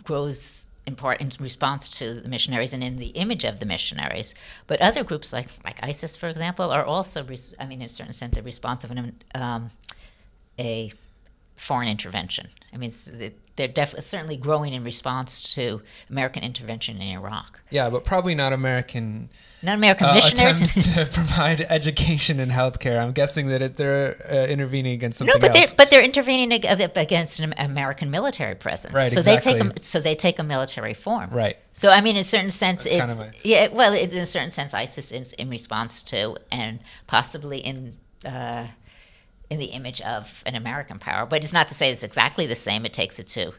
grows 0.06 0.65
in 0.86 0.96
response 1.40 1.90
to 1.90 2.22
the 2.22 2.30
missionaries 2.30 2.74
and 2.74 2.84
in 2.84 2.98
the 2.98 3.08
image 3.08 3.44
of 3.44 3.60
the 3.60 3.66
missionaries. 3.66 4.36
But 4.68 4.82
other 4.82 5.04
groups 5.04 5.34
like 5.34 5.50
like 5.64 5.80
ISIS, 5.84 6.16
for 6.16 6.28
example, 6.28 6.72
are 6.72 6.86
also, 6.86 7.26
I 7.60 7.66
mean, 7.66 7.82
in 7.82 7.88
a 7.88 7.90
certain 7.90 8.14
sense, 8.14 8.38
a 8.38 8.44
response 8.44 8.84
of 8.84 8.92
an, 8.92 9.22
um, 9.34 9.70
a 10.60 10.94
foreign 11.56 11.88
intervention. 11.88 12.50
I 12.74 12.78
mean, 12.78 12.94
they're 13.56 13.68
def- 13.70 13.96
certainly 14.04 14.36
growing 14.36 14.74
in 14.74 14.84
response 14.84 15.54
to 15.56 15.82
American 16.10 16.44
intervention 16.44 16.98
in 16.98 17.18
Iraq. 17.18 17.62
Yeah, 17.70 17.90
but 17.90 18.04
probably 18.04 18.36
not 18.36 18.52
American. 18.52 19.30
Not 19.64 19.76
American 19.76 20.08
uh, 20.08 20.16
missionaries 20.16 20.74
to 20.94 21.06
provide 21.12 21.62
education 21.62 22.40
and 22.40 22.52
healthcare. 22.52 23.02
I'm 23.02 23.14
guessing 23.14 23.48
that 23.48 23.62
it, 23.62 23.78
they're 23.78 24.18
uh, 24.30 24.48
intervening 24.48 24.94
against 24.94 25.20
something. 25.20 25.34
No, 25.34 25.40
but 25.40 25.56
else. 25.56 25.72
they're 25.72 25.76
but 25.78 25.90
they're 25.90 26.04
intervening 26.04 26.52
against 26.52 27.40
an 27.40 27.54
American 27.58 28.12
military 28.12 28.56
presence. 28.56 28.94
Right. 28.94 29.12
So 29.12 29.20
exactly. 29.20 29.54
they 29.54 29.60
take 29.60 29.78
a, 29.78 29.84
so 29.84 30.00
they 30.02 30.16
take 30.16 30.38
a 30.38 30.44
military 30.44 30.94
form. 30.94 31.30
Right. 31.32 31.58
So 31.72 31.90
I 31.90 32.02
mean, 32.02 32.18
in 32.18 32.22
a 32.22 32.26
certain 32.26 32.52
sense, 32.52 32.84
That's 32.84 32.96
it's 32.96 33.06
kind 33.06 33.20
of 33.20 33.28
a, 33.28 33.48
yeah. 33.48 33.70
Well, 33.70 33.94
in 33.94 34.12
a 34.12 34.26
certain 34.26 34.52
sense, 34.52 34.74
ISIS 34.74 35.12
is 35.14 35.34
in 35.34 35.50
response 35.50 36.04
to 36.04 36.36
and 36.52 36.82
possibly 37.08 37.60
in. 37.60 37.96
Uh, 38.26 38.68
in 39.50 39.60
the 39.60 39.66
image 39.66 40.02
of 40.02 40.44
an 40.46 40.56
American 40.56 41.00
power. 41.00 41.26
But 41.26 41.44
it's 41.44 41.54
not 41.54 41.68
to 41.70 41.76
say 41.76 41.92
it's 41.92 42.04
exactly 42.04 42.46
the 42.46 42.56
same. 42.56 42.86
It 42.86 42.94
takes 42.94 43.20
it 43.20 43.28
to, 43.30 43.54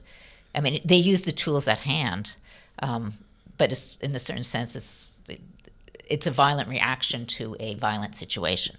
I 0.54 0.60
mean, 0.60 0.80
they 0.84 0.96
use 0.96 1.22
the 1.22 1.32
tools 1.32 1.68
at 1.68 1.80
hand, 1.80 2.36
um, 2.82 3.12
but 3.58 3.72
it's, 3.72 3.96
in 4.00 4.14
a 4.14 4.18
certain 4.18 4.44
sense, 4.44 4.76
it's 4.76 5.16
it's 6.08 6.26
a 6.26 6.30
violent 6.30 6.68
reaction 6.68 7.26
to 7.26 7.56
a 7.58 7.74
violent 7.74 8.14
situation. 8.14 8.76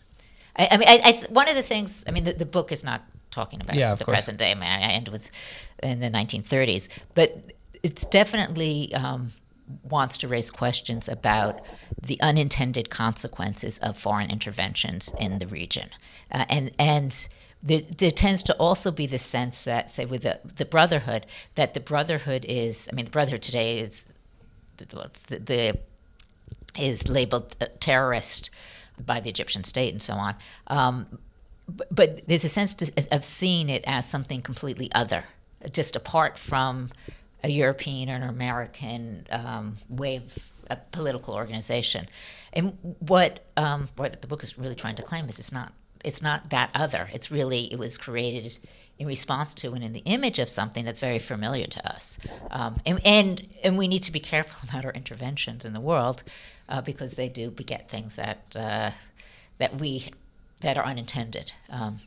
I, 0.56 0.68
I 0.72 0.78
mean, 0.78 0.88
I, 0.88 1.02
I, 1.04 1.26
one 1.30 1.48
of 1.50 1.56
the 1.56 1.64
things. 1.64 2.04
I 2.08 2.12
mean, 2.12 2.24
the, 2.24 2.34
the 2.34 2.46
book 2.46 2.72
is 2.72 2.84
not 2.84 3.04
talking 3.32 3.62
about 3.62 3.76
yeah, 3.76 3.94
the 3.96 4.06
course. 4.06 4.16
present 4.16 4.38
day. 4.38 4.52
I 4.52 4.56
mean, 4.56 4.64
I 4.64 4.94
end 4.94 5.10
with 5.10 5.30
in 5.84 6.00
the 6.00 6.10
1930s, 6.10 6.88
but 7.16 7.38
it's 7.84 8.06
definitely. 8.06 8.94
Um, 8.94 9.30
wants 9.84 10.18
to 10.20 10.28
raise 10.28 10.50
questions 10.50 11.08
about 11.08 11.62
the 12.02 12.20
unintended 12.22 12.90
consequences 12.90 13.78
of 13.80 13.98
foreign 13.98 14.30
interventions 14.32 15.12
in 15.20 15.40
the 15.40 15.48
region. 15.48 15.90
Uh, 16.32 16.46
and, 16.50 16.72
and 16.80 17.28
there, 17.62 17.82
there, 17.98 18.12
tends 18.12 18.44
to 18.44 18.56
also 18.56 18.92
be 18.92 19.08
the 19.08 19.18
sense 19.18 19.64
that, 19.64 19.90
say, 19.90 20.06
with 20.06 20.24
the, 20.24 20.40
the 20.56 20.66
Brotherhood, 20.66 21.26
that 21.56 21.74
the 21.74 21.80
Brotherhood 21.80 22.46
is, 22.48 22.88
I 22.92 22.96
mean, 22.96 23.06
the 23.06 23.12
Brotherhood 23.12 23.42
today 23.42 23.80
is 23.80 24.08
the, 24.78 24.86
the 25.28 25.78
is 26.78 27.10
labeled 27.10 27.56
terrorist 27.80 28.50
by 29.04 29.20
the 29.20 29.30
Egyptian 29.30 29.64
state 29.64 29.94
and 29.94 30.02
so 30.02 30.14
on. 30.14 30.36
Um, 30.68 31.20
but, 31.68 31.88
but, 31.94 32.28
there's 32.28 32.46
a 32.46 32.50
sense 32.50 32.76
to, 32.76 32.92
of 33.12 33.26
seeing 33.26 33.70
it 33.70 33.84
as 33.86 34.08
something 34.08 34.42
completely 34.42 34.90
other, 34.94 35.26
just 35.72 35.96
apart 35.96 36.38
from 36.38 36.90
a 37.44 37.50
European 37.50 38.10
or 38.10 38.16
an 38.16 38.24
American 38.24 39.28
um, 39.32 39.78
way 39.90 40.18
of 40.18 40.38
a 40.70 40.76
political 40.92 41.34
organization. 41.34 42.08
And 42.54 42.78
what 43.00 43.46
um, 43.56 43.88
what 43.96 44.22
the 44.22 44.28
book 44.28 44.44
is 44.44 44.58
really 44.58 44.76
trying 44.76 44.96
to 44.96 45.04
claim 45.04 45.30
is 45.30 45.40
it's 45.40 45.52
not 45.52 45.74
it's 46.04 46.22
not 46.22 46.50
that 46.50 46.70
other. 46.74 47.10
It's 47.14 47.32
really 47.32 47.72
it 47.72 47.80
was 47.80 47.98
created 47.98 48.58
in 49.00 49.08
response 49.08 49.54
to 49.54 49.74
and 49.74 49.84
in 49.84 49.94
the 49.94 50.02
image 50.06 50.40
of 50.40 50.50
something 50.50 50.84
that's 50.84 51.00
very 51.00 51.20
familiar 51.20 51.68
to 51.68 51.88
us. 51.88 52.18
Um, 52.50 52.82
and, 52.84 53.00
and, 53.06 53.48
and 53.64 53.78
we 53.78 53.88
need 53.88 54.02
to 54.04 54.12
be 54.12 54.20
careful 54.20 54.58
about 54.70 54.86
our 54.86 54.92
interventions 54.92 55.66
in 55.66 55.74
the 55.74 55.80
world 55.80 56.24
uh, 56.68 56.82
because 56.82 57.12
they 57.12 57.30
do 57.30 57.52
beget 57.52 57.90
things 57.90 58.16
that 58.16 58.56
uh, 58.56 58.92
that 59.60 59.80
we 59.80 60.12
that 60.62 60.78
are 60.78 60.86
unintended. 60.86 61.54
Um. 61.70 61.98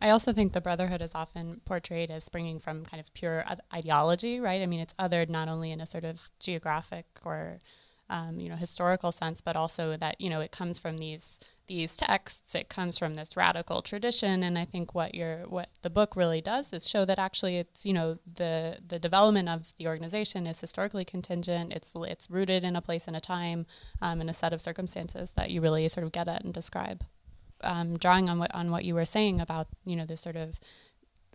I 0.00 0.10
also 0.10 0.32
think 0.32 0.52
the 0.52 0.60
Brotherhood 0.60 1.02
is 1.02 1.14
often 1.14 1.60
portrayed 1.64 2.10
as 2.10 2.24
springing 2.24 2.58
from 2.58 2.84
kind 2.84 3.00
of 3.00 3.12
pure 3.12 3.44
ideology, 3.72 4.40
right? 4.40 4.62
I 4.62 4.66
mean, 4.66 4.80
it's 4.80 4.94
othered 4.94 5.28
not 5.28 5.48
only 5.48 5.70
in 5.72 5.80
a 5.80 5.86
sort 5.86 6.04
of 6.04 6.30
geographic 6.38 7.06
or 7.24 7.58
um, 8.08 8.40
you 8.40 8.48
know 8.48 8.56
historical 8.56 9.12
sense, 9.12 9.40
but 9.40 9.56
also 9.56 9.96
that 9.96 10.20
you 10.20 10.28
know 10.28 10.40
it 10.40 10.50
comes 10.50 10.78
from 10.78 10.98
these 10.98 11.38
these 11.68 11.96
texts. 11.96 12.54
It 12.54 12.68
comes 12.68 12.98
from 12.98 13.14
this 13.14 13.36
radical 13.36 13.82
tradition, 13.82 14.42
and 14.42 14.58
I 14.58 14.64
think 14.64 14.94
what 14.94 15.14
your 15.14 15.44
what 15.48 15.68
the 15.82 15.90
book 15.90 16.16
really 16.16 16.40
does 16.40 16.72
is 16.72 16.88
show 16.88 17.04
that 17.04 17.18
actually 17.18 17.58
it's 17.58 17.86
you 17.86 17.92
know 17.92 18.18
the 18.34 18.78
the 18.86 18.98
development 18.98 19.48
of 19.48 19.72
the 19.78 19.86
organization 19.86 20.46
is 20.46 20.60
historically 20.60 21.04
contingent. 21.04 21.72
It's 21.72 21.92
it's 21.94 22.28
rooted 22.28 22.64
in 22.64 22.74
a 22.74 22.82
place 22.82 23.06
and 23.06 23.16
a 23.16 23.20
time, 23.20 23.66
um, 24.02 24.20
in 24.20 24.28
a 24.28 24.34
set 24.34 24.52
of 24.52 24.60
circumstances 24.60 25.30
that 25.36 25.50
you 25.50 25.60
really 25.60 25.86
sort 25.88 26.04
of 26.04 26.12
get 26.12 26.26
at 26.26 26.44
and 26.44 26.52
describe. 26.52 27.04
Um, 27.62 27.96
drawing 27.96 28.28
on 28.28 28.38
what 28.38 28.54
on 28.54 28.70
what 28.70 28.84
you 28.84 28.94
were 28.94 29.04
saying 29.04 29.40
about 29.40 29.68
you 29.84 29.96
know 29.96 30.06
this 30.06 30.20
sort 30.20 30.36
of 30.36 30.58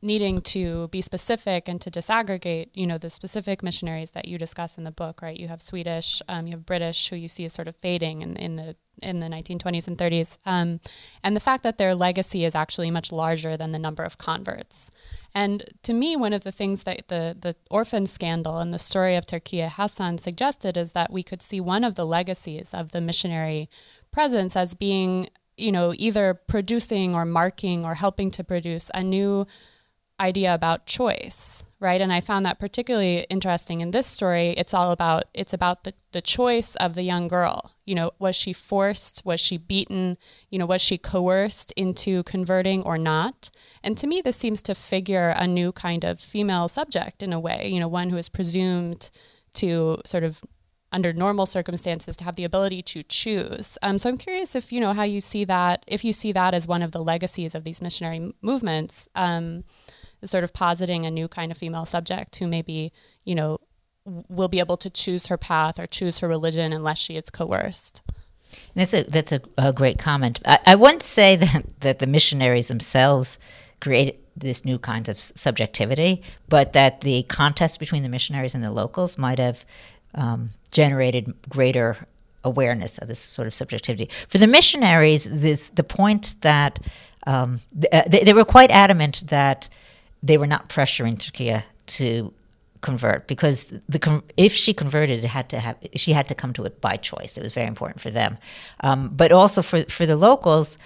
needing 0.01 0.39
to 0.39 0.87
be 0.89 1.01
specific 1.01 1.67
and 1.67 1.81
to 1.81 1.89
disaggregate, 1.89 2.69
you 2.73 2.85
know, 2.85 2.97
the 2.97 3.09
specific 3.09 3.63
missionaries 3.63 4.11
that 4.11 4.27
you 4.27 4.37
discuss 4.37 4.77
in 4.77 4.83
the 4.83 4.91
book, 4.91 5.21
right? 5.21 5.37
You 5.37 5.47
have 5.47 5.61
Swedish, 5.61 6.21
um, 6.27 6.45
you 6.47 6.51
have 6.51 6.65
British, 6.65 7.09
who 7.09 7.15
you 7.15 7.27
see 7.27 7.45
as 7.45 7.53
sort 7.53 7.67
of 7.67 7.75
fading 7.75 8.21
in, 8.21 8.37
in 8.37 8.55
the 8.55 8.75
in 9.01 9.19
the 9.19 9.27
1920s 9.27 9.87
and 9.87 9.97
30s, 9.97 10.37
um, 10.45 10.79
and 11.21 11.35
the 11.35 11.41
fact 11.41 11.63
that 11.63 11.77
their 11.77 11.93
legacy 11.93 12.45
is 12.45 12.55
actually 12.55 12.89
much 12.89 13.11
larger 13.11 13.57
than 13.57 13.73
the 13.73 13.79
number 13.79 14.03
of 14.03 14.17
converts. 14.17 14.89
And 15.33 15.65
to 15.83 15.91
me, 15.91 16.15
one 16.15 16.31
of 16.31 16.45
the 16.45 16.51
things 16.51 16.83
that 16.83 17.09
the 17.09 17.35
the 17.37 17.55
orphan 17.69 18.07
scandal 18.07 18.59
and 18.59 18.73
the 18.73 18.79
story 18.79 19.17
of 19.17 19.25
Turkiya 19.25 19.71
Hassan 19.71 20.17
suggested 20.17 20.77
is 20.77 20.93
that 20.93 21.11
we 21.11 21.23
could 21.23 21.41
see 21.41 21.59
one 21.59 21.83
of 21.83 21.95
the 21.95 22.05
legacies 22.05 22.73
of 22.73 22.91
the 22.91 23.01
missionary 23.01 23.69
presence 24.13 24.55
as 24.55 24.75
being, 24.75 25.29
you 25.57 25.71
know, 25.71 25.93
either 25.97 26.33
producing 26.33 27.15
or 27.15 27.25
marking 27.25 27.85
or 27.85 27.95
helping 27.95 28.31
to 28.31 28.43
produce 28.43 28.91
a 28.93 29.03
new 29.03 29.47
idea 30.19 30.53
about 30.53 30.85
choice, 30.85 31.63
right? 31.79 31.99
And 31.99 32.11
I 32.11 32.21
found 32.21 32.45
that 32.45 32.59
particularly 32.59 33.25
interesting 33.29 33.81
in 33.81 33.91
this 33.91 34.07
story. 34.07 34.51
It's 34.57 34.73
all 34.73 34.91
about 34.91 35.25
it's 35.33 35.53
about 35.53 35.83
the, 35.83 35.93
the 36.13 36.21
choice 36.21 36.75
of 36.75 36.95
the 36.95 37.03
young 37.03 37.27
girl. 37.27 37.71
You 37.85 37.95
know, 37.95 38.11
was 38.19 38.35
she 38.35 38.53
forced? 38.53 39.21
Was 39.25 39.39
she 39.39 39.57
beaten? 39.57 40.17
You 40.49 40.59
know, 40.59 40.65
was 40.65 40.81
she 40.81 40.97
coerced 40.97 41.71
into 41.73 42.23
converting 42.23 42.81
or 42.83 42.97
not? 42.97 43.49
And 43.83 43.97
to 43.97 44.07
me, 44.07 44.21
this 44.21 44.37
seems 44.37 44.61
to 44.63 44.75
figure 44.75 45.29
a 45.29 45.47
new 45.47 45.71
kind 45.71 46.03
of 46.03 46.19
female 46.19 46.67
subject 46.67 47.21
in 47.21 47.33
a 47.33 47.39
way, 47.39 47.69
you 47.71 47.79
know, 47.79 47.87
one 47.87 48.09
who 48.09 48.17
is 48.17 48.29
presumed 48.29 49.09
to 49.55 50.01
sort 50.05 50.23
of 50.23 50.41
under 50.95 51.13
normal 51.13 51.45
circumstances 51.45 52.15
to 52.15 52.23
have 52.23 52.35
the 52.35 52.45
ability 52.45 52.81
to 52.81 53.03
choose. 53.03 53.77
Um, 53.81 53.99
so 53.99 54.09
I'm 54.09 54.17
curious 54.17 54.55
if 54.55 54.71
you 54.71 54.79
know 54.79 54.93
how 54.93 55.03
you 55.03 55.19
see 55.19 55.43
that, 55.45 55.83
if 55.87 56.03
you 56.03 56.13
see 56.13 56.31
that 56.31 56.53
as 56.53 56.67
one 56.67 56.81
of 56.81 56.91
the 56.91 57.03
legacies 57.03 57.53
of 57.53 57.65
these 57.65 57.81
missionary 57.81 58.33
movements. 58.41 59.07
Um, 59.15 59.63
sort 60.23 60.43
of 60.43 60.53
positing 60.53 61.05
a 61.05 61.11
new 61.11 61.27
kind 61.27 61.51
of 61.51 61.57
female 61.57 61.85
subject 61.85 62.37
who 62.37 62.47
maybe, 62.47 62.91
you 63.25 63.35
know, 63.35 63.59
will 64.05 64.47
be 64.47 64.59
able 64.59 64.77
to 64.77 64.89
choose 64.89 65.27
her 65.27 65.37
path 65.37 65.79
or 65.79 65.87
choose 65.87 66.19
her 66.19 66.27
religion 66.27 66.71
unless 66.73 66.97
she 66.97 67.15
is 67.15 67.29
coerced. 67.29 68.01
That's 68.75 68.93
a 68.93 69.03
that's 69.03 69.31
a, 69.31 69.41
a 69.57 69.73
great 69.73 69.97
comment. 69.97 70.39
I, 70.45 70.59
I 70.65 70.75
wouldn't 70.75 71.03
say 71.03 71.35
that, 71.43 71.65
that 71.81 71.99
the 71.99 72.07
missionaries 72.07 72.67
themselves 72.67 73.37
created 73.81 74.17
this 74.37 74.65
new 74.65 74.77
kind 74.77 75.07
of 75.09 75.19
subjectivity, 75.19 76.21
but 76.49 76.73
that 76.73 77.01
the 77.01 77.23
contest 77.23 77.79
between 77.79 78.03
the 78.03 78.09
missionaries 78.09 78.53
and 78.53 78.63
the 78.63 78.71
locals 78.71 79.17
might 79.17 79.39
have 79.39 79.65
um, 80.13 80.51
generated 80.75 81.33
greater 81.47 81.97
awareness 82.43 82.97
of 82.97 83.07
this 83.07 83.19
sort 83.19 83.47
of 83.47 83.53
subjectivity. 83.53 84.09
For 84.27 84.37
the 84.37 84.45
missionaries, 84.45 85.23
this, 85.31 85.69
the 85.69 85.83
point 85.83 86.35
that 86.41 86.79
um, 87.25 87.61
uh, 87.91 88.03
they, 88.05 88.23
they, 88.23 88.33
were 88.33 88.45
quite 88.45 88.69
adamant 88.69 89.23
that 89.27 89.69
they 90.21 90.37
were 90.37 90.45
not 90.45 90.69
pressuring 90.69 91.15
Turkiya 91.15 91.63
to 91.87 92.33
convert 92.81 93.25
because 93.25 93.73
the 93.89 94.21
if 94.37 94.53
she 94.53 94.73
converted, 94.73 95.23
it 95.23 95.27
had 95.27 95.49
to 95.49 95.59
have 95.59 95.77
she 95.95 96.13
had 96.13 96.27
to 96.27 96.35
come 96.35 96.53
to 96.53 96.65
it 96.65 96.81
by 96.81 96.97
choice. 96.97 97.35
It 97.35 97.41
was 97.41 97.53
very 97.53 97.67
important 97.67 97.99
for 97.99 98.11
them, 98.11 98.37
um, 98.81 99.09
but 99.09 99.31
also 99.31 99.63
for 99.63 99.83
for 99.85 100.05
the 100.05 100.15
locals 100.15 100.77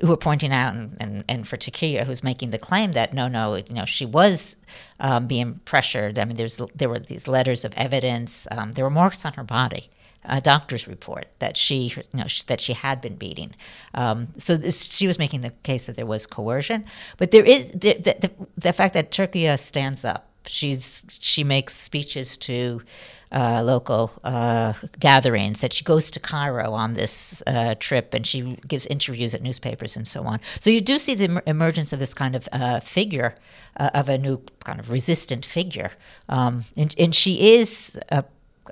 who 0.00 0.12
are 0.12 0.16
pointing 0.18 0.52
out, 0.52 0.74
and, 0.74 0.96
and, 1.00 1.24
and 1.28 1.48
for 1.48 1.56
Turkiya, 1.56 2.04
who's 2.04 2.22
making 2.22 2.50
the 2.50 2.58
claim 2.58 2.92
that 2.92 3.14
no, 3.14 3.28
no, 3.28 3.56
you 3.56 3.64
know, 3.70 3.84
she 3.84 4.04
was 4.04 4.56
um, 5.00 5.26
being 5.26 5.60
pressured. 5.64 6.18
I 6.18 6.24
mean, 6.24 6.36
there's 6.36 6.60
there 6.74 6.88
were 6.88 6.98
these 6.98 7.26
letters 7.26 7.64
of 7.64 7.72
evidence. 7.74 8.46
Um, 8.50 8.72
there 8.72 8.84
were 8.84 8.90
marks 8.90 9.24
on 9.24 9.32
her 9.34 9.44
body 9.44 9.90
a 10.24 10.40
doctor's 10.40 10.86
report 10.86 11.26
that 11.38 11.56
she, 11.56 11.92
you 11.96 12.02
know, 12.12 12.26
that 12.46 12.60
she 12.60 12.74
had 12.74 13.00
been 13.00 13.16
beating. 13.16 13.54
Um, 13.94 14.28
so 14.36 14.56
this, 14.56 14.84
she 14.84 15.06
was 15.06 15.18
making 15.18 15.40
the 15.40 15.50
case 15.62 15.86
that 15.86 15.96
there 15.96 16.06
was 16.06 16.26
coercion, 16.26 16.84
but 17.16 17.30
there 17.30 17.44
is 17.44 17.70
the, 17.70 17.94
the, 17.94 18.30
the 18.56 18.72
fact 18.72 18.94
that 18.94 19.10
Turkiya 19.10 19.58
stands 19.58 20.04
up. 20.04 20.27
She's 20.48 21.04
she 21.08 21.44
makes 21.44 21.74
speeches 21.74 22.36
to 22.38 22.82
uh, 23.30 23.62
local 23.62 24.10
uh, 24.24 24.72
gatherings. 24.98 25.60
That 25.60 25.72
she 25.72 25.84
goes 25.84 26.10
to 26.10 26.20
Cairo 26.20 26.72
on 26.72 26.94
this 26.94 27.42
uh, 27.46 27.74
trip, 27.78 28.14
and 28.14 28.26
she 28.26 28.56
gives 28.66 28.86
interviews 28.86 29.34
at 29.34 29.42
newspapers 29.42 29.96
and 29.96 30.06
so 30.06 30.22
on. 30.22 30.40
So 30.60 30.70
you 30.70 30.80
do 30.80 30.98
see 30.98 31.14
the 31.14 31.42
emergence 31.46 31.92
of 31.92 31.98
this 31.98 32.14
kind 32.14 32.34
of 32.34 32.48
uh, 32.52 32.80
figure 32.80 33.34
uh, 33.76 33.90
of 33.94 34.08
a 34.08 34.18
new 34.18 34.42
kind 34.64 34.80
of 34.80 34.90
resistant 34.90 35.44
figure, 35.44 35.92
um, 36.28 36.64
and, 36.76 36.94
and 36.98 37.14
she 37.14 37.54
is 37.56 37.98
a 38.10 38.24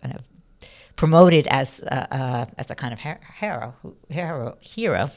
kind 0.03 0.15
of 0.17 0.23
promoted 0.97 1.47
as 1.49 1.81
as 1.81 2.71
a 2.71 2.75
kind 2.75 2.93
of 2.95 3.01
hero, 3.01 3.75
hero, 4.09 4.57
hero 4.61 5.09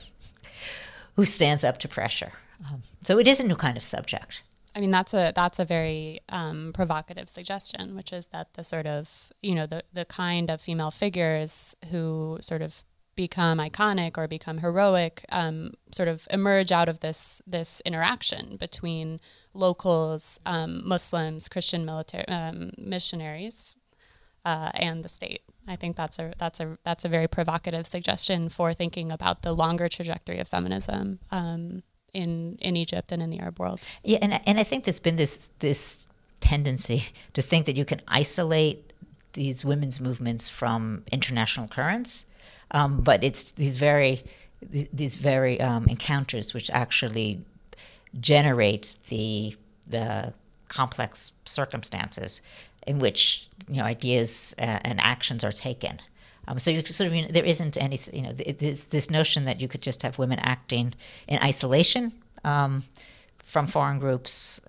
who 1.16 1.26
stands 1.26 1.64
up 1.64 1.78
to 1.80 1.88
pressure. 1.88 2.32
Um, 2.66 2.82
so 3.04 3.18
it 3.20 3.28
is 3.28 3.40
a 3.40 3.44
new 3.44 3.56
kind 3.56 3.78
of 3.78 3.84
subject. 3.84 4.42
I 4.76 4.80
mean, 4.80 4.92
that's 4.92 5.14
a 5.14 5.34
that's 5.36 5.60
a 5.60 5.66
very 5.66 6.20
um, 6.30 6.72
provocative 6.74 7.30
suggestion, 7.30 7.96
which 7.96 8.14
is 8.14 8.28
that 8.28 8.54
the 8.54 8.64
sort 8.64 8.86
of 8.86 9.34
you 9.42 9.56
know 9.56 9.66
the 9.66 9.84
the 9.94 10.06
kind 10.06 10.50
of 10.50 10.62
female 10.62 10.92
figures 10.92 11.76
who 11.90 12.38
sort 12.42 12.62
of 12.62 12.84
become 13.16 13.58
iconic 13.58 14.18
or 14.18 14.30
become 14.30 14.60
heroic 14.60 15.26
um, 15.30 15.74
sort 15.92 16.08
of 16.08 16.26
emerge 16.32 16.72
out 16.72 16.88
of 16.88 17.00
this 17.00 17.42
this 17.46 17.82
interaction 17.84 18.56
between 18.58 19.20
locals, 19.54 20.40
um, 20.46 20.88
Muslims, 20.88 21.50
Christian 21.50 21.84
military 21.84 22.28
um, 22.28 22.72
missionaries, 22.78 23.76
uh, 24.46 24.72
and 24.74 25.04
the 25.04 25.10
state. 25.10 25.42
I 25.68 25.76
think 25.76 25.96
that's 25.96 26.18
a 26.20 26.34
that's 26.38 26.60
a 26.60 26.78
that's 26.86 27.04
a 27.04 27.10
very 27.10 27.28
provocative 27.28 27.86
suggestion 27.88 28.50
for 28.50 28.74
thinking 28.74 29.12
about 29.12 29.42
the 29.42 29.52
longer 29.52 29.90
trajectory 29.90 30.40
of 30.40 30.48
feminism 30.48 31.20
um, 31.32 31.84
in 32.14 32.58
in 32.60 32.76
Egypt 32.76 33.12
and 33.12 33.22
in 33.22 33.30
the 33.30 33.40
Arab 33.40 33.60
world. 33.60 33.80
Yeah, 34.04 34.20
and 34.22 34.40
and 34.46 34.60
I 34.60 34.64
think 34.64 34.86
there's 34.86 35.00
been 35.00 35.16
this 35.16 35.50
this 35.60 36.08
tendency 36.40 37.04
to 37.34 37.42
think 37.42 37.66
that 37.66 37.76
you 37.76 37.86
can 37.86 38.02
isolate 38.08 38.94
these 39.34 39.64
women's 39.64 40.00
movements 40.00 40.50
from 40.50 41.04
international 41.12 41.68
currents, 41.68 42.26
um, 42.72 43.02
but 43.02 43.24
it's 43.24 43.52
these 43.52 43.78
very 43.78 44.24
these 44.94 45.16
very 45.16 45.60
um, 45.62 45.86
encounters 45.88 46.54
which 46.54 46.70
actually 46.72 47.42
generate 48.20 48.98
the 49.10 49.56
the 49.88 50.34
complex 50.68 51.32
circumstances 51.46 52.42
in 52.86 53.00
which 53.00 53.48
you 53.68 53.78
know 53.78 53.84
ideas 53.84 54.54
uh, 54.58 54.80
and 54.84 55.00
actions 55.02 55.44
are 55.44 55.52
taken. 55.52 56.00
Um, 56.50 56.58
so 56.58 56.72
you 56.72 56.84
sort 56.84 57.08
of 57.08 57.14
you 57.16 57.22
know, 57.22 57.28
there 57.30 57.46
isn't 57.46 57.78
any 57.78 58.02
you 58.12 58.24
know 58.24 58.34
this 58.34 58.86
this 58.86 59.10
notion 59.10 59.46
that 59.46 59.62
you 59.62 59.68
could 59.68 59.84
just 59.84 60.02
have 60.02 60.18
women 60.18 60.40
acting 60.40 60.96
in 61.28 61.38
isolation 61.40 62.12
um, 62.44 62.84
from 63.46 63.68
foreign 63.68 64.00
groups 64.00 64.60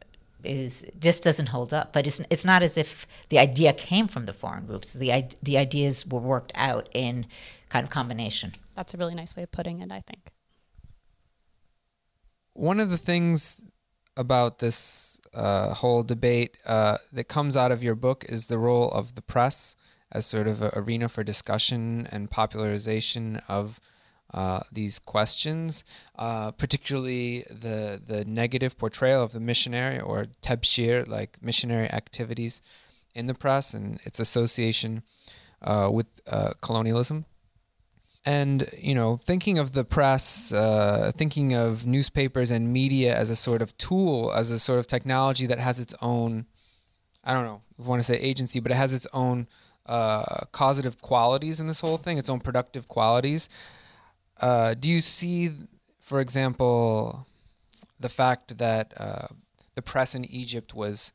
is 0.44 0.84
just 0.98 1.22
doesn't 1.22 1.48
hold 1.48 1.72
up. 1.72 1.94
But 1.94 2.06
it's 2.06 2.20
it's 2.28 2.44
not 2.44 2.62
as 2.62 2.76
if 2.76 3.06
the 3.30 3.38
idea 3.38 3.72
came 3.72 4.08
from 4.08 4.26
the 4.26 4.34
foreign 4.34 4.66
groups. 4.66 4.92
The 4.92 5.24
the 5.42 5.56
ideas 5.56 6.06
were 6.06 6.20
worked 6.20 6.52
out 6.54 6.90
in 6.92 7.26
kind 7.70 7.82
of 7.82 7.90
combination. 7.90 8.52
That's 8.76 8.92
a 8.92 8.98
really 8.98 9.14
nice 9.14 9.34
way 9.34 9.42
of 9.42 9.50
putting 9.50 9.80
it. 9.80 9.90
I 9.90 10.02
think. 10.02 10.28
One 12.52 12.78
of 12.78 12.90
the 12.90 12.98
things 12.98 13.64
about 14.18 14.58
this 14.58 15.18
uh, 15.32 15.72
whole 15.74 16.02
debate 16.02 16.58
uh, 16.66 16.98
that 17.10 17.24
comes 17.24 17.56
out 17.56 17.72
of 17.72 17.82
your 17.82 17.94
book 17.94 18.26
is 18.28 18.46
the 18.46 18.58
role 18.58 18.90
of 18.90 19.14
the 19.14 19.22
press 19.22 19.76
as 20.12 20.26
sort 20.26 20.46
of 20.46 20.62
an 20.62 20.70
arena 20.74 21.08
for 21.08 21.22
discussion 21.22 22.08
and 22.10 22.30
popularization 22.30 23.40
of 23.48 23.80
uh, 24.32 24.60
these 24.72 24.98
questions, 24.98 25.84
uh, 26.16 26.52
particularly 26.52 27.44
the 27.50 28.00
the 28.04 28.24
negative 28.24 28.78
portrayal 28.78 29.22
of 29.22 29.32
the 29.32 29.40
missionary 29.40 30.00
or 30.00 30.26
tabshir, 30.42 31.06
like 31.06 31.42
missionary 31.42 31.90
activities 31.90 32.62
in 33.14 33.26
the 33.26 33.34
press 33.34 33.74
and 33.74 33.98
its 34.04 34.20
association 34.20 35.02
uh, 35.62 35.90
with 35.92 36.06
uh, 36.26 36.52
colonialism. 36.62 37.24
And 38.24 38.68
you 38.78 38.94
know, 38.94 39.16
thinking 39.16 39.58
of 39.58 39.72
the 39.72 39.84
press, 39.84 40.52
uh, 40.52 41.10
thinking 41.16 41.54
of 41.54 41.86
newspapers 41.86 42.50
and 42.50 42.72
media 42.72 43.16
as 43.16 43.30
a 43.30 43.36
sort 43.36 43.62
of 43.62 43.76
tool, 43.78 44.32
as 44.32 44.50
a 44.50 44.58
sort 44.58 44.78
of 44.78 44.86
technology 44.86 45.46
that 45.46 45.58
has 45.58 45.80
its 45.80 45.94
own, 46.02 46.46
I 47.24 47.32
don't 47.32 47.46
know, 47.46 47.62
if 47.78 47.86
I 47.86 47.88
want 47.88 48.00
to 48.00 48.04
say 48.04 48.18
agency, 48.18 48.60
but 48.60 48.70
it 48.70 48.76
has 48.76 48.92
its 48.92 49.06
own 49.12 49.48
uh, 49.90 50.44
causative 50.52 51.02
qualities 51.02 51.58
in 51.58 51.66
this 51.66 51.80
whole 51.80 51.98
thing, 51.98 52.16
its 52.16 52.28
own 52.30 52.38
productive 52.38 52.86
qualities. 52.86 53.48
Uh, 54.40 54.72
do 54.74 54.88
you 54.88 55.00
see, 55.00 55.50
for 55.98 56.20
example, 56.20 57.26
the 57.98 58.08
fact 58.08 58.56
that 58.58 58.94
uh, 58.96 59.26
the 59.74 59.82
press 59.82 60.14
in 60.14 60.24
Egypt 60.24 60.74
was 60.74 61.12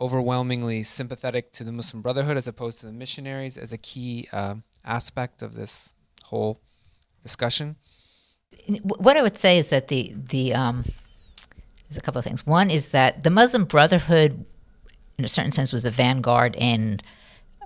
overwhelmingly 0.00 0.82
sympathetic 0.82 1.52
to 1.52 1.62
the 1.62 1.70
Muslim 1.70 2.02
Brotherhood 2.02 2.36
as 2.36 2.48
opposed 2.48 2.80
to 2.80 2.86
the 2.86 2.92
missionaries 2.92 3.56
as 3.56 3.72
a 3.72 3.78
key 3.78 4.28
uh, 4.32 4.56
aspect 4.84 5.40
of 5.40 5.54
this 5.54 5.94
whole 6.24 6.60
discussion? 7.22 7.76
What 8.82 9.16
I 9.16 9.22
would 9.22 9.38
say 9.38 9.56
is 9.56 9.70
that 9.70 9.86
the 9.86 10.14
the 10.16 10.52
um, 10.52 10.84
there's 11.88 11.96
a 11.96 12.00
couple 12.00 12.18
of 12.18 12.24
things. 12.24 12.44
One 12.44 12.70
is 12.70 12.90
that 12.90 13.22
the 13.22 13.30
Muslim 13.30 13.64
Brotherhood, 13.64 14.44
in 15.16 15.24
a 15.24 15.28
certain 15.28 15.52
sense, 15.52 15.72
was 15.72 15.84
the 15.84 15.90
vanguard 15.90 16.56
in 16.58 17.00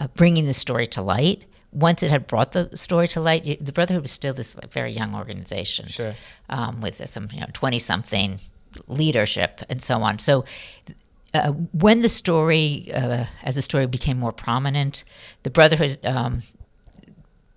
uh, 0.00 0.06
bringing 0.08 0.46
the 0.46 0.54
story 0.54 0.86
to 0.88 1.02
light. 1.02 1.44
Once 1.72 2.02
it 2.02 2.10
had 2.10 2.26
brought 2.26 2.52
the 2.52 2.74
story 2.76 3.06
to 3.08 3.20
light, 3.20 3.64
the 3.64 3.72
Brotherhood 3.72 4.02
was 4.02 4.12
still 4.12 4.32
this 4.32 4.56
like, 4.56 4.72
very 4.72 4.92
young 4.92 5.14
organization, 5.14 5.88
sure. 5.88 6.14
um, 6.48 6.80
with 6.80 7.06
some 7.08 7.28
you 7.32 7.40
know 7.40 7.46
twenty 7.52 7.78
something 7.78 8.38
leadership 8.86 9.62
and 9.68 9.82
so 9.82 10.02
on. 10.02 10.18
So. 10.18 10.44
Uh, 11.34 11.50
when 11.72 12.00
the 12.00 12.08
story, 12.08 12.90
uh, 12.94 13.26
as 13.42 13.56
the 13.56 13.60
story 13.60 13.86
became 13.86 14.18
more 14.18 14.32
prominent, 14.32 15.04
the 15.42 15.50
Brotherhood 15.50 15.98
um, 16.02 16.40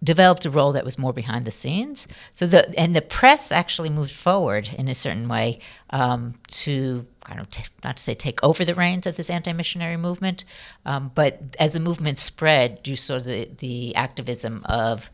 developed 0.04 0.46
a 0.46 0.50
role 0.50 0.72
that 0.72 0.86
was 0.86 0.98
more 0.98 1.14
behind 1.14 1.46
the 1.46 1.52
scenes. 1.52 2.08
So 2.34 2.48
the 2.48 2.78
and 2.80 2.96
the 2.96 3.02
press 3.02 3.52
actually 3.52 3.90
moved 3.90 4.12
forward 4.12 4.70
in 4.78 4.88
a 4.88 4.94
certain 4.94 5.28
way 5.28 5.60
um, 5.90 6.36
to 6.52 7.06
kind 7.24 7.40
of 7.40 7.50
t- 7.50 7.64
not 7.84 7.98
to 7.98 8.04
say 8.04 8.14
take 8.14 8.42
over 8.44 8.64
the 8.64 8.76
reins 8.76 9.06
of 9.06 9.16
this 9.18 9.30
anti-missionary 9.30 9.98
movement, 9.98 10.46
um, 10.86 11.12
but 11.16 11.56
as 11.60 11.74
the 11.74 11.80
movement 11.80 12.20
spread, 12.20 12.88
you 12.88 12.96
saw 12.96 13.20
the 13.20 13.50
the 13.58 13.96
activism 13.96 14.64
of 14.66 15.12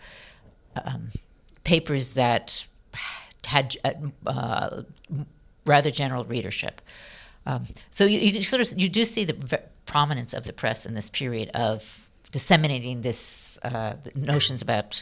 um, 0.84 1.10
papers 1.64 2.14
that 2.14 2.68
had 3.46 3.76
uh, 4.26 4.84
rather 5.66 5.92
general 5.92 6.26
readership. 6.26 6.82
Um, 7.48 7.64
so 7.92 8.06
you, 8.06 8.20
you, 8.20 8.42
sort 8.42 8.62
of 8.62 8.80
you 8.80 8.90
do 8.90 9.06
see 9.06 9.24
the 9.24 9.62
prominence 9.86 10.34
of 10.34 10.46
the 10.46 10.54
press 10.54 10.86
in 10.86 10.96
this 10.96 11.10
period 11.10 11.50
of 11.50 12.08
disseminating 12.32 13.02
this 13.02 13.45
uh, 13.64 13.94
notions 14.16 14.62
about 14.62 15.02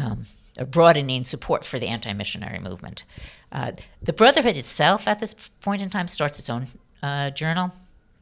um, 0.00 0.24
broadening 0.70 1.24
support 1.24 1.64
for 1.64 1.78
the 1.78 1.86
anti-missionary 1.86 2.58
movement. 2.58 3.04
Uh, 3.52 3.72
the 4.02 4.12
Brotherhood 4.12 4.56
itself, 4.56 5.06
at 5.06 5.20
this 5.20 5.34
point 5.60 5.82
in 5.82 5.90
time, 5.90 6.08
starts 6.08 6.38
its 6.38 6.50
own 6.50 6.66
uh, 7.02 7.30
journal. 7.30 7.72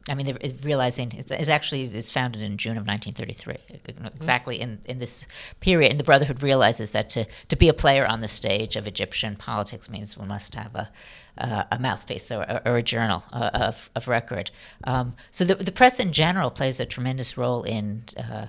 I 0.09 0.15
mean, 0.15 0.27
they're 0.27 0.53
realizing 0.63 1.13
it's, 1.17 1.33
it's, 1.33 1.49
actually 1.49 1.87
it's 1.87 2.13
founded 2.13 2.41
in 2.41 2.59
June 2.59 2.77
of 2.77 2.87
1933, 2.87 3.55
mm-hmm. 3.95 4.07
exactly 4.07 4.61
in, 4.61 4.81
in 4.85 5.01
this 5.01 5.25
period. 5.59 5.91
And 5.91 5.99
the 5.99 6.05
Brotherhood 6.05 6.43
realizes 6.43 6.93
that 6.93 7.11
to, 7.11 7.27
to 7.49 7.57
be 7.57 7.69
a 7.69 7.75
player 7.75 8.07
on 8.07 8.21
the 8.21 8.29
stage 8.29 8.77
of 8.77 8.87
Egyptian 8.87 9.35
politics 9.35 9.91
means 9.91 10.17
we 10.17 10.25
must 10.25 10.55
have 10.55 10.75
a, 10.77 10.91
uh, 11.39 11.65
a 11.73 11.79
mouthpiece 11.81 12.31
or, 12.31 12.61
or, 12.65 12.77
a 12.77 12.83
journal 12.83 13.25
uh, 13.33 13.51
of, 13.53 13.91
of 13.97 14.07
record. 14.07 14.53
Um, 14.85 15.15
so 15.33 15.45
the, 15.45 15.57
the 15.57 15.73
press 15.73 15.99
in 15.99 16.13
general 16.13 16.51
plays 16.51 16.79
a 16.79 16.87
tremendous 16.87 17.37
role 17.37 17.65
in 17.65 18.05
uh, 18.17 18.47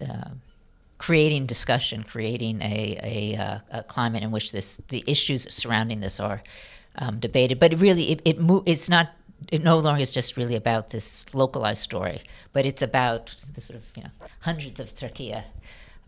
uh, 0.00 0.30
creating 0.98 1.46
discussion, 1.46 2.02
creating 2.02 2.62
a, 2.62 2.98
a, 3.02 3.36
uh, 3.36 3.58
a, 3.70 3.82
climate 3.84 4.22
in 4.22 4.30
which 4.30 4.52
this 4.52 4.78
the 4.88 5.04
issues 5.06 5.46
surrounding 5.52 6.00
this 6.00 6.18
are 6.20 6.42
um, 6.96 7.18
debated. 7.18 7.60
But 7.60 7.72
it 7.72 7.76
really, 7.76 8.12
it, 8.12 8.22
it 8.24 8.40
mo- 8.40 8.62
it's 8.66 8.88
not. 8.88 9.10
It 9.52 9.62
no 9.62 9.78
longer 9.78 10.00
is 10.00 10.10
just 10.10 10.38
really 10.38 10.56
about 10.56 10.90
this 10.90 11.26
localized 11.34 11.82
story, 11.82 12.22
but 12.54 12.64
it's 12.64 12.80
about 12.80 13.36
the 13.52 13.60
sort 13.60 13.78
of 13.78 13.84
you 13.94 14.02
know 14.02 14.10
hundreds 14.40 14.80
of 14.80 14.94
Turkiya 14.94 15.44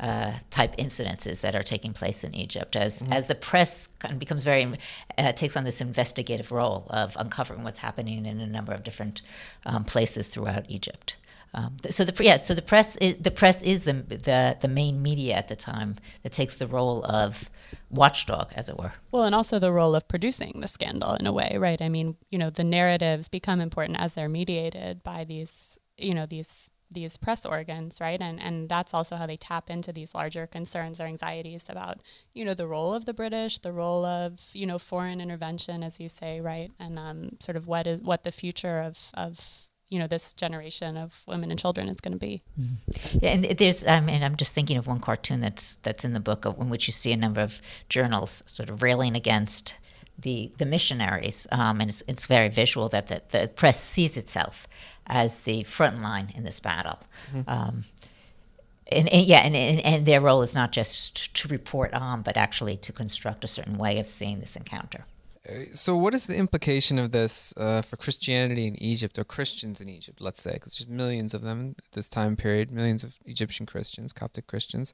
uh, 0.01 0.33
type 0.51 0.77
incidences 0.77 1.41
that 1.41 1.55
are 1.55 1.63
taking 1.63 1.93
place 1.93 2.23
in 2.23 2.35
Egypt 2.35 2.77
as 2.77 3.03
mm-hmm. 3.03 3.13
as 3.13 3.27
the 3.27 3.35
press 3.35 3.89
kind 3.99 4.13
of 4.13 4.19
becomes 4.19 4.45
very 4.45 4.73
uh, 5.19 5.33
takes 5.33 5.57
on 5.57 5.65
this 5.65 5.81
investigative 5.81 6.53
role 6.53 6.87
of 6.91 7.17
uncovering 7.19 7.65
what's 7.65 7.81
happening 7.81 8.25
in 8.25 8.41
a 8.41 8.47
number 8.47 8.73
of 8.73 8.85
different 8.85 9.23
um, 9.67 9.85
places 9.85 10.29
throughout 10.29 10.65
Egypt. 10.69 11.17
Um, 11.55 11.77
so 11.91 12.05
the 12.05 12.25
yeah, 12.25 12.41
so 12.41 12.55
the 12.55 12.63
press 12.63 12.97
is, 12.97 13.17
the 13.21 13.31
press 13.31 13.63
is 13.63 13.85
the, 13.85 13.93
the 13.93 14.57
the 14.61 14.69
main 14.69 15.03
media 15.03 15.35
at 15.35 15.49
the 15.49 15.57
time 15.57 15.97
that 16.23 16.33
takes 16.33 16.57
the 16.57 16.67
role 16.67 17.05
of 17.05 17.51
watchdog, 17.91 18.53
as 18.55 18.69
it 18.69 18.79
were. 18.79 18.93
Well, 19.11 19.25
and 19.25 19.35
also 19.35 19.59
the 19.59 19.73
role 19.73 19.95
of 19.95 20.09
producing 20.09 20.61
the 20.61 20.69
scandal 20.69 21.15
in 21.15 21.27
a 21.27 21.33
way, 21.33 21.57
right? 21.59 21.81
I 21.81 21.89
mean, 21.89 22.17
you 22.31 22.39
know, 22.39 22.51
the 22.51 22.65
narratives 22.65 23.29
become 23.29 23.61
important 23.61 23.99
as 23.99 24.15
they're 24.15 24.29
mediated 24.29 25.03
by 25.03 25.25
these, 25.25 25.79
you 25.97 26.15
know, 26.15 26.27
these 26.27 26.71
these 26.91 27.17
press 27.17 27.45
organs, 27.45 28.01
right? 28.01 28.21
And 28.21 28.41
and 28.41 28.69
that's 28.69 28.95
also 28.95 29.17
how 29.17 29.27
they 29.27 29.37
tap 29.37 29.71
into 29.71 29.93
these 29.93 30.15
larger 30.15 30.47
concerns 30.47 31.01
or 31.01 31.05
anxieties 31.05 31.67
about, 31.69 32.01
you 32.35 32.45
know, 32.45 32.55
the 32.55 32.67
role 32.67 32.95
of 32.95 33.05
the 33.05 33.15
British, 33.15 33.59
the 33.59 33.73
role 33.73 34.05
of, 34.05 34.41
you 34.53 34.67
know, 34.67 34.79
foreign 34.79 35.21
intervention, 35.21 35.83
as 35.83 36.01
you 36.01 36.09
say, 36.09 36.41
right? 36.41 36.71
And 36.79 36.99
um, 36.99 37.37
sort 37.41 37.57
of 37.57 37.67
what 37.67 37.87
is 37.87 38.01
what 38.03 38.25
the 38.25 38.33
future 38.33 38.81
of 38.81 39.11
of 39.15 39.68
you 39.89 39.99
know 39.99 40.07
this 40.07 40.33
generation 40.33 40.97
of 40.97 41.23
women 41.27 41.51
and 41.51 41.59
children 41.59 41.89
is 41.89 42.01
going 42.01 42.13
to 42.13 42.19
be. 42.19 42.43
Mm-hmm. 42.61 43.19
Yeah, 43.21 43.31
and 43.31 43.45
there's 43.59 43.87
I 43.87 44.01
mean 44.01 44.23
I'm 44.23 44.37
just 44.37 44.53
thinking 44.55 44.77
of 44.77 44.87
one 44.87 45.01
cartoon 45.01 45.41
that's 45.41 45.77
that's 45.83 46.05
in 46.05 46.13
the 46.13 46.21
book 46.21 46.45
in 46.45 46.69
which 46.69 46.87
you 46.87 46.93
see 46.93 47.13
a 47.13 47.17
number 47.17 47.41
of 47.41 47.61
journals 47.89 48.43
sort 48.47 48.69
of 48.69 48.83
railing 48.83 49.17
against 49.17 49.75
the 50.19 50.53
the 50.59 50.67
missionaries, 50.67 51.47
um, 51.53 51.81
and 51.81 51.91
it's, 51.91 52.03
it's 52.09 52.27
very 52.27 52.49
visual 52.49 52.89
that 52.89 53.07
the, 53.09 53.23
the 53.31 53.49
press 53.49 53.83
sees 53.83 54.17
itself 54.17 54.69
as 55.07 55.39
the 55.39 55.63
front 55.65 56.03
line 56.03 56.31
in 56.35 56.45
this 56.45 56.61
battle. 56.61 56.99
Mm-hmm. 57.33 57.49
Um, 57.49 57.85
and, 58.91 59.09
and, 59.09 59.27
yeah, 59.27 59.41
and, 59.41 59.55
and, 59.55 59.81
and 59.81 60.07
their 60.07 60.21
role 60.21 60.43
is 60.43 60.55
not 60.55 60.73
just 60.73 61.35
to 61.35 61.49
report 61.49 61.93
on, 61.93 62.23
but 62.23 62.37
actually 62.37 62.77
to 62.79 62.93
construct 62.93 63.45
a 63.45 63.47
certain 63.47 63.77
way 63.77 63.99
of 63.99 64.09
seeing 64.09 64.41
this 64.41 64.57
encounter. 64.57 65.05
So, 65.75 65.97
what 65.97 66.15
is 66.15 66.27
the 66.27 66.37
implication 66.37 66.99
of 66.99 67.13
this 67.13 67.55
uh, 67.57 67.83
for 67.83 67.97
Christianity 67.97 68.67
in 68.67 68.81
Egypt 68.83 69.19
or 69.19 69.25
Christians 69.25 69.81
in 69.81 69.89
Egypt? 69.89 70.21
Let's 70.21 70.43
say, 70.43 70.55
because 70.55 70.79
there's 70.79 70.89
millions 70.89 71.35
of 71.35 71.43
them 71.43 71.75
at 71.79 71.93
this 71.93 72.09
time 72.09 72.37
period, 72.37 72.71
millions 72.71 73.05
of 73.05 73.19
Egyptian 73.25 73.67
Christians, 73.67 74.13
Coptic 74.13 74.47
Christians. 74.47 74.93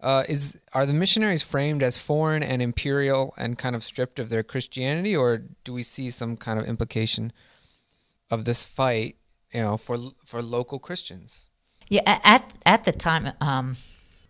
Uh, 0.00 0.22
is 0.28 0.56
are 0.72 0.86
the 0.86 0.92
missionaries 0.92 1.42
framed 1.42 1.82
as 1.82 1.98
foreign 1.98 2.42
and 2.42 2.62
imperial 2.62 3.34
and 3.36 3.58
kind 3.58 3.74
of 3.74 3.82
stripped 3.82 4.20
of 4.20 4.28
their 4.28 4.44
Christianity, 4.44 5.16
or 5.16 5.42
do 5.64 5.72
we 5.72 5.82
see 5.82 6.10
some 6.10 6.36
kind 6.36 6.60
of 6.60 6.66
implication 6.66 7.32
of 8.30 8.44
this 8.44 8.64
fight, 8.64 9.16
you 9.52 9.60
know, 9.60 9.76
for 9.76 9.98
for 10.24 10.40
local 10.40 10.78
Christians? 10.78 11.50
Yeah, 11.88 12.20
at 12.22 12.52
at 12.64 12.84
the 12.84 12.92
time. 12.92 13.32
Um 13.40 13.76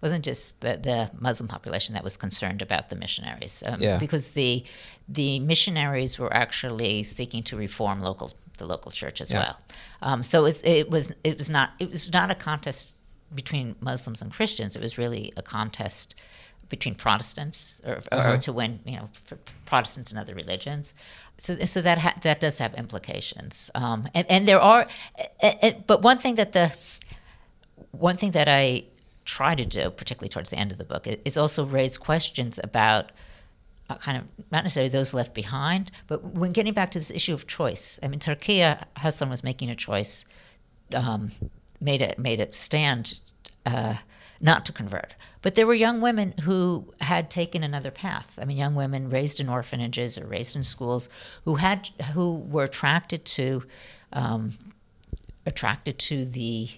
wasn't 0.00 0.24
just 0.24 0.60
the, 0.60 0.76
the 0.76 1.10
Muslim 1.18 1.48
population 1.48 1.94
that 1.94 2.04
was 2.04 2.16
concerned 2.16 2.62
about 2.62 2.88
the 2.88 2.96
missionaries, 2.96 3.62
um, 3.66 3.80
yeah. 3.80 3.98
because 3.98 4.28
the 4.28 4.64
the 5.08 5.40
missionaries 5.40 6.18
were 6.18 6.32
actually 6.32 7.02
seeking 7.02 7.42
to 7.44 7.56
reform 7.56 8.00
local 8.00 8.32
the 8.58 8.66
local 8.66 8.90
church 8.90 9.20
as 9.20 9.30
yeah. 9.30 9.38
well. 9.38 9.58
Um, 10.02 10.22
so 10.22 10.40
it 10.40 10.42
was, 10.42 10.62
it 10.62 10.90
was 10.90 11.12
it 11.24 11.38
was 11.38 11.50
not 11.50 11.70
it 11.78 11.90
was 11.90 12.12
not 12.12 12.30
a 12.30 12.34
contest 12.34 12.94
between 13.34 13.76
Muslims 13.80 14.22
and 14.22 14.32
Christians. 14.32 14.76
It 14.76 14.82
was 14.82 14.98
really 14.98 15.32
a 15.36 15.42
contest 15.42 16.14
between 16.68 16.94
Protestants, 16.94 17.80
or, 17.84 18.02
uh-huh. 18.12 18.32
or 18.32 18.38
to 18.38 18.52
win, 18.52 18.80
you 18.84 18.96
know, 18.96 19.08
Protestants 19.64 20.10
and 20.10 20.20
other 20.20 20.34
religions. 20.34 20.92
So, 21.38 21.64
so 21.64 21.80
that 21.80 21.98
ha- 21.98 22.14
that 22.22 22.40
does 22.40 22.58
have 22.58 22.74
implications. 22.74 23.70
Um, 23.74 24.08
and 24.14 24.26
and 24.30 24.46
there 24.46 24.60
are, 24.60 24.86
but 25.86 26.02
one 26.02 26.18
thing 26.18 26.34
that 26.34 26.52
the 26.52 26.72
one 27.92 28.16
thing 28.16 28.32
that 28.32 28.48
I 28.48 28.84
try 29.28 29.54
to 29.54 29.66
do, 29.66 29.90
particularly 29.90 30.30
towards 30.30 30.48
the 30.50 30.56
end 30.56 30.72
of 30.72 30.78
the 30.78 30.84
book, 30.84 31.06
is 31.06 31.36
also 31.36 31.64
raise 31.64 31.98
questions 31.98 32.58
about 32.64 33.12
uh, 33.90 33.96
kind 33.96 34.16
of 34.16 34.24
not 34.50 34.64
necessarily 34.64 34.88
those 34.88 35.12
left 35.12 35.34
behind, 35.34 35.90
but 36.06 36.24
when 36.24 36.50
getting 36.50 36.72
back 36.72 36.90
to 36.90 36.98
this 36.98 37.10
issue 37.10 37.34
of 37.34 37.46
choice. 37.46 38.00
I 38.02 38.08
mean, 38.08 38.20
Turkiya 38.20 38.84
Hassan 38.96 39.28
was 39.28 39.44
making 39.44 39.68
a 39.68 39.74
choice, 39.74 40.24
um, 40.94 41.30
made 41.78 42.00
it 42.00 42.18
made 42.18 42.40
it 42.40 42.54
stand 42.54 43.20
uh, 43.66 43.96
not 44.40 44.64
to 44.66 44.72
convert. 44.72 45.14
But 45.42 45.56
there 45.56 45.66
were 45.66 45.74
young 45.74 46.00
women 46.00 46.34
who 46.42 46.94
had 47.00 47.30
taken 47.30 47.62
another 47.62 47.90
path. 47.90 48.38
I 48.40 48.46
mean, 48.46 48.56
young 48.56 48.74
women 48.74 49.10
raised 49.10 49.40
in 49.40 49.48
orphanages 49.48 50.16
or 50.16 50.26
raised 50.26 50.56
in 50.56 50.64
schools 50.64 51.10
who 51.44 51.56
had 51.56 51.90
who 52.14 52.34
were 52.34 52.64
attracted 52.64 53.26
to 53.26 53.64
um, 54.14 54.52
attracted 55.44 55.98
to 55.98 56.24
the 56.24 56.70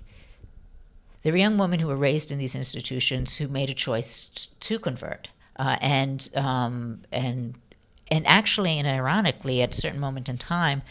there 1.22 1.32
were 1.32 1.38
young 1.38 1.58
women 1.58 1.80
who 1.80 1.88
were 1.88 1.96
raised 1.96 2.30
in 2.32 2.38
these 2.38 2.54
institutions 2.54 3.36
who 3.36 3.48
made 3.48 3.70
a 3.70 3.74
choice 3.74 4.28
to 4.60 4.78
convert. 4.78 5.28
uh, 5.60 5.76
and 5.82 6.30
um, 6.34 7.02
and 7.12 7.54
and 8.10 8.26
actually 8.26 8.78
and 8.78 8.88
ironically, 8.88 9.62
at 9.62 9.76
a 9.76 9.80
certain 9.80 10.00
moment 10.00 10.28
in 10.28 10.38
time, 10.38 10.82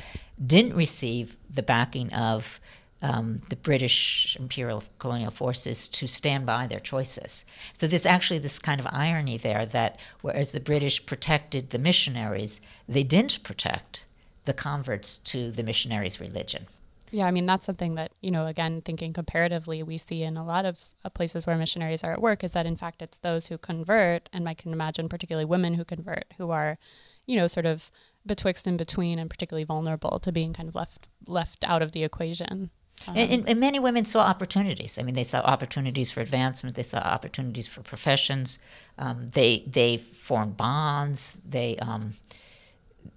didn't 0.45 0.75
receive 0.75 1.35
the 1.53 1.63
backing 1.63 2.13
of 2.13 2.61
um, 3.01 3.41
the 3.49 3.55
British 3.55 4.37
imperial 4.39 4.83
colonial 4.99 5.31
forces 5.31 5.87
to 5.87 6.05
stand 6.05 6.45
by 6.45 6.67
their 6.67 6.79
choices. 6.79 7.45
So 7.79 7.87
there's 7.87 8.05
actually 8.05 8.39
this 8.39 8.59
kind 8.59 8.79
of 8.79 8.87
irony 8.91 9.37
there 9.37 9.65
that 9.65 9.99
whereas 10.21 10.51
the 10.51 10.59
British 10.59 11.03
protected 11.05 11.71
the 11.71 11.79
missionaries, 11.79 12.61
they 12.87 13.03
didn't 13.03 13.41
protect 13.43 14.05
the 14.45 14.53
converts 14.53 15.17
to 15.17 15.51
the 15.51 15.63
missionaries' 15.63 16.19
religion. 16.19 16.67
Yeah, 17.11 17.25
I 17.25 17.31
mean, 17.31 17.45
that's 17.45 17.65
something 17.65 17.95
that, 17.95 18.11
you 18.21 18.31
know, 18.31 18.45
again, 18.45 18.81
thinking 18.81 19.13
comparatively, 19.13 19.81
we 19.83 19.97
see 19.97 20.23
in 20.23 20.37
a 20.37 20.45
lot 20.45 20.65
of 20.65 20.79
uh, 21.03 21.09
places 21.09 21.47
where 21.47 21.57
missionaries 21.57 22.03
are 22.03 22.13
at 22.13 22.21
work 22.21 22.43
is 22.43 22.51
that, 22.51 22.65
in 22.65 22.75
fact, 22.75 23.01
it's 23.01 23.17
those 23.17 23.47
who 23.47 23.57
convert, 23.57 24.29
and 24.31 24.47
I 24.47 24.53
can 24.53 24.73
imagine 24.73 25.09
particularly 25.09 25.45
women 25.45 25.73
who 25.73 25.85
convert, 25.85 26.25
who 26.37 26.51
are, 26.51 26.77
you 27.25 27.35
know, 27.35 27.47
sort 27.47 27.65
of 27.65 27.91
betwixt 28.25 28.67
and 28.67 28.77
between 28.77 29.17
and 29.17 29.29
particularly 29.29 29.63
vulnerable 29.63 30.19
to 30.19 30.31
being 30.31 30.53
kind 30.53 30.69
of 30.69 30.75
left 30.75 31.07
left 31.25 31.63
out 31.63 31.81
of 31.81 31.93
the 31.93 32.03
equation. 32.03 32.69
Um, 33.07 33.15
and, 33.15 33.47
and, 33.47 33.59
many 33.59 33.79
women 33.79 34.03
saw 34.03 34.21
opportunities. 34.21 34.97
I 34.99 35.03
mean, 35.03 35.15
they 35.15 35.23
saw 35.23 35.39
opportunities 35.39 36.11
for 36.11 36.19
advancement. 36.19 36.75
They 36.75 36.83
saw 36.83 36.97
opportunities 36.97 37.65
for 37.65 37.81
professions. 37.81 38.59
Um, 38.97 39.29
they 39.29 39.63
they 39.65 39.97
formed 39.97 40.57
bonds. 40.57 41.37
They 41.47 41.77
um, 41.77 42.13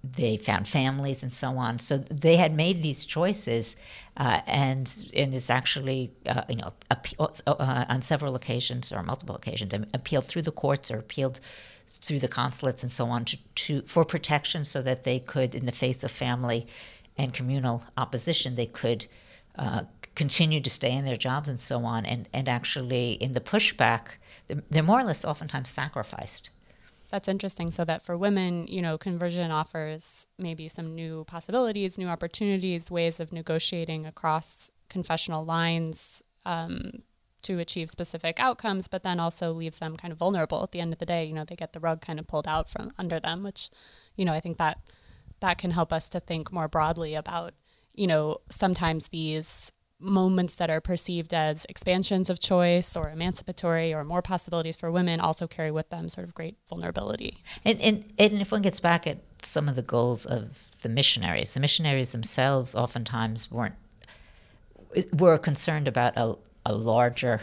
they 0.03 0.37
found 0.37 0.67
families 0.67 1.23
and 1.23 1.31
so 1.33 1.57
on. 1.57 1.79
So 1.79 1.97
they 1.97 2.35
had 2.35 2.53
made 2.53 2.81
these 2.81 3.05
choices, 3.05 3.75
uh, 4.17 4.41
and 4.45 4.91
and 5.15 5.33
it's 5.33 5.49
actually 5.49 6.11
uh, 6.25 6.43
you 6.49 6.57
know 6.57 6.73
appeal, 6.91 7.33
uh, 7.47 7.85
on 7.87 8.01
several 8.01 8.35
occasions 8.35 8.91
or 8.91 9.01
multiple 9.03 9.35
occasions 9.35 9.73
appealed 9.93 10.25
through 10.25 10.43
the 10.43 10.51
courts 10.51 10.91
or 10.91 10.97
appealed 10.97 11.39
through 11.87 12.19
the 12.19 12.27
consulates 12.27 12.83
and 12.83 12.91
so 12.91 13.05
on 13.05 13.25
to, 13.25 13.37
to 13.55 13.81
for 13.83 14.03
protection, 14.03 14.65
so 14.65 14.81
that 14.81 15.03
they 15.03 15.19
could, 15.19 15.55
in 15.55 15.65
the 15.65 15.71
face 15.71 16.03
of 16.03 16.11
family 16.11 16.67
and 17.17 17.33
communal 17.33 17.83
opposition, 17.97 18.55
they 18.55 18.65
could 18.65 19.05
uh, 19.57 19.83
continue 20.15 20.59
to 20.61 20.69
stay 20.69 20.91
in 20.91 21.05
their 21.05 21.17
jobs 21.17 21.47
and 21.49 21.59
so 21.59 21.85
on. 21.85 22.05
And, 22.05 22.27
and 22.33 22.47
actually, 22.47 23.13
in 23.13 23.33
the 23.33 23.41
pushback, 23.41 24.17
they're 24.69 24.83
more 24.83 24.99
or 24.99 25.03
less 25.03 25.25
oftentimes 25.25 25.69
sacrificed. 25.69 26.49
That's 27.13 27.27
interesting. 27.27 27.69
So 27.69 27.85
that 27.85 28.01
for 28.01 28.17
women, 28.17 28.65
you 28.65 28.81
know, 28.81 28.97
conversion 28.97 29.51
offers 29.51 30.25
maybe 30.39 30.67
some 30.67 30.95
new 30.95 31.25
possibilities, 31.25 31.95
new 31.95 32.07
opportunities, 32.07 32.89
ways 32.89 33.19
of 33.19 33.31
negotiating 33.31 34.07
across 34.07 34.71
confessional 34.89 35.45
lines 35.45 36.23
um, 36.43 37.03
to 37.43 37.59
achieve 37.59 37.91
specific 37.91 38.39
outcomes, 38.39 38.87
but 38.87 39.03
then 39.03 39.19
also 39.19 39.53
leaves 39.53 39.77
them 39.77 39.95
kind 39.95 40.11
of 40.11 40.17
vulnerable 40.17 40.63
at 40.63 40.71
the 40.71 40.79
end 40.79 40.91
of 40.91 40.97
the 40.97 41.05
day. 41.05 41.23
You 41.23 41.33
know, 41.35 41.45
they 41.45 41.55
get 41.55 41.73
the 41.73 41.79
rug 41.79 42.01
kind 42.01 42.19
of 42.19 42.25
pulled 42.25 42.47
out 42.47 42.67
from 42.67 42.91
under 42.97 43.19
them, 43.19 43.43
which, 43.43 43.69
you 44.15 44.25
know, 44.25 44.33
I 44.33 44.39
think 44.39 44.57
that 44.57 44.79
that 45.39 45.59
can 45.59 45.69
help 45.69 45.93
us 45.93 46.09
to 46.09 46.19
think 46.19 46.51
more 46.51 46.67
broadly 46.67 47.13
about 47.13 47.53
you 47.93 48.07
know, 48.07 48.39
sometimes 48.49 49.09
these 49.09 49.71
moments 50.03 50.55
that 50.55 50.69
are 50.69 50.81
perceived 50.81 51.33
as 51.33 51.65
expansions 51.69 52.29
of 52.29 52.39
choice 52.39 52.95
or 52.95 53.09
emancipatory 53.09 53.93
or 53.93 54.03
more 54.03 54.21
possibilities 54.21 54.75
for 54.75 54.91
women 54.91 55.19
also 55.19 55.47
carry 55.47 55.71
with 55.71 55.89
them 55.89 56.09
sort 56.09 56.27
of 56.27 56.33
great 56.33 56.57
vulnerability. 56.69 57.37
And, 57.65 57.79
and, 57.81 58.05
and 58.19 58.41
if 58.41 58.51
one 58.51 58.61
gets 58.61 58.79
back 58.79 59.07
at 59.07 59.19
some 59.41 59.69
of 59.69 59.75
the 59.75 59.81
goals 59.81 60.25
of 60.25 60.63
the 60.81 60.89
missionaries, 60.89 61.53
the 61.53 61.59
missionaries 61.59 62.11
themselves 62.11 62.75
oftentimes 62.75 63.49
weren't 63.49 63.75
were 65.11 65.37
concerned 65.37 65.87
about 65.87 66.13
a, 66.15 66.35
a 66.65 66.75
larger 66.75 67.41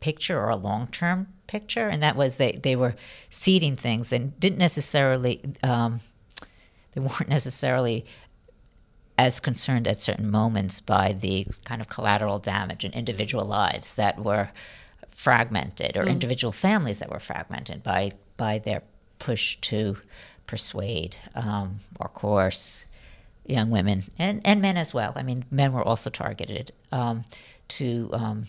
picture 0.00 0.38
or 0.38 0.50
a 0.50 0.56
long 0.56 0.88
term 0.88 1.28
picture, 1.46 1.88
and 1.88 2.02
that 2.02 2.16
was 2.16 2.36
they, 2.36 2.52
they 2.52 2.74
were 2.74 2.96
seeding 3.30 3.76
things 3.76 4.12
and 4.12 4.38
didn't 4.40 4.58
necessarily 4.58 5.40
um, 5.62 6.00
they 6.92 7.00
weren't 7.00 7.28
necessarily 7.28 8.04
as 9.18 9.40
concerned 9.40 9.88
at 9.88 10.00
certain 10.00 10.30
moments 10.30 10.80
by 10.80 11.12
the 11.12 11.44
kind 11.64 11.80
of 11.80 11.88
collateral 11.88 12.38
damage 12.38 12.84
in 12.84 12.92
individual 12.92 13.44
lives 13.44 13.96
that 13.96 14.22
were 14.22 14.50
fragmented 15.10 15.96
or 15.96 16.04
mm. 16.04 16.10
individual 16.10 16.52
families 16.52 17.00
that 17.00 17.10
were 17.10 17.18
fragmented 17.18 17.82
by 17.82 18.12
by 18.36 18.56
their 18.58 18.82
push 19.18 19.56
to 19.60 19.98
persuade 20.46 21.16
um, 21.34 21.76
or 21.98 22.08
coerce 22.08 22.84
young 23.44 23.70
women 23.70 24.04
and, 24.18 24.40
and 24.44 24.62
men 24.62 24.76
as 24.76 24.94
well. 24.94 25.12
I 25.16 25.22
mean, 25.22 25.44
men 25.50 25.72
were 25.72 25.82
also 25.82 26.08
targeted 26.08 26.72
um, 26.92 27.24
to 27.68 28.10
um, 28.12 28.44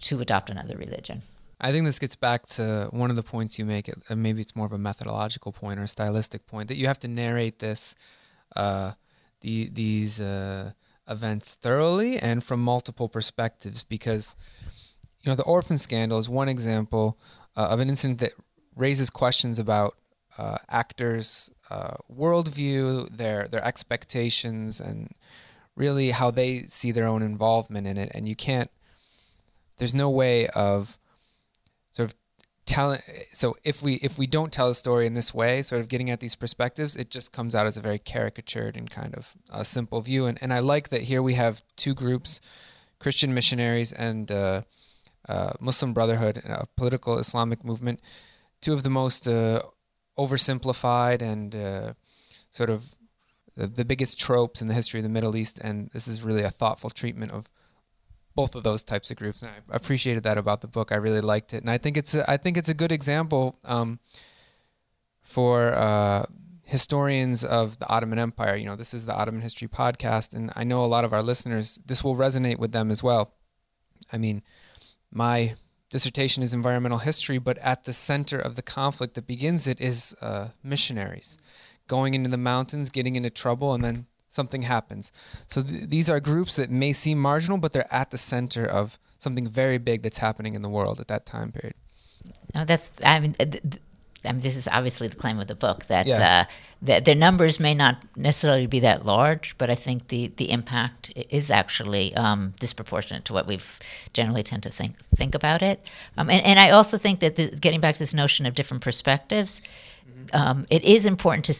to 0.00 0.20
adopt 0.20 0.48
another 0.48 0.76
religion. 0.76 1.22
I 1.60 1.72
think 1.72 1.86
this 1.86 1.98
gets 1.98 2.16
back 2.16 2.46
to 2.48 2.88
one 2.90 3.10
of 3.10 3.16
the 3.16 3.22
points 3.22 3.58
you 3.58 3.64
make. 3.64 3.90
Uh, 4.10 4.16
maybe 4.16 4.40
it's 4.40 4.56
more 4.56 4.66
of 4.66 4.72
a 4.72 4.78
methodological 4.78 5.52
point 5.52 5.78
or 5.78 5.84
a 5.84 5.88
stylistic 5.88 6.46
point 6.46 6.68
that 6.68 6.76
you 6.76 6.86
have 6.86 6.98
to 7.00 7.08
narrate 7.08 7.58
this 7.58 7.94
uh, 8.54 8.92
the, 9.46 9.70
these 9.72 10.18
uh, 10.18 10.72
events 11.08 11.54
thoroughly 11.54 12.18
and 12.18 12.42
from 12.42 12.60
multiple 12.60 13.08
perspectives 13.08 13.84
because 13.84 14.34
you 15.22 15.30
know 15.30 15.36
the 15.36 15.44
orphan 15.44 15.78
scandal 15.78 16.18
is 16.18 16.28
one 16.28 16.48
example 16.48 17.16
uh, 17.56 17.68
of 17.70 17.78
an 17.78 17.88
incident 17.88 18.18
that 18.18 18.32
raises 18.74 19.08
questions 19.08 19.60
about 19.60 19.94
uh, 20.36 20.58
actors' 20.68 21.50
uh, 21.70 21.94
worldview, 22.12 23.08
their 23.16 23.46
their 23.46 23.64
expectations, 23.64 24.80
and 24.80 25.14
really 25.76 26.10
how 26.10 26.32
they 26.32 26.64
see 26.64 26.90
their 26.90 27.06
own 27.06 27.22
involvement 27.22 27.86
in 27.86 27.96
it. 27.96 28.10
And 28.12 28.28
you 28.28 28.34
can't. 28.34 28.70
There's 29.78 29.94
no 29.94 30.10
way 30.10 30.48
of 30.48 30.98
sort 31.92 32.10
of 32.10 32.16
telling 32.66 33.00
so 33.32 33.56
if 33.64 33.82
we 33.82 33.94
if 33.94 34.18
we 34.18 34.26
don't 34.26 34.52
tell 34.52 34.68
a 34.68 34.74
story 34.74 35.06
in 35.06 35.14
this 35.14 35.32
way 35.32 35.62
sort 35.62 35.80
of 35.80 35.88
getting 35.88 36.10
at 36.10 36.20
these 36.20 36.34
perspectives 36.34 36.96
it 36.96 37.10
just 37.10 37.32
comes 37.32 37.54
out 37.54 37.66
as 37.66 37.76
a 37.76 37.80
very 37.80 37.98
caricatured 37.98 38.76
and 38.76 38.90
kind 38.90 39.14
of 39.14 39.34
a 39.50 39.64
simple 39.64 40.00
view. 40.00 40.26
And, 40.26 40.38
and 40.42 40.52
i 40.52 40.58
like 40.58 40.88
that 40.90 41.02
here 41.02 41.22
we 41.22 41.34
have 41.34 41.62
two 41.76 41.94
groups 41.94 42.40
christian 42.98 43.32
missionaries 43.32 43.92
and 43.92 44.30
uh, 44.30 44.62
uh, 45.28 45.52
muslim 45.60 45.92
brotherhood 45.92 46.38
a 46.44 46.66
political 46.76 47.18
islamic 47.18 47.64
movement 47.64 48.00
two 48.60 48.72
of 48.72 48.82
the 48.82 48.90
most 48.90 49.28
uh, 49.28 49.62
oversimplified 50.18 51.22
and 51.22 51.54
uh, 51.54 51.92
sort 52.50 52.70
of 52.70 52.96
the, 53.56 53.66
the 53.66 53.84
biggest 53.84 54.20
tropes 54.20 54.60
in 54.60 54.68
the 54.68 54.74
history 54.74 55.00
of 55.00 55.04
the 55.04 55.10
middle 55.10 55.36
east. 55.36 55.58
And 55.62 55.90
this 55.92 56.06
is 56.06 56.22
really 56.22 56.42
a 56.42 56.50
thoughtful 56.50 56.90
treatment 56.90 57.32
of 57.32 57.48
both 58.36 58.54
of 58.54 58.62
those 58.62 58.84
types 58.84 59.10
of 59.10 59.16
groups. 59.16 59.42
And 59.42 59.50
I 59.50 59.76
appreciated 59.76 60.22
that 60.22 60.38
about 60.38 60.60
the 60.60 60.68
book. 60.68 60.92
I 60.92 60.96
really 60.96 61.20
liked 61.20 61.52
it, 61.52 61.62
and 61.62 61.70
I 61.70 61.78
think 61.78 61.96
it's 61.96 62.14
a, 62.14 62.30
I 62.30 62.36
think 62.36 62.56
it's 62.56 62.68
a 62.68 62.74
good 62.74 62.92
example 62.92 63.58
um, 63.64 63.98
for 65.22 65.72
uh, 65.74 66.26
historians 66.62 67.42
of 67.42 67.78
the 67.78 67.88
Ottoman 67.88 68.18
Empire. 68.18 68.54
You 68.56 68.66
know, 68.66 68.76
this 68.76 68.94
is 68.94 69.06
the 69.06 69.14
Ottoman 69.14 69.40
History 69.40 69.66
podcast, 69.66 70.34
and 70.34 70.52
I 70.54 70.62
know 70.62 70.84
a 70.84 70.86
lot 70.86 71.04
of 71.04 71.12
our 71.12 71.22
listeners. 71.22 71.80
This 71.84 72.04
will 72.04 72.14
resonate 72.14 72.58
with 72.58 72.72
them 72.72 72.90
as 72.90 73.02
well. 73.02 73.32
I 74.12 74.18
mean, 74.18 74.42
my 75.10 75.54
dissertation 75.90 76.42
is 76.42 76.52
environmental 76.52 76.98
history, 76.98 77.38
but 77.38 77.58
at 77.58 77.84
the 77.84 77.92
center 77.92 78.38
of 78.38 78.54
the 78.54 78.62
conflict 78.62 79.14
that 79.14 79.26
begins 79.26 79.66
it 79.66 79.80
is 79.80 80.14
uh, 80.20 80.48
missionaries 80.62 81.38
going 81.88 82.14
into 82.14 82.28
the 82.28 82.36
mountains, 82.36 82.90
getting 82.90 83.16
into 83.16 83.30
trouble, 83.30 83.72
and 83.72 83.84
then 83.84 84.06
something 84.36 84.62
happens. 84.62 85.10
So 85.48 85.62
th- 85.62 85.88
these 85.88 86.08
are 86.08 86.20
groups 86.20 86.54
that 86.56 86.70
may 86.70 86.92
seem 86.92 87.18
marginal, 87.20 87.58
but 87.58 87.72
they're 87.72 87.92
at 87.92 88.10
the 88.12 88.18
center 88.18 88.64
of 88.64 89.00
something 89.18 89.48
very 89.48 89.78
big 89.78 90.02
that's 90.02 90.18
happening 90.18 90.54
in 90.54 90.62
the 90.62 90.68
world 90.68 91.00
at 91.00 91.08
that 91.08 91.26
time 91.26 91.50
period. 91.50 91.74
No, 92.54 92.64
that's 92.64 92.92
I 93.02 93.18
mean. 93.18 93.34
Th- 93.34 93.50
th- 93.50 93.82
I 94.24 94.32
mean, 94.32 94.40
this 94.40 94.56
is 94.56 94.66
obviously 94.66 95.06
the 95.06 95.16
claim 95.16 95.38
of 95.38 95.46
the 95.46 95.54
book 95.54 95.86
that 95.86 96.06
yeah. 96.06 96.46
uh, 96.48 96.52
the, 96.82 97.00
the 97.00 97.14
numbers 97.14 97.60
may 97.60 97.74
not 97.74 98.02
necessarily 98.16 98.66
be 98.66 98.80
that 98.80 99.06
large, 99.06 99.56
but 99.56 99.70
I 99.70 99.76
think 99.76 100.08
the, 100.08 100.32
the 100.36 100.50
impact 100.50 101.12
is 101.30 101.50
actually 101.50 102.14
um, 102.16 102.52
disproportionate 102.58 103.24
to 103.26 103.32
what 103.32 103.46
we've 103.46 103.78
generally 104.12 104.42
tend 104.42 104.64
to 104.64 104.70
think 104.70 104.96
think 105.14 105.34
about 105.34 105.62
it. 105.62 105.80
Um, 106.16 106.28
and, 106.28 106.44
and 106.44 106.58
I 106.58 106.70
also 106.70 106.98
think 106.98 107.20
that 107.20 107.36
the, 107.36 107.48
getting 107.50 107.80
back 107.80 107.94
to 107.94 107.98
this 107.98 108.14
notion 108.14 108.46
of 108.46 108.54
different 108.54 108.82
perspectives, 108.82 109.62
mm-hmm. 110.08 110.36
um, 110.36 110.66
it 110.70 110.82
is 110.82 111.06
important 111.06 111.44
to 111.44 111.54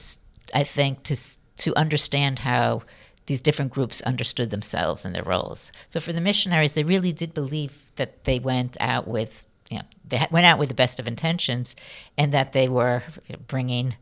I 0.59 0.64
think 0.64 1.03
to 1.05 1.16
to 1.59 1.76
understand 1.76 2.40
how 2.40 2.82
these 3.26 3.40
different 3.40 3.72
groups 3.72 4.00
understood 4.02 4.50
themselves 4.50 5.04
and 5.04 5.14
their 5.14 5.24
roles. 5.24 5.72
So 5.90 6.00
for 6.00 6.12
the 6.12 6.20
missionaries, 6.20 6.72
they 6.74 6.84
really 6.84 7.12
did 7.12 7.34
believe 7.34 7.76
that 7.96 8.24
they 8.24 8.38
went 8.38 8.76
out 8.80 9.09
with, 9.09 9.44
you 9.68 9.78
know, 9.78 9.84
they 10.09 10.24
went 10.30 10.46
out 10.46 10.59
with 10.59 10.68
the 10.68 10.74
best 10.74 11.00
of 11.00 11.09
intentions, 11.09 11.74
and 12.16 12.32
that 12.32 12.52
they 12.52 12.68
were 12.68 13.02
bringing, 13.48 13.96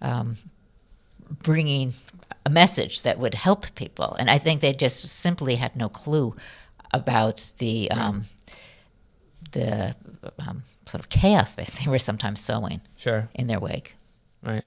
um, 0.00 0.36
bringing 1.42 1.92
a 2.46 2.50
message 2.50 3.02
that 3.02 3.18
would 3.18 3.34
help 3.34 3.74
people. 3.74 4.16
And 4.18 4.30
I 4.30 4.38
think 4.38 4.60
they 4.60 4.72
just 4.72 5.00
simply 5.06 5.56
had 5.56 5.76
no 5.76 5.88
clue 5.88 6.34
about 6.92 7.52
the 7.58 7.90
um, 7.90 8.24
the 9.52 9.94
um, 10.38 10.62
sort 10.86 11.00
of 11.00 11.08
chaos 11.08 11.52
that 11.54 11.66
they 11.84 11.90
were 11.90 11.98
sometimes 11.98 12.40
sowing 12.40 12.80
sure. 12.96 13.28
in 13.34 13.46
their 13.46 13.60
wake. 13.60 13.94
Right. 14.42 14.64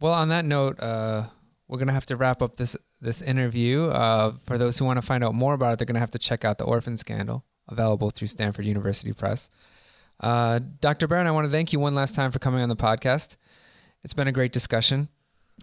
Well, 0.00 0.12
on 0.12 0.28
that 0.28 0.44
note, 0.44 0.80
uh, 0.80 1.26
we're 1.74 1.80
gonna 1.80 1.92
have 1.92 2.06
to 2.06 2.16
wrap 2.16 2.40
up 2.40 2.56
this 2.56 2.76
this 3.00 3.20
interview. 3.20 3.86
Uh, 3.86 4.34
for 4.46 4.56
those 4.58 4.78
who 4.78 4.84
want 4.84 4.96
to 4.96 5.02
find 5.02 5.24
out 5.24 5.34
more 5.34 5.54
about 5.54 5.72
it, 5.72 5.78
they're 5.78 5.86
gonna 5.86 5.98
have 5.98 6.12
to 6.12 6.20
check 6.20 6.44
out 6.44 6.56
the 6.56 6.64
Orphan 6.64 6.96
Scandal, 6.96 7.44
available 7.68 8.10
through 8.10 8.28
Stanford 8.28 8.64
University 8.64 9.12
Press. 9.12 9.50
Uh, 10.20 10.60
Dr. 10.80 11.08
Baron, 11.08 11.26
I 11.26 11.32
want 11.32 11.46
to 11.46 11.50
thank 11.50 11.72
you 11.72 11.80
one 11.80 11.96
last 11.96 12.14
time 12.14 12.30
for 12.30 12.38
coming 12.38 12.62
on 12.62 12.68
the 12.68 12.76
podcast. 12.76 13.36
It's 14.04 14.14
been 14.14 14.28
a 14.28 14.32
great 14.32 14.52
discussion. 14.52 15.08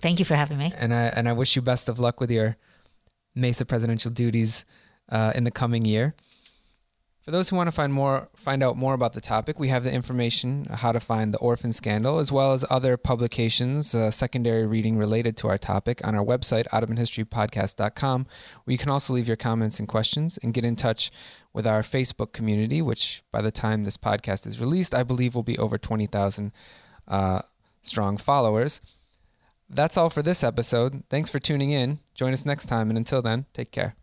Thank 0.02 0.20
you 0.20 0.26
for 0.26 0.36
having 0.36 0.58
me. 0.58 0.74
And 0.76 0.94
I 0.94 1.04
and 1.04 1.30
I 1.30 1.34
wish 1.34 1.56
you 1.56 1.62
best 1.62 1.88
of 1.88 1.98
luck 1.98 2.20
with 2.20 2.30
your 2.30 2.58
MESA 3.34 3.66
presidential 3.66 4.12
duties 4.12 4.66
uh, 5.08 5.32
in 5.34 5.46
the 5.46 5.52
coming 5.52 5.86
year. 5.86 6.14
For 7.22 7.30
those 7.30 7.50
who 7.50 7.56
want 7.56 7.68
to 7.68 7.72
find 7.72 7.94
more, 7.94 8.30
find 8.36 8.64
out 8.64 8.78
more 8.78 8.96
about 8.96 9.14
the 9.14 9.22
topic, 9.22 9.60
we 9.60 9.68
have 9.68 9.84
the 9.84 9.94
information 9.94 10.66
how 10.66 10.92
to 10.92 11.00
find 11.00 11.32
the 11.32 11.38
orphan 11.38 11.72
scandal, 11.72 12.18
as 12.18 12.32
well 12.32 12.54
as 12.54 12.66
other 12.68 12.98
publications, 12.98 13.94
uh, 13.94 14.10
secondary 14.10 14.66
reading 14.66 14.98
related 14.98 15.38
to 15.38 15.48
our 15.48 15.60
topic, 15.60 16.02
on 16.04 16.16
our 16.16 16.26
website, 16.26 16.68
ottomanhistorypodcast.com, 16.70 18.26
where 18.64 18.72
you 18.72 18.78
can 18.80 18.90
also 18.90 19.14
leave 19.14 19.28
your 19.28 19.38
comments 19.38 19.78
and 19.78 19.88
questions 19.88 20.40
and 20.42 20.52
get 20.52 20.66
in 20.66 20.76
touch 20.76 21.12
with 21.54 21.68
our 21.68 21.84
Facebook 21.84 22.32
community, 22.32 22.82
which 22.82 23.22
by 23.32 23.42
the 23.42 23.52
time 23.52 23.84
this 23.84 23.98
podcast 23.98 24.48
is 24.48 24.60
released, 24.60 24.96
I 24.96 25.04
believe 25.04 25.36
will 25.36 25.44
be 25.44 25.60
over 25.60 25.78
twenty 25.78 26.08
thousand 26.08 26.52
uh, 27.08 27.44
strong 27.84 28.18
followers. 28.18 28.82
That's 29.70 29.96
all 29.96 30.10
for 30.10 30.24
this 30.24 30.44
episode. 30.44 31.04
Thanks 31.10 31.30
for 31.30 31.38
tuning 31.40 31.70
in. 31.70 32.00
Join 32.16 32.34
us 32.34 32.48
next 32.48 32.66
time, 32.66 32.90
and 32.90 32.98
until 32.98 33.22
then, 33.22 33.46
take 33.54 33.72
care. 33.72 33.96